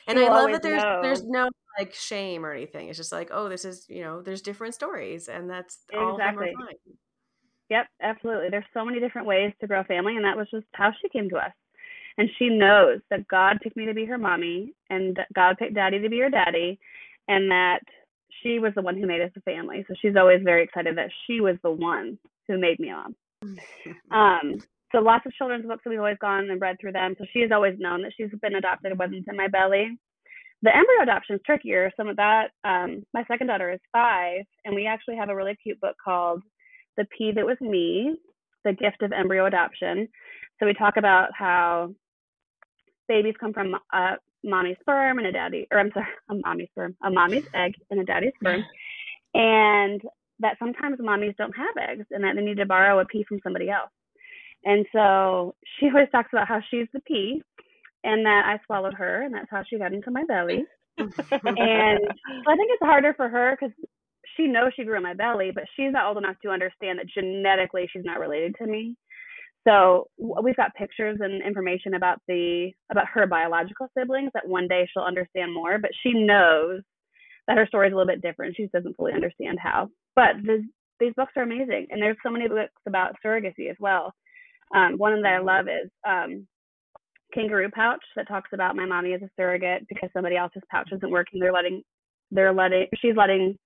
And 0.06 0.18
I 0.18 0.28
love 0.28 0.50
that 0.52 0.62
there's 0.62 0.82
know. 0.82 1.00
there's 1.02 1.24
no 1.24 1.50
like 1.78 1.94
shame 1.94 2.44
or 2.44 2.52
anything. 2.52 2.88
It's 2.88 2.98
just 2.98 3.12
like, 3.12 3.30
oh, 3.32 3.48
this 3.48 3.64
is 3.64 3.86
you 3.88 4.02
know, 4.02 4.22
there's 4.22 4.42
different 4.42 4.74
stories, 4.74 5.28
and 5.28 5.48
that's 5.48 5.78
all 5.96 6.14
exactly. 6.14 6.54
Yep, 7.70 7.86
absolutely. 8.02 8.48
There's 8.50 8.64
so 8.72 8.84
many 8.84 9.00
different 9.00 9.26
ways 9.26 9.52
to 9.61 9.66
grow 9.66 9.84
family, 9.84 10.16
and 10.16 10.24
that 10.24 10.36
was 10.36 10.48
just 10.50 10.66
how 10.72 10.90
she 11.00 11.09
came 11.11 11.28
to 11.30 11.36
us. 11.36 11.52
And 12.18 12.28
she 12.38 12.48
knows 12.48 13.00
that 13.10 13.28
God 13.28 13.58
picked 13.62 13.76
me 13.76 13.86
to 13.86 13.94
be 13.94 14.04
her 14.04 14.18
mommy 14.18 14.74
and 14.90 15.16
that 15.16 15.32
God 15.34 15.56
picked 15.56 15.74
daddy 15.74 16.00
to 16.00 16.08
be 16.08 16.18
her 16.18 16.30
daddy 16.30 16.78
and 17.28 17.50
that 17.50 17.80
she 18.42 18.58
was 18.58 18.72
the 18.74 18.82
one 18.82 18.96
who 18.96 19.06
made 19.06 19.20
us 19.20 19.30
a 19.36 19.40
family. 19.42 19.84
So 19.86 19.94
she's 20.00 20.16
always 20.16 20.40
very 20.42 20.64
excited 20.64 20.98
that 20.98 21.10
she 21.26 21.40
was 21.40 21.56
the 21.62 21.70
one 21.70 22.18
who 22.48 22.58
made 22.58 22.80
me 22.80 22.90
a 22.90 22.94
mom. 22.94 23.14
um, 24.10 24.58
so 24.90 24.98
lots 24.98 25.26
of 25.26 25.32
children's 25.34 25.66
books 25.66 25.82
that 25.84 25.90
we've 25.90 25.98
always 25.98 26.18
gone 26.20 26.50
and 26.50 26.60
read 26.60 26.76
through 26.80 26.92
them. 26.92 27.14
So 27.18 27.24
she 27.32 27.40
has 27.40 27.52
always 27.52 27.78
known 27.78 28.02
that 28.02 28.12
she's 28.16 28.30
been 28.40 28.56
adopted 28.56 28.90
and 28.90 28.98
wasn't 28.98 29.28
in 29.28 29.36
my 29.36 29.48
belly. 29.48 29.98
The 30.62 30.74
embryo 30.74 31.02
adoption 31.02 31.36
is 31.36 31.42
trickier. 31.46 31.92
Some 31.96 32.08
of 32.08 32.16
that, 32.16 32.48
um, 32.64 33.04
my 33.14 33.22
second 33.28 33.46
daughter 33.46 33.70
is 33.70 33.80
five, 33.92 34.42
and 34.64 34.74
we 34.74 34.86
actually 34.86 35.16
have 35.16 35.28
a 35.28 35.36
really 35.36 35.56
cute 35.62 35.80
book 35.80 35.94
called 36.02 36.42
The 36.96 37.06
Pea 37.16 37.32
That 37.36 37.46
Was 37.46 37.60
Me, 37.60 38.16
The 38.64 38.72
Gift 38.72 39.02
of 39.02 39.12
Embryo 39.12 39.46
Adoption. 39.46 40.08
So 40.58 40.66
we 40.66 40.72
talk 40.72 40.96
about 40.96 41.28
how 41.32 41.94
babies 43.09 43.34
come 43.40 43.52
from 43.52 43.74
a 43.92 44.16
mommy's 44.44 44.76
sperm 44.80 45.18
and 45.18 45.26
a 45.26 45.32
daddy, 45.32 45.66
or 45.72 45.78
I'm 45.80 45.90
sorry, 45.92 46.06
a 46.30 46.34
mommy's 46.34 46.68
sperm, 46.72 46.96
a 47.02 47.11
mommy's 47.11 47.46
egg 47.54 47.74
and 47.90 48.00
a 48.00 48.04
daddy's 48.04 48.32
sperm, 48.40 48.64
and 49.34 50.00
that 50.40 50.56
sometimes 50.59 50.98
mommies 51.00 51.36
don't 51.36 51.56
have 51.56 51.90
eggs 51.90 52.06
and 52.11 52.22
that 52.24 52.36
they 52.36 52.42
need 52.42 52.59
to 52.59 52.66
borrow 52.66 53.00
a 53.00 53.04
pea 53.04 53.24
from 53.28 53.40
somebody 53.42 53.70
else. 53.70 53.90
And 54.64 54.86
so 54.92 55.54
she 55.78 55.86
always 55.88 56.09
talks 56.12 56.30
about 56.32 56.48
how 56.48 56.61
she's 56.70 56.86
the 56.92 57.00
pea 57.00 57.42
and 58.04 58.24
that 58.26 58.44
I 58.46 58.64
swallowed 58.66 58.94
her 58.94 59.22
and 59.22 59.34
that's 59.34 59.50
how 59.50 59.62
she 59.68 59.78
got 59.78 59.92
into 59.92 60.11
my 60.11 60.24
belly. 60.24 60.64
and 60.98 61.09
I 61.09 62.56
think 62.56 62.70
it's 62.70 62.82
harder 62.82 63.14
for 63.14 63.28
her 63.28 63.56
because 63.59 63.74
she 64.36 64.46
knows 64.46 64.72
she 64.76 64.84
grew 64.84 64.96
in 64.96 65.02
my 65.02 65.14
belly, 65.14 65.50
but 65.54 65.64
she's 65.76 65.92
not 65.92 66.06
old 66.06 66.18
enough 66.18 66.36
to 66.42 66.50
understand 66.50 66.98
that 66.98 67.09
genetically 67.09 67.88
she's 67.92 68.04
not 68.04 68.20
related 68.20 68.54
to 68.56 68.66
me. 68.66 68.96
So 69.68 70.08
we've 70.18 70.56
got 70.56 70.74
pictures 70.74 71.18
and 71.20 71.42
information 71.42 71.94
about 71.94 72.20
the 72.26 72.70
about 72.90 73.04
her 73.12 73.26
biological 73.26 73.88
siblings 73.96 74.30
that 74.32 74.48
one 74.48 74.66
day 74.66 74.88
she'll 74.90 75.02
understand 75.02 75.52
more, 75.52 75.78
but 75.78 75.90
she 76.02 76.14
knows 76.14 76.80
that 77.46 77.58
her 77.58 77.66
story 77.66 77.88
is 77.88 77.92
a 77.92 77.96
little 77.96 78.10
bit 78.10 78.22
different. 78.22 78.56
She 78.56 78.68
doesn't 78.72 78.96
fully 78.96 79.12
understand 79.12 79.58
how. 79.62 79.88
But 80.16 80.36
this, 80.42 80.62
these 81.00 81.12
books 81.16 81.32
are 81.36 81.42
amazing, 81.42 81.88
and 81.90 82.00
there's 82.00 82.16
so 82.22 82.30
many 82.30 82.48
books 82.48 82.72
about 82.86 83.16
surrogacy 83.24 83.70
as 83.70 83.76
well. 83.78 84.14
Um, 84.74 84.94
one 84.96 85.20
that 85.20 85.34
I 85.34 85.38
love 85.38 85.66
is 85.66 85.90
um, 86.06 86.46
Kangaroo 87.34 87.70
Pouch 87.70 88.02
that 88.16 88.26
talks 88.26 88.50
about 88.54 88.76
my 88.76 88.86
mommy 88.86 89.12
as 89.12 89.22
a 89.22 89.30
surrogate 89.36 89.86
because 89.88 90.08
somebody 90.14 90.36
else's 90.36 90.62
pouch 90.70 90.88
isn't 90.92 91.10
working. 91.10 91.40
They're 91.40 91.52
letting 91.52 91.82
they're 92.30 92.54
letting 92.54 92.86
she's 93.02 93.16
letting 93.16 93.58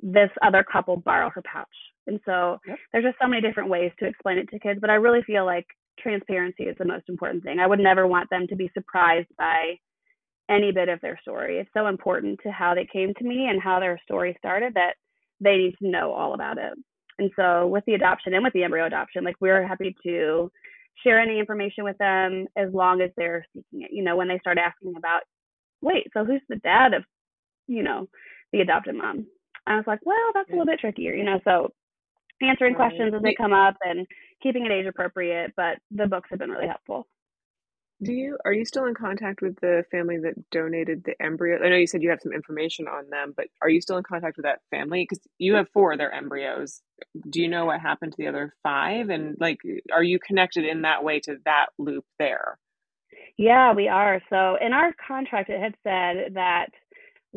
this 0.00 0.30
other 0.42 0.64
couple 0.64 0.96
borrow 0.96 1.30
her 1.30 1.42
pouch 1.42 1.68
and 2.06 2.20
so 2.24 2.58
yep. 2.66 2.78
there's 2.92 3.04
just 3.04 3.18
so 3.20 3.28
many 3.28 3.42
different 3.42 3.68
ways 3.68 3.92
to 3.98 4.06
explain 4.06 4.38
it 4.38 4.48
to 4.50 4.58
kids, 4.58 4.78
but 4.80 4.90
I 4.90 4.94
really 4.94 5.22
feel 5.22 5.44
like 5.44 5.66
transparency 5.98 6.64
is 6.64 6.76
the 6.78 6.84
most 6.84 7.08
important 7.08 7.42
thing. 7.42 7.58
I 7.58 7.66
would 7.66 7.80
never 7.80 8.06
want 8.06 8.30
them 8.30 8.46
to 8.48 8.56
be 8.56 8.70
surprised 8.74 9.28
by 9.38 9.78
any 10.48 10.72
bit 10.72 10.88
of 10.88 11.00
their 11.00 11.18
story. 11.22 11.58
It's 11.58 11.70
so 11.74 11.86
important 11.86 12.40
to 12.42 12.50
how 12.50 12.74
they 12.74 12.86
came 12.90 13.12
to 13.14 13.24
me 13.24 13.48
and 13.48 13.60
how 13.60 13.80
their 13.80 14.00
story 14.04 14.36
started 14.38 14.74
that 14.74 14.94
they 15.40 15.56
need 15.56 15.74
to 15.82 15.88
know 15.88 16.12
all 16.12 16.34
about 16.34 16.58
it. 16.58 16.72
And 17.18 17.30
so 17.34 17.66
with 17.66 17.84
the 17.86 17.94
adoption 17.94 18.34
and 18.34 18.44
with 18.44 18.52
the 18.52 18.62
embryo 18.62 18.86
adoption, 18.86 19.24
like 19.24 19.36
we're 19.40 19.66
happy 19.66 19.96
to 20.04 20.50
share 21.02 21.18
any 21.18 21.38
information 21.38 21.84
with 21.84 21.96
them 21.98 22.46
as 22.56 22.72
long 22.72 23.00
as 23.00 23.10
they're 23.16 23.44
seeking 23.52 23.82
it. 23.82 23.90
You 23.92 24.04
know, 24.04 24.16
when 24.16 24.28
they 24.28 24.38
start 24.38 24.58
asking 24.58 24.94
about, 24.96 25.22
wait, 25.82 26.06
so 26.12 26.24
who's 26.24 26.42
the 26.48 26.56
dad 26.56 26.94
of, 26.94 27.04
you 27.66 27.82
know, 27.82 28.06
the 28.52 28.60
adopted 28.60 28.94
mom? 28.94 29.26
I 29.66 29.76
was 29.76 29.84
like, 29.86 30.00
well, 30.04 30.30
that's 30.32 30.48
a 30.48 30.52
little 30.52 30.66
bit 30.66 30.78
trickier, 30.78 31.14
you 31.14 31.24
know. 31.24 31.40
So 31.44 31.72
answering 32.42 32.74
right. 32.74 32.90
questions 32.90 33.14
as 33.14 33.22
they 33.22 33.34
come 33.34 33.52
up 33.52 33.76
and 33.82 34.06
keeping 34.42 34.66
it 34.66 34.72
age 34.72 34.86
appropriate. 34.86 35.52
But 35.56 35.78
the 35.90 36.06
books 36.06 36.28
have 36.30 36.38
been 36.38 36.50
really 36.50 36.68
helpful. 36.68 37.06
Do 38.02 38.12
you 38.12 38.36
are 38.44 38.52
you 38.52 38.66
still 38.66 38.84
in 38.84 38.94
contact 38.94 39.40
with 39.40 39.58
the 39.60 39.84
family 39.90 40.18
that 40.18 40.34
donated 40.50 41.02
the 41.04 41.20
embryo? 41.22 41.64
I 41.64 41.70
know 41.70 41.76
you 41.76 41.86
said 41.86 42.02
you 42.02 42.10
have 42.10 42.20
some 42.20 42.32
information 42.32 42.88
on 42.88 43.08
them, 43.08 43.32
but 43.34 43.46
are 43.62 43.70
you 43.70 43.80
still 43.80 43.96
in 43.96 44.02
contact 44.02 44.36
with 44.36 44.44
that 44.44 44.60
family? 44.70 45.02
Because 45.02 45.26
you 45.38 45.54
have 45.54 45.70
four 45.70 45.92
of 45.92 45.98
their 45.98 46.12
embryos. 46.12 46.82
Do 47.30 47.40
you 47.40 47.48
know 47.48 47.64
what 47.64 47.80
happened 47.80 48.12
to 48.12 48.16
the 48.18 48.28
other 48.28 48.52
five? 48.62 49.08
And 49.08 49.36
like, 49.40 49.60
are 49.90 50.02
you 50.02 50.18
connected 50.18 50.66
in 50.66 50.82
that 50.82 51.04
way 51.04 51.20
to 51.20 51.38
that 51.46 51.68
loop 51.78 52.04
there? 52.18 52.58
Yeah, 53.38 53.72
we 53.72 53.88
are. 53.88 54.20
So 54.28 54.56
in 54.60 54.74
our 54.74 54.94
contract, 55.06 55.48
it 55.48 55.60
had 55.60 55.74
said 55.82 56.34
that 56.34 56.68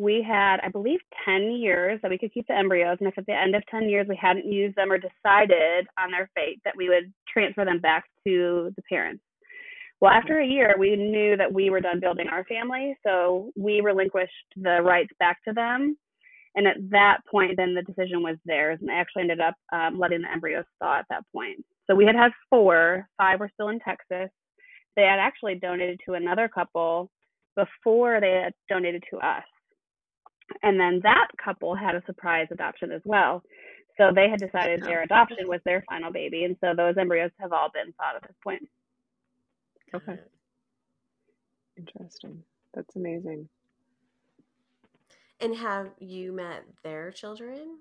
we 0.00 0.24
had, 0.26 0.60
I 0.64 0.68
believe, 0.68 1.00
10 1.26 1.52
years 1.52 2.00
that 2.02 2.10
we 2.10 2.16
could 2.16 2.32
keep 2.32 2.46
the 2.46 2.56
embryos. 2.56 2.96
And 3.00 3.08
if 3.08 3.18
at 3.18 3.26
the 3.26 3.38
end 3.38 3.54
of 3.54 3.62
10 3.70 3.88
years 3.88 4.06
we 4.08 4.16
hadn't 4.16 4.50
used 4.50 4.74
them 4.76 4.90
or 4.90 4.96
decided 4.96 5.86
on 5.98 6.10
their 6.10 6.30
fate, 6.34 6.60
that 6.64 6.76
we 6.76 6.88
would 6.88 7.12
transfer 7.32 7.66
them 7.66 7.80
back 7.80 8.04
to 8.26 8.72
the 8.76 8.82
parents. 8.88 9.22
Well, 10.00 10.10
after 10.10 10.40
a 10.40 10.46
year, 10.46 10.74
we 10.78 10.96
knew 10.96 11.36
that 11.36 11.52
we 11.52 11.68
were 11.68 11.82
done 11.82 12.00
building 12.00 12.28
our 12.28 12.44
family, 12.44 12.96
so 13.04 13.50
we 13.54 13.82
relinquished 13.82 14.32
the 14.56 14.80
rights 14.80 15.10
back 15.18 15.44
to 15.46 15.52
them. 15.52 15.98
And 16.54 16.66
at 16.66 16.76
that 16.90 17.18
point, 17.30 17.58
then 17.58 17.74
the 17.74 17.82
decision 17.82 18.22
was 18.22 18.36
theirs, 18.46 18.78
and 18.80 18.88
they 18.88 18.94
actually 18.94 19.22
ended 19.22 19.40
up 19.40 19.54
um, 19.70 19.98
letting 19.98 20.22
the 20.22 20.32
embryos 20.32 20.64
thaw 20.80 21.00
at 21.00 21.04
that 21.10 21.24
point. 21.34 21.62
So 21.86 21.94
we 21.94 22.06
had 22.06 22.16
had 22.16 22.32
four, 22.48 23.06
five 23.18 23.38
were 23.38 23.50
still 23.52 23.68
in 23.68 23.78
Texas. 23.80 24.30
They 24.96 25.02
had 25.02 25.18
actually 25.18 25.56
donated 25.56 26.00
to 26.06 26.14
another 26.14 26.48
couple 26.48 27.10
before 27.54 28.20
they 28.20 28.40
had 28.42 28.54
donated 28.70 29.04
to 29.10 29.18
us. 29.18 29.44
And 30.62 30.78
then 30.78 31.00
that 31.02 31.28
couple 31.42 31.74
had 31.74 31.94
a 31.94 32.02
surprise 32.06 32.48
adoption 32.50 32.92
as 32.92 33.02
well. 33.04 33.42
So 33.96 34.10
they 34.14 34.28
had 34.30 34.40
decided 34.40 34.82
their 34.82 35.02
adoption 35.02 35.46
was 35.46 35.60
their 35.64 35.84
final 35.88 36.10
baby, 36.10 36.44
and 36.44 36.56
so 36.60 36.72
those 36.74 36.96
embryos 36.98 37.30
have 37.38 37.52
all 37.52 37.68
been 37.72 37.92
thawed 37.92 38.16
at 38.16 38.22
this 38.22 38.36
point. 38.42 38.66
Okay. 39.94 40.18
Interesting. 41.76 42.42
That's 42.74 42.96
amazing. 42.96 43.48
And 45.40 45.56
have 45.56 45.88
you 45.98 46.32
met 46.32 46.64
their 46.82 47.10
children? 47.10 47.78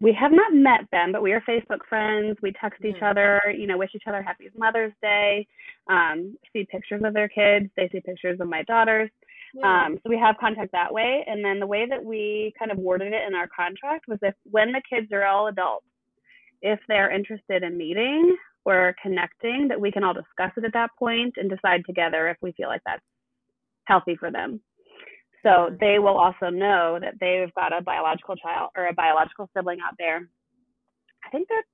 We 0.00 0.12
have 0.12 0.30
not 0.30 0.54
met 0.54 0.82
them, 0.92 1.10
but 1.12 1.22
we 1.22 1.32
are 1.32 1.40
Facebook 1.40 1.84
friends. 1.88 2.36
We 2.40 2.52
text 2.52 2.84
each 2.84 3.02
other, 3.02 3.40
you 3.56 3.66
know, 3.66 3.76
wish 3.76 3.90
each 3.94 4.06
other 4.06 4.22
happy 4.22 4.48
Mother's 4.56 4.92
Day, 5.02 5.46
um, 5.90 6.36
see 6.52 6.68
pictures 6.70 7.02
of 7.04 7.14
their 7.14 7.28
kids. 7.28 7.68
They 7.76 7.88
see 7.90 8.00
pictures 8.00 8.38
of 8.40 8.48
my 8.48 8.62
daughters. 8.62 9.10
Yeah. 9.54 9.86
Um, 9.86 9.98
so 10.02 10.10
we 10.10 10.18
have 10.18 10.36
contact 10.40 10.72
that 10.72 10.92
way. 10.92 11.24
And 11.26 11.44
then 11.44 11.60
the 11.60 11.66
way 11.66 11.86
that 11.88 12.04
we 12.04 12.52
kind 12.58 12.70
of 12.70 12.78
worded 12.78 13.12
it 13.12 13.22
in 13.26 13.34
our 13.34 13.48
contract 13.48 14.06
was 14.08 14.18
if 14.22 14.34
when 14.50 14.72
the 14.72 14.82
kids 14.88 15.08
are 15.12 15.24
all 15.24 15.46
adults, 15.48 15.86
if 16.62 16.80
they're 16.88 17.10
interested 17.10 17.62
in 17.62 17.78
meeting 17.78 18.36
or 18.64 18.94
connecting, 19.02 19.68
that 19.68 19.80
we 19.80 19.90
can 19.90 20.04
all 20.04 20.14
discuss 20.14 20.52
it 20.56 20.64
at 20.64 20.72
that 20.72 20.90
point 20.98 21.34
and 21.36 21.48
decide 21.48 21.82
together 21.86 22.28
if 22.28 22.36
we 22.42 22.52
feel 22.52 22.68
like 22.68 22.82
that's 22.84 23.02
healthy 23.84 24.16
for 24.16 24.30
them. 24.30 24.60
So 25.42 25.76
they 25.80 25.98
will 25.98 26.18
also 26.18 26.50
know 26.50 26.98
that 27.00 27.14
they've 27.20 27.52
got 27.54 27.76
a 27.76 27.82
biological 27.82 28.36
child 28.36 28.70
or 28.76 28.88
a 28.88 28.92
biological 28.92 29.48
sibling 29.56 29.78
out 29.84 29.94
there. 29.98 30.28
I 31.24 31.30
think 31.30 31.48
they're 31.48 31.64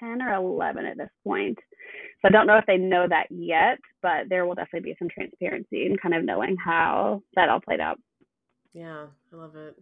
10 0.00 0.22
or 0.22 0.34
11 0.34 0.84
at 0.84 0.96
this 0.96 1.10
point. 1.24 1.58
So 2.22 2.28
I 2.28 2.30
don't 2.30 2.46
know 2.46 2.56
if 2.56 2.66
they 2.66 2.78
know 2.78 3.06
that 3.08 3.26
yet, 3.30 3.78
but 4.02 4.28
there 4.28 4.46
will 4.46 4.54
definitely 4.54 4.90
be 4.90 4.96
some 4.98 5.08
transparency 5.08 5.86
and 5.86 6.00
kind 6.00 6.14
of 6.14 6.24
knowing 6.24 6.56
how 6.56 7.22
that 7.34 7.48
all 7.48 7.60
played 7.60 7.80
out. 7.80 7.98
Yeah, 8.72 9.06
I 9.32 9.36
love 9.36 9.56
it. 9.56 9.78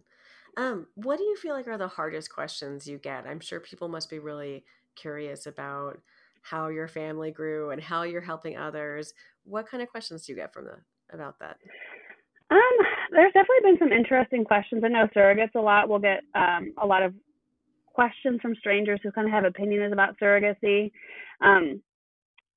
Um, 0.57 0.87
what 0.95 1.17
do 1.17 1.23
you 1.23 1.35
feel 1.35 1.53
like 1.53 1.67
are 1.67 1.77
the 1.77 1.87
hardest 1.87 2.31
questions 2.31 2.87
you 2.87 2.97
get? 2.97 3.27
I'm 3.27 3.39
sure 3.39 3.59
people 3.59 3.87
must 3.87 4.09
be 4.09 4.19
really 4.19 4.63
curious 4.95 5.45
about 5.45 5.99
how 6.41 6.67
your 6.67 6.87
family 6.87 7.31
grew 7.31 7.71
and 7.71 7.81
how 7.81 8.03
you're 8.03 8.21
helping 8.21 8.57
others. 8.57 9.13
What 9.43 9.67
kind 9.67 9.83
of 9.83 9.89
questions 9.89 10.25
do 10.25 10.31
you 10.31 10.37
get 10.37 10.53
from 10.53 10.65
the 10.65 10.77
about 11.11 11.39
that? 11.39 11.57
Um, 12.51 12.59
there's 13.11 13.33
definitely 13.33 13.63
been 13.63 13.79
some 13.79 13.91
interesting 13.91 14.43
questions. 14.43 14.83
I 14.83 14.89
know 14.89 15.07
surrogates 15.15 15.55
a 15.55 15.59
lot. 15.59 15.89
We'll 15.89 15.99
get 15.99 16.21
um, 16.35 16.73
a 16.81 16.85
lot 16.85 17.03
of 17.03 17.13
questions 17.95 18.39
from 18.41 18.55
strangers 18.55 18.99
who 19.01 19.11
kind 19.11 19.27
of 19.27 19.33
have 19.33 19.45
opinions 19.45 19.93
about 19.93 20.19
surrogacy. 20.19 20.91
Um, 21.41 21.81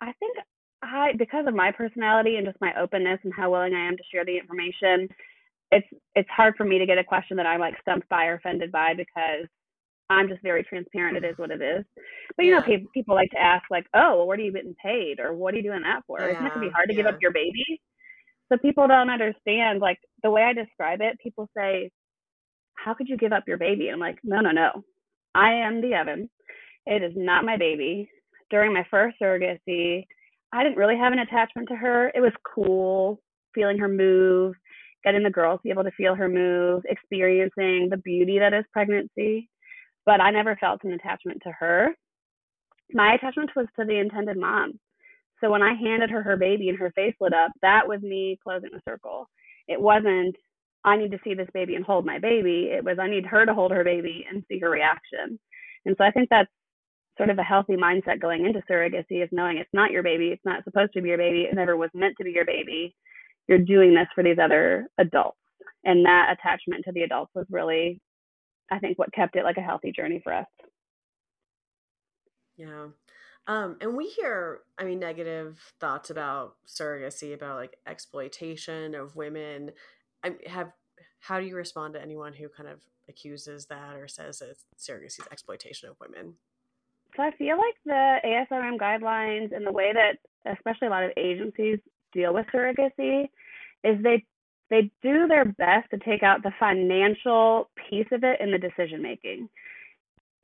I 0.00 0.12
think 0.18 0.36
I, 0.82 1.12
because 1.16 1.46
of 1.46 1.54
my 1.54 1.70
personality 1.72 2.36
and 2.36 2.46
just 2.46 2.60
my 2.60 2.72
openness 2.78 3.20
and 3.24 3.32
how 3.34 3.50
willing 3.50 3.74
I 3.74 3.86
am 3.86 3.96
to 3.96 4.02
share 4.12 4.24
the 4.24 4.36
information, 4.36 5.08
it's 5.70 5.86
it's 6.14 6.28
hard 6.30 6.54
for 6.56 6.64
me 6.64 6.78
to 6.78 6.86
get 6.86 6.98
a 6.98 7.04
question 7.04 7.36
that 7.36 7.46
I'm 7.46 7.60
like 7.60 7.80
stumped 7.80 8.08
by 8.08 8.26
or 8.26 8.34
offended 8.34 8.72
by 8.72 8.94
because 8.96 9.46
I'm 10.10 10.28
just 10.28 10.42
very 10.42 10.64
transparent. 10.64 11.16
It 11.18 11.24
is 11.24 11.36
what 11.38 11.50
it 11.50 11.60
is. 11.62 11.84
But 12.36 12.46
you 12.46 12.52
know, 12.52 12.58
Yeah. 12.60 12.66
people 12.66 12.90
people 12.94 13.14
like 13.14 13.30
to 13.30 13.40
ask 13.40 13.64
like, 13.70 13.86
"Oh, 13.94 14.16
well, 14.18 14.26
what 14.26 14.38
are 14.38 14.42
you 14.42 14.52
getting 14.52 14.74
paid?" 14.82 15.20
or 15.20 15.34
"What 15.34 15.54
are 15.54 15.58
you 15.58 15.62
doing 15.62 15.82
that 15.82 16.02
for?" 16.06 16.28
Isn't 16.28 16.46
it 16.46 16.54
gonna 16.54 16.66
be 16.66 16.72
hard 16.74 16.88
to 16.88 16.94
give 16.96 17.06
up 17.06 17.20
your 17.20 17.32
baby? 17.32 17.80
So 18.48 18.56
people 18.58 18.88
don't 18.88 19.10
understand. 19.10 19.80
Like 19.80 19.98
the 20.22 20.30
way 20.30 20.42
I 20.44 20.52
describe 20.54 21.00
it, 21.02 21.18
people 21.20 21.48
say, 21.56 21.90
"How 22.74 22.94
could 22.94 23.08
you 23.08 23.16
give 23.18 23.32
up 23.32 23.46
your 23.46 23.58
baby?" 23.58 23.88
I'm 23.90 23.98
like, 24.00 24.18
"No, 24.24 24.40
no, 24.40 24.50
no. 24.52 24.84
I 25.38 25.52
am 25.52 25.80
the 25.80 25.94
oven. 25.94 26.28
It 26.86 27.02
is 27.02 27.12
not 27.16 27.44
my 27.44 27.56
baby." 27.56 28.10
During 28.50 28.72
my 28.72 28.84
first 28.90 29.20
surrogacy, 29.20 30.04
I 30.52 30.64
didn't 30.64 30.78
really 30.78 30.96
have 30.96 31.12
an 31.12 31.18
attachment 31.20 31.68
to 31.68 31.76
her. 31.76 32.10
It 32.14 32.20
was 32.20 32.32
cool 32.54 33.20
feeling 33.54 33.78
her 33.78 33.88
move, 33.88 34.54
getting 35.04 35.22
the 35.22 35.30
girls 35.30 35.60
to 35.60 35.64
be 35.64 35.70
able 35.70 35.84
to 35.84 35.90
feel 35.92 36.14
her 36.14 36.28
move, 36.28 36.82
experiencing 36.88 37.88
the 37.88 37.98
beauty 37.98 38.38
that 38.38 38.54
is 38.54 38.64
pregnancy. 38.72 39.48
But 40.06 40.20
I 40.20 40.30
never 40.30 40.56
felt 40.56 40.84
an 40.84 40.92
attachment 40.92 41.42
to 41.42 41.52
her. 41.52 41.94
My 42.92 43.14
attachment 43.14 43.50
was 43.54 43.66
to 43.78 43.84
the 43.84 43.98
intended 43.98 44.38
mom. 44.38 44.80
So 45.40 45.50
when 45.50 45.62
I 45.62 45.74
handed 45.74 46.10
her 46.10 46.22
her 46.22 46.36
baby 46.36 46.68
and 46.68 46.78
her 46.78 46.90
face 46.92 47.14
lit 47.20 47.34
up, 47.34 47.52
that 47.62 47.86
was 47.86 48.00
me 48.02 48.38
closing 48.42 48.70
the 48.72 48.80
circle. 48.88 49.28
It 49.68 49.80
wasn't, 49.80 50.36
I 50.88 50.96
need 50.96 51.12
to 51.12 51.20
see 51.22 51.34
this 51.34 51.48
baby 51.54 51.74
and 51.74 51.84
hold 51.84 52.04
my 52.06 52.18
baby. 52.18 52.70
It 52.72 52.84
was, 52.84 52.98
I 53.00 53.08
need 53.08 53.26
her 53.26 53.46
to 53.46 53.54
hold 53.54 53.70
her 53.72 53.84
baby 53.84 54.26
and 54.30 54.44
see 54.48 54.58
her 54.60 54.70
reaction. 54.70 55.38
And 55.84 55.94
so 55.96 56.04
I 56.04 56.10
think 56.10 56.28
that's 56.30 56.50
sort 57.16 57.30
of 57.30 57.38
a 57.38 57.42
healthy 57.42 57.74
mindset 57.74 58.20
going 58.20 58.46
into 58.46 58.62
surrogacy 58.70 59.22
is 59.22 59.28
knowing 59.32 59.58
it's 59.58 59.68
not 59.72 59.90
your 59.90 60.02
baby. 60.02 60.28
It's 60.28 60.44
not 60.44 60.64
supposed 60.64 60.92
to 60.94 61.02
be 61.02 61.08
your 61.08 61.18
baby. 61.18 61.42
It 61.42 61.54
never 61.54 61.76
was 61.76 61.90
meant 61.94 62.14
to 62.18 62.24
be 62.24 62.30
your 62.30 62.46
baby. 62.46 62.94
You're 63.48 63.58
doing 63.58 63.94
this 63.94 64.06
for 64.14 64.22
these 64.22 64.38
other 64.42 64.86
adults. 64.98 65.38
And 65.84 66.04
that 66.06 66.36
attachment 66.38 66.84
to 66.84 66.92
the 66.92 67.02
adults 67.02 67.32
was 67.34 67.46
really, 67.50 68.00
I 68.70 68.78
think, 68.78 68.98
what 68.98 69.12
kept 69.12 69.36
it 69.36 69.44
like 69.44 69.56
a 69.56 69.62
healthy 69.62 69.92
journey 69.92 70.20
for 70.22 70.32
us. 70.32 70.46
Yeah. 72.56 72.88
Um, 73.46 73.78
and 73.80 73.96
we 73.96 74.08
hear, 74.08 74.60
I 74.78 74.84
mean, 74.84 74.98
negative 74.98 75.58
thoughts 75.80 76.10
about 76.10 76.56
surrogacy, 76.66 77.32
about 77.32 77.56
like 77.56 77.76
exploitation 77.86 78.94
of 78.94 79.16
women. 79.16 79.72
I 80.24 80.32
have, 80.46 80.72
how 81.20 81.40
do 81.40 81.46
you 81.46 81.56
respond 81.56 81.94
to 81.94 82.02
anyone 82.02 82.32
who 82.32 82.48
kind 82.48 82.68
of 82.68 82.80
accuses 83.08 83.66
that 83.66 83.96
or 83.96 84.08
says 84.08 84.38
that 84.38 84.56
surrogacy 84.78 85.20
is 85.20 85.28
exploitation 85.30 85.88
of 85.88 85.96
women? 86.00 86.34
So 87.16 87.22
I 87.22 87.30
feel 87.32 87.56
like 87.56 87.74
the 87.84 88.18
ASRM 88.24 88.78
guidelines 88.78 89.54
and 89.54 89.66
the 89.66 89.72
way 89.72 89.92
that 89.92 90.18
especially 90.52 90.88
a 90.88 90.90
lot 90.90 91.04
of 91.04 91.10
agencies 91.16 91.78
deal 92.12 92.34
with 92.34 92.46
surrogacy 92.54 93.28
is 93.84 94.02
they 94.02 94.24
they 94.70 94.90
do 95.02 95.26
their 95.26 95.46
best 95.46 95.90
to 95.90 95.98
take 95.98 96.22
out 96.22 96.42
the 96.42 96.52
financial 96.60 97.70
piece 97.88 98.06
of 98.12 98.22
it 98.22 98.38
in 98.38 98.50
the 98.50 98.58
decision 98.58 99.00
making. 99.00 99.48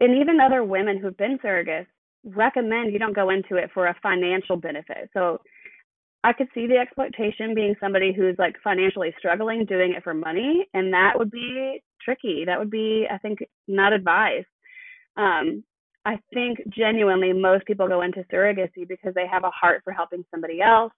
And 0.00 0.16
even 0.16 0.40
other 0.40 0.64
women 0.64 0.98
who've 0.98 1.16
been 1.16 1.38
surrogates 1.44 1.86
recommend 2.24 2.92
you 2.92 2.98
don't 2.98 3.14
go 3.14 3.28
into 3.28 3.56
it 3.56 3.70
for 3.74 3.86
a 3.86 3.96
financial 4.02 4.56
benefit. 4.56 5.10
So 5.12 5.42
I 6.24 6.32
could 6.32 6.48
see 6.54 6.66
the 6.66 6.78
exploitation 6.78 7.54
being 7.54 7.74
somebody 7.78 8.12
who's 8.14 8.36
like 8.38 8.56
financially 8.64 9.14
struggling 9.18 9.66
doing 9.66 9.92
it 9.92 10.02
for 10.02 10.14
money 10.14 10.66
and 10.72 10.92
that 10.94 11.12
would 11.16 11.30
be 11.30 11.82
tricky. 12.02 12.44
That 12.46 12.58
would 12.58 12.70
be 12.70 13.06
I 13.12 13.18
think 13.18 13.40
not 13.68 13.92
advised. 13.92 14.46
Um, 15.18 15.62
I 16.06 16.18
think 16.32 16.58
genuinely 16.70 17.34
most 17.34 17.66
people 17.66 17.88
go 17.88 18.00
into 18.00 18.24
surrogacy 18.32 18.88
because 18.88 19.12
they 19.14 19.26
have 19.26 19.44
a 19.44 19.50
heart 19.50 19.82
for 19.84 19.92
helping 19.92 20.24
somebody 20.30 20.62
else. 20.62 20.92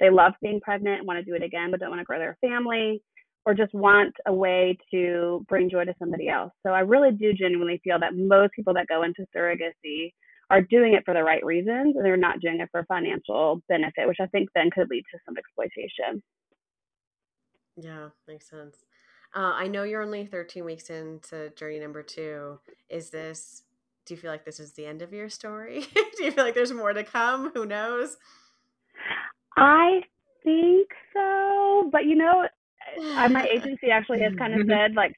They 0.00 0.10
love 0.10 0.32
being 0.42 0.60
pregnant 0.60 0.98
and 0.98 1.06
want 1.06 1.20
to 1.20 1.24
do 1.24 1.36
it 1.36 1.44
again, 1.44 1.70
but 1.70 1.78
don't 1.78 1.90
want 1.90 2.00
to 2.00 2.04
grow 2.04 2.18
their 2.18 2.36
family 2.40 3.02
or 3.44 3.54
just 3.54 3.72
want 3.72 4.14
a 4.26 4.34
way 4.34 4.76
to 4.90 5.46
bring 5.48 5.70
joy 5.70 5.84
to 5.84 5.94
somebody 6.00 6.28
else. 6.28 6.52
So 6.64 6.72
I 6.72 6.80
really 6.80 7.12
do 7.12 7.32
genuinely 7.32 7.80
feel 7.84 8.00
that 8.00 8.16
most 8.16 8.52
people 8.52 8.74
that 8.74 8.88
go 8.88 9.04
into 9.04 9.26
surrogacy 9.34 10.12
are 10.50 10.62
doing 10.62 10.94
it 10.94 11.04
for 11.04 11.14
the 11.14 11.22
right 11.22 11.44
reasons 11.44 11.96
and 11.96 12.04
they're 12.04 12.16
not 12.16 12.40
doing 12.40 12.60
it 12.60 12.68
for 12.70 12.84
financial 12.84 13.62
benefit, 13.68 14.06
which 14.06 14.18
I 14.20 14.26
think 14.26 14.48
then 14.54 14.70
could 14.70 14.88
lead 14.90 15.04
to 15.12 15.18
some 15.24 15.36
exploitation. 15.36 16.22
Yeah, 17.76 18.08
makes 18.28 18.48
sense. 18.48 18.84
Uh, 19.34 19.52
I 19.54 19.66
know 19.66 19.82
you're 19.82 20.02
only 20.02 20.24
13 20.24 20.64
weeks 20.64 20.88
into 20.88 21.50
journey 21.50 21.80
number 21.80 22.02
two. 22.02 22.58
Is 22.88 23.10
this, 23.10 23.64
do 24.06 24.14
you 24.14 24.20
feel 24.20 24.30
like 24.30 24.44
this 24.44 24.60
is 24.60 24.72
the 24.72 24.86
end 24.86 25.02
of 25.02 25.12
your 25.12 25.28
story? 25.28 25.84
do 26.16 26.24
you 26.24 26.30
feel 26.30 26.44
like 26.44 26.54
there's 26.54 26.72
more 26.72 26.92
to 26.92 27.04
come? 27.04 27.50
Who 27.52 27.66
knows? 27.66 28.16
I 29.56 30.02
think 30.44 30.88
so, 31.12 31.88
but 31.90 32.04
you 32.04 32.14
know, 32.14 32.46
uh, 33.16 33.28
my 33.28 33.46
agency 33.52 33.90
actually 33.90 34.20
has 34.20 34.32
kind 34.38 34.58
of 34.58 34.66
said 34.70 34.94
like 34.94 35.14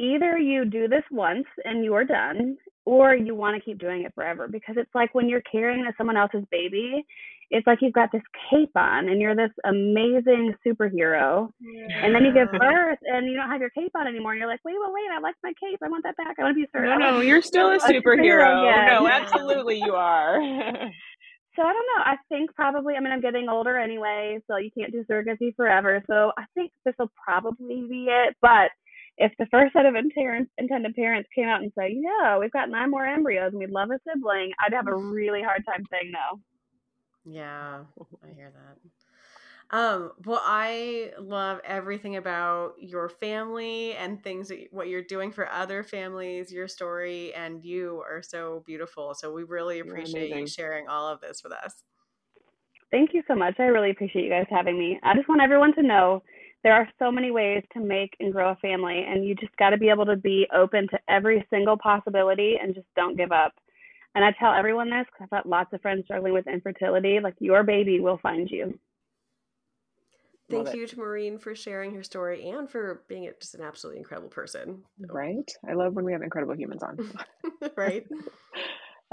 either 0.00 0.38
you 0.38 0.64
do 0.64 0.88
this 0.88 1.04
once 1.10 1.46
and 1.64 1.84
you're 1.84 2.04
done 2.04 2.56
or 2.84 3.14
you 3.14 3.34
want 3.34 3.56
to 3.56 3.64
keep 3.64 3.78
doing 3.78 4.02
it 4.02 4.12
forever 4.14 4.48
because 4.48 4.76
it's 4.78 4.90
like 4.94 5.14
when 5.14 5.28
you're 5.28 5.42
carrying 5.42 5.84
someone 5.96 6.16
else's 6.16 6.44
baby 6.50 7.04
it's 7.52 7.66
like 7.66 7.78
you've 7.82 7.92
got 7.92 8.10
this 8.10 8.22
cape 8.50 8.74
on 8.76 9.08
and 9.10 9.20
you're 9.20 9.36
this 9.36 9.50
amazing 9.66 10.54
superhero. 10.66 11.50
Yeah. 11.60 12.04
And 12.04 12.14
then 12.14 12.24
you 12.24 12.32
give 12.32 12.50
birth 12.50 12.98
and 13.02 13.26
you 13.26 13.36
don't 13.36 13.50
have 13.50 13.60
your 13.60 13.70
cape 13.70 13.92
on 13.94 14.08
anymore. 14.08 14.32
And 14.32 14.38
you're 14.38 14.48
like, 14.48 14.64
wait, 14.64 14.74
wait, 14.78 14.92
wait, 14.92 15.14
I 15.14 15.20
like 15.20 15.34
my 15.44 15.52
cape. 15.60 15.78
I 15.84 15.88
want 15.88 16.02
that 16.04 16.16
back. 16.16 16.36
I 16.38 16.42
want 16.44 16.56
to 16.56 16.60
be 16.60 16.64
a 16.64 16.78
superhero. 16.78 16.98
No, 16.98 17.10
no, 17.10 17.20
you're 17.20 17.42
still 17.42 17.70
a 17.70 17.78
superhero. 17.78 18.42
superhero 18.42 19.00
no, 19.00 19.06
absolutely 19.12 19.76
you 19.76 19.92
are. 19.92 20.40
so 21.56 21.62
I 21.62 21.72
don't 21.72 21.86
know. 21.94 22.02
I 22.06 22.16
think 22.30 22.54
probably, 22.54 22.94
I 22.94 23.00
mean, 23.00 23.12
I'm 23.12 23.20
getting 23.20 23.50
older 23.50 23.78
anyway, 23.78 24.38
so 24.46 24.56
you 24.56 24.70
can't 24.76 24.90
do 24.90 25.04
surrogacy 25.04 25.54
forever. 25.54 26.02
So 26.06 26.32
I 26.38 26.44
think 26.54 26.72
this 26.86 26.94
will 26.98 27.12
probably 27.22 27.86
be 27.86 28.06
it. 28.08 28.34
But 28.40 28.70
if 29.22 29.32
the 29.38 29.46
first 29.46 29.72
set 29.72 29.86
of 29.86 29.94
intended 29.94 30.96
parents 30.96 31.28
came 31.34 31.48
out 31.48 31.62
and 31.62 31.72
said, 31.78 31.90
yeah, 31.92 32.38
we've 32.38 32.50
got 32.50 32.68
nine 32.68 32.90
more 32.90 33.06
embryos 33.06 33.50
and 33.52 33.58
we'd 33.58 33.70
love 33.70 33.90
a 33.90 33.98
sibling, 34.06 34.50
I'd 34.58 34.74
have 34.74 34.88
a 34.88 34.96
really 34.96 35.42
hard 35.42 35.64
time 35.64 35.84
saying 35.90 36.12
no. 36.12 36.40
Yeah, 37.24 37.84
I 38.24 38.34
hear 38.34 38.52
that. 38.52 38.78
Um, 39.76 40.12
well, 40.26 40.42
I 40.44 41.12
love 41.18 41.60
everything 41.64 42.16
about 42.16 42.74
your 42.78 43.08
family 43.08 43.94
and 43.94 44.22
things 44.22 44.48
that 44.48 44.66
what 44.70 44.88
you're 44.88 45.02
doing 45.02 45.32
for 45.32 45.50
other 45.50 45.82
families. 45.82 46.52
Your 46.52 46.68
story 46.68 47.32
and 47.32 47.64
you 47.64 48.02
are 48.06 48.22
so 48.22 48.62
beautiful. 48.66 49.14
So 49.14 49.32
we 49.32 49.44
really 49.44 49.78
appreciate 49.78 50.36
you 50.36 50.46
sharing 50.46 50.88
all 50.88 51.08
of 51.08 51.22
this 51.22 51.42
with 51.42 51.54
us. 51.54 51.84
Thank 52.90 53.14
you 53.14 53.22
so 53.26 53.34
much. 53.34 53.54
I 53.58 53.62
really 53.62 53.90
appreciate 53.90 54.24
you 54.24 54.30
guys 54.30 54.44
having 54.50 54.78
me. 54.78 55.00
I 55.02 55.14
just 55.14 55.26
want 55.26 55.40
everyone 55.40 55.74
to 55.76 55.82
know 55.82 56.22
there 56.62 56.74
are 56.74 56.88
so 56.98 57.10
many 57.10 57.30
ways 57.30 57.62
to 57.72 57.80
make 57.80 58.16
and 58.20 58.32
grow 58.32 58.50
a 58.50 58.56
family, 58.56 59.04
and 59.08 59.24
you 59.24 59.34
just 59.34 59.56
got 59.56 59.70
to 59.70 59.78
be 59.78 59.88
able 59.88 60.06
to 60.06 60.16
be 60.16 60.46
open 60.54 60.88
to 60.88 60.98
every 61.08 61.46
single 61.50 61.76
possibility 61.76 62.56
and 62.62 62.74
just 62.74 62.86
don't 62.94 63.16
give 63.16 63.32
up. 63.32 63.52
And 64.14 64.24
I 64.24 64.32
tell 64.38 64.52
everyone 64.52 64.90
this 64.90 65.06
because 65.06 65.24
I've 65.24 65.30
got 65.30 65.48
lots 65.48 65.72
of 65.72 65.80
friends 65.80 66.04
struggling 66.04 66.32
with 66.32 66.46
infertility. 66.46 67.18
Like 67.20 67.34
your 67.40 67.62
baby 67.64 67.98
will 68.00 68.18
find 68.18 68.48
you. 68.50 68.78
Thank 70.50 70.74
you 70.74 70.86
to 70.86 70.98
Maureen 70.98 71.38
for 71.38 71.54
sharing 71.54 71.94
her 71.94 72.02
story 72.02 72.50
and 72.50 72.68
for 72.68 73.02
being 73.08 73.30
just 73.40 73.54
an 73.54 73.62
absolutely 73.62 74.00
incredible 74.00 74.28
person. 74.28 74.82
Right. 74.98 75.50
I 75.66 75.72
love 75.72 75.94
when 75.94 76.04
we 76.04 76.12
have 76.12 76.20
incredible 76.20 76.54
humans 76.54 76.82
on. 76.82 76.98
right. 77.76 78.06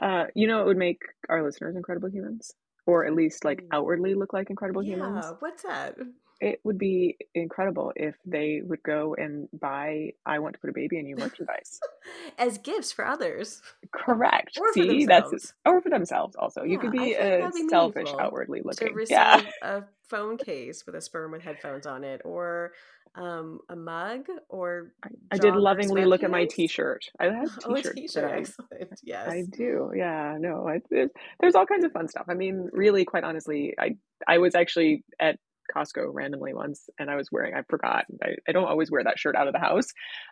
Uh, 0.01 0.27
you 0.33 0.47
know, 0.47 0.61
it 0.61 0.65
would 0.65 0.77
make 0.77 1.01
our 1.27 1.43
listeners 1.43 1.75
incredible 1.75 2.09
humans, 2.09 2.53
or 2.85 3.05
at 3.05 3.13
least 3.13 3.43
like 3.43 3.61
mm. 3.61 3.67
outwardly 3.73 4.13
look 4.13 4.31
like 4.31 4.49
incredible 4.49 4.81
yeah, 4.81 4.95
humans. 4.95 5.25
What's 5.39 5.63
that? 5.63 5.97
It 6.41 6.59
would 6.63 6.77
be 6.77 7.17
incredible 7.35 7.91
if 7.95 8.15
they 8.25 8.61
would 8.63 8.81
go 8.83 9.15
and 9.15 9.47
buy 9.59 10.11
I 10.25 10.39
want 10.39 10.53
to 10.53 10.59
put 10.59 10.69
a 10.69 10.73
baby 10.73 10.97
in 10.97 11.05
you 11.05 11.15
merchandise 11.15 11.79
as 12.37 12.57
gifts 12.57 12.91
for 12.91 13.05
others. 13.05 13.61
Correct. 13.93 14.57
Or 14.59 14.73
See, 14.73 15.05
that's 15.05 15.53
or 15.65 15.81
for 15.81 15.89
themselves 15.89 16.35
also. 16.35 16.63
Yeah, 16.63 16.71
you 16.71 16.79
could 16.79 16.91
be 16.91 17.13
a 17.13 17.49
be 17.53 17.67
selfish 17.69 18.09
outwardly 18.19 18.61
looking. 18.63 18.89
To 18.89 18.93
receive 18.93 19.11
yeah. 19.11 19.41
a 19.61 19.83
phone 20.07 20.37
case 20.37 20.85
with 20.85 20.95
a 20.95 21.01
sperm 21.01 21.31
with 21.31 21.41
headphones 21.41 21.85
on 21.85 22.03
it 22.03 22.21
or 22.25 22.71
um, 23.15 23.59
a 23.69 23.75
mug 23.75 24.27
or 24.49 24.91
I 25.31 25.37
did 25.37 25.55
lovingly 25.55 26.05
look 26.05 26.23
at 26.23 26.31
my 26.31 26.45
t-shirt. 26.45 27.05
I 27.19 27.25
have 27.25 27.57
oh, 27.65 27.75
t-shirts. 27.75 27.89
Oh, 27.89 28.01
t-shirt. 28.01 28.31
Excellent. 28.31 28.99
Yes. 29.03 29.27
I 29.27 29.43
do. 29.49 29.91
Yeah, 29.95 30.37
no. 30.39 30.67
It, 30.89 31.11
there's 31.39 31.55
all 31.55 31.65
kinds 31.65 31.83
of 31.83 31.91
fun 31.91 32.07
stuff. 32.07 32.25
I 32.29 32.33
mean, 32.33 32.69
really 32.71 33.05
quite 33.05 33.23
honestly, 33.23 33.75
I 33.77 33.97
I 34.27 34.37
was 34.37 34.55
actually 34.55 35.03
at 35.19 35.37
Costco 35.75 36.09
randomly 36.11 36.53
once 36.53 36.89
and 36.99 37.09
I 37.09 37.15
was 37.15 37.29
wearing, 37.31 37.53
I 37.53 37.61
forgot, 37.69 38.05
I, 38.23 38.35
I 38.47 38.51
don't 38.51 38.67
always 38.67 38.91
wear 38.91 39.03
that 39.03 39.19
shirt 39.19 39.35
out 39.35 39.47
of 39.47 39.53
the 39.53 39.59
house. 39.59 39.87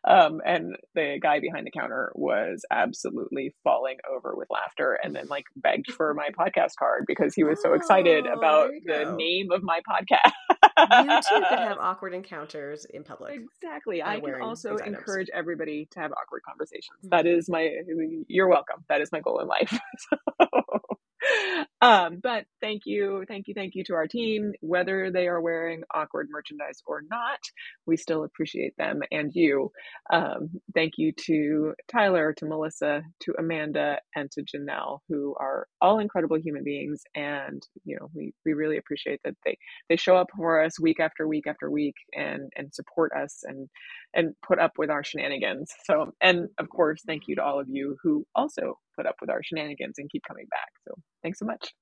Um, 0.08 0.42
and 0.46 0.76
the 0.96 1.18
guy 1.22 1.40
behind 1.40 1.66
the 1.66 1.72
counter 1.72 2.12
was 2.16 2.66
absolutely 2.72 3.54
falling 3.64 3.98
over 4.10 4.34
with 4.36 4.48
laughter 4.50 4.98
and 5.04 5.16
then 5.16 5.28
like 5.28 5.46
begged 5.56 5.92
for 5.92 6.14
my 6.14 6.30
podcast 6.38 6.74
card 6.80 7.06
because 7.08 7.34
he 7.36 7.44
was 7.44 7.62
so 7.62 7.74
excited 7.74 8.26
oh, 8.28 8.38
about 8.38 8.70
the 8.86 9.04
go. 9.04 9.16
name 9.16 9.52
of 9.52 9.64
my 9.64 9.80
podcast. 9.90 10.32
you 11.06 11.22
too 11.22 11.46
could 11.50 11.60
have 11.60 11.78
awkward 11.80 12.14
encounters 12.14 12.86
in 12.90 13.04
public. 13.04 13.40
Exactly. 13.62 14.04
I 14.04 14.20
can 14.20 14.42
also 14.42 14.78
encourage 14.78 15.30
everybody 15.34 15.88
to 15.92 16.00
have 16.00 16.12
awkward 16.12 16.42
conversations. 16.48 16.98
Mm-hmm. 17.04 17.10
That 17.10 17.28
is 17.28 17.50
my, 17.50 17.70
you're 18.28 18.50
welcome. 18.50 18.84
That 18.90 19.02
is 19.02 19.12
my 19.12 19.20
goal 19.20 19.40
in 19.40 19.48
life. 19.48 19.78
so 20.10 20.18
um, 21.82 22.19
but 22.23 22.45
thank 22.61 22.84
you, 22.86 23.25
thank 23.28 23.47
you, 23.47 23.53
thank 23.53 23.75
you 23.75 23.84
to 23.86 23.95
our 23.95 24.07
team. 24.07 24.53
Whether 24.61 25.11
they 25.11 25.28
are 25.28 25.41
wearing 25.41 25.84
awkward 25.93 26.28
merchandise 26.32 26.82
or 26.88 27.01
not, 27.09 27.39
we 27.88 27.97
still 27.97 28.23
appreciate 28.23 28.75
them 28.78 29.01
and 29.11 29.32
you. 29.34 29.71
Um, 30.11 30.49
thank 30.75 30.93
you 30.97 31.13
to 31.28 31.73
Tyler, 31.91 32.34
to 32.38 32.45
Melissa, 32.45 33.03
to 33.21 33.34
Amanda, 33.39 33.99
and 34.15 34.32
to 34.32 34.43
Janelle, 34.43 34.99
who 35.09 35.36
are 35.39 35.67
all 35.82 35.99
incredible 35.99 36.38
human 36.39 36.63
beings. 36.63 37.03
And 37.15 37.63
you 37.86 37.97
know, 37.99 38.09
we 38.13 38.34
we 38.45 38.53
really 38.53 38.78
appreciate 38.78 39.21
that 39.25 39.36
they 39.45 39.57
they 39.89 39.97
show 39.97 40.17
up 40.17 40.28
for 40.38 40.63
us 40.63 40.80
week 40.80 40.99
after 40.99 41.28
week 41.28 41.47
after 41.47 41.71
week 41.71 41.95
and 42.13 42.51
and 42.57 42.73
support 42.73 43.11
us 43.13 43.41
and 43.45 43.69
and 44.18 44.34
put 44.45 44.59
up 44.59 44.74
with 44.78 44.89
our 44.89 45.03
shenanigans. 45.03 45.72
So, 45.86 46.11
and 46.20 46.49
of 46.57 46.68
course, 46.70 47.01
thank 47.07 47.24
you 47.28 47.36
to 47.36 47.43
all 47.43 47.61
of 47.61 47.68
you 47.70 47.95
who 48.03 48.26
also 48.36 48.78
put 48.97 49.05
up 49.05 49.15
with 49.22 49.30
our 49.30 49.41
shenanigans 49.41 49.95
and 49.99 50.09
keep 50.09 50.24
coming 50.28 50.47
back. 50.49 50.70
So, 50.86 50.95
thanks 51.24 51.39
so 51.39 51.45
much. 51.45 51.74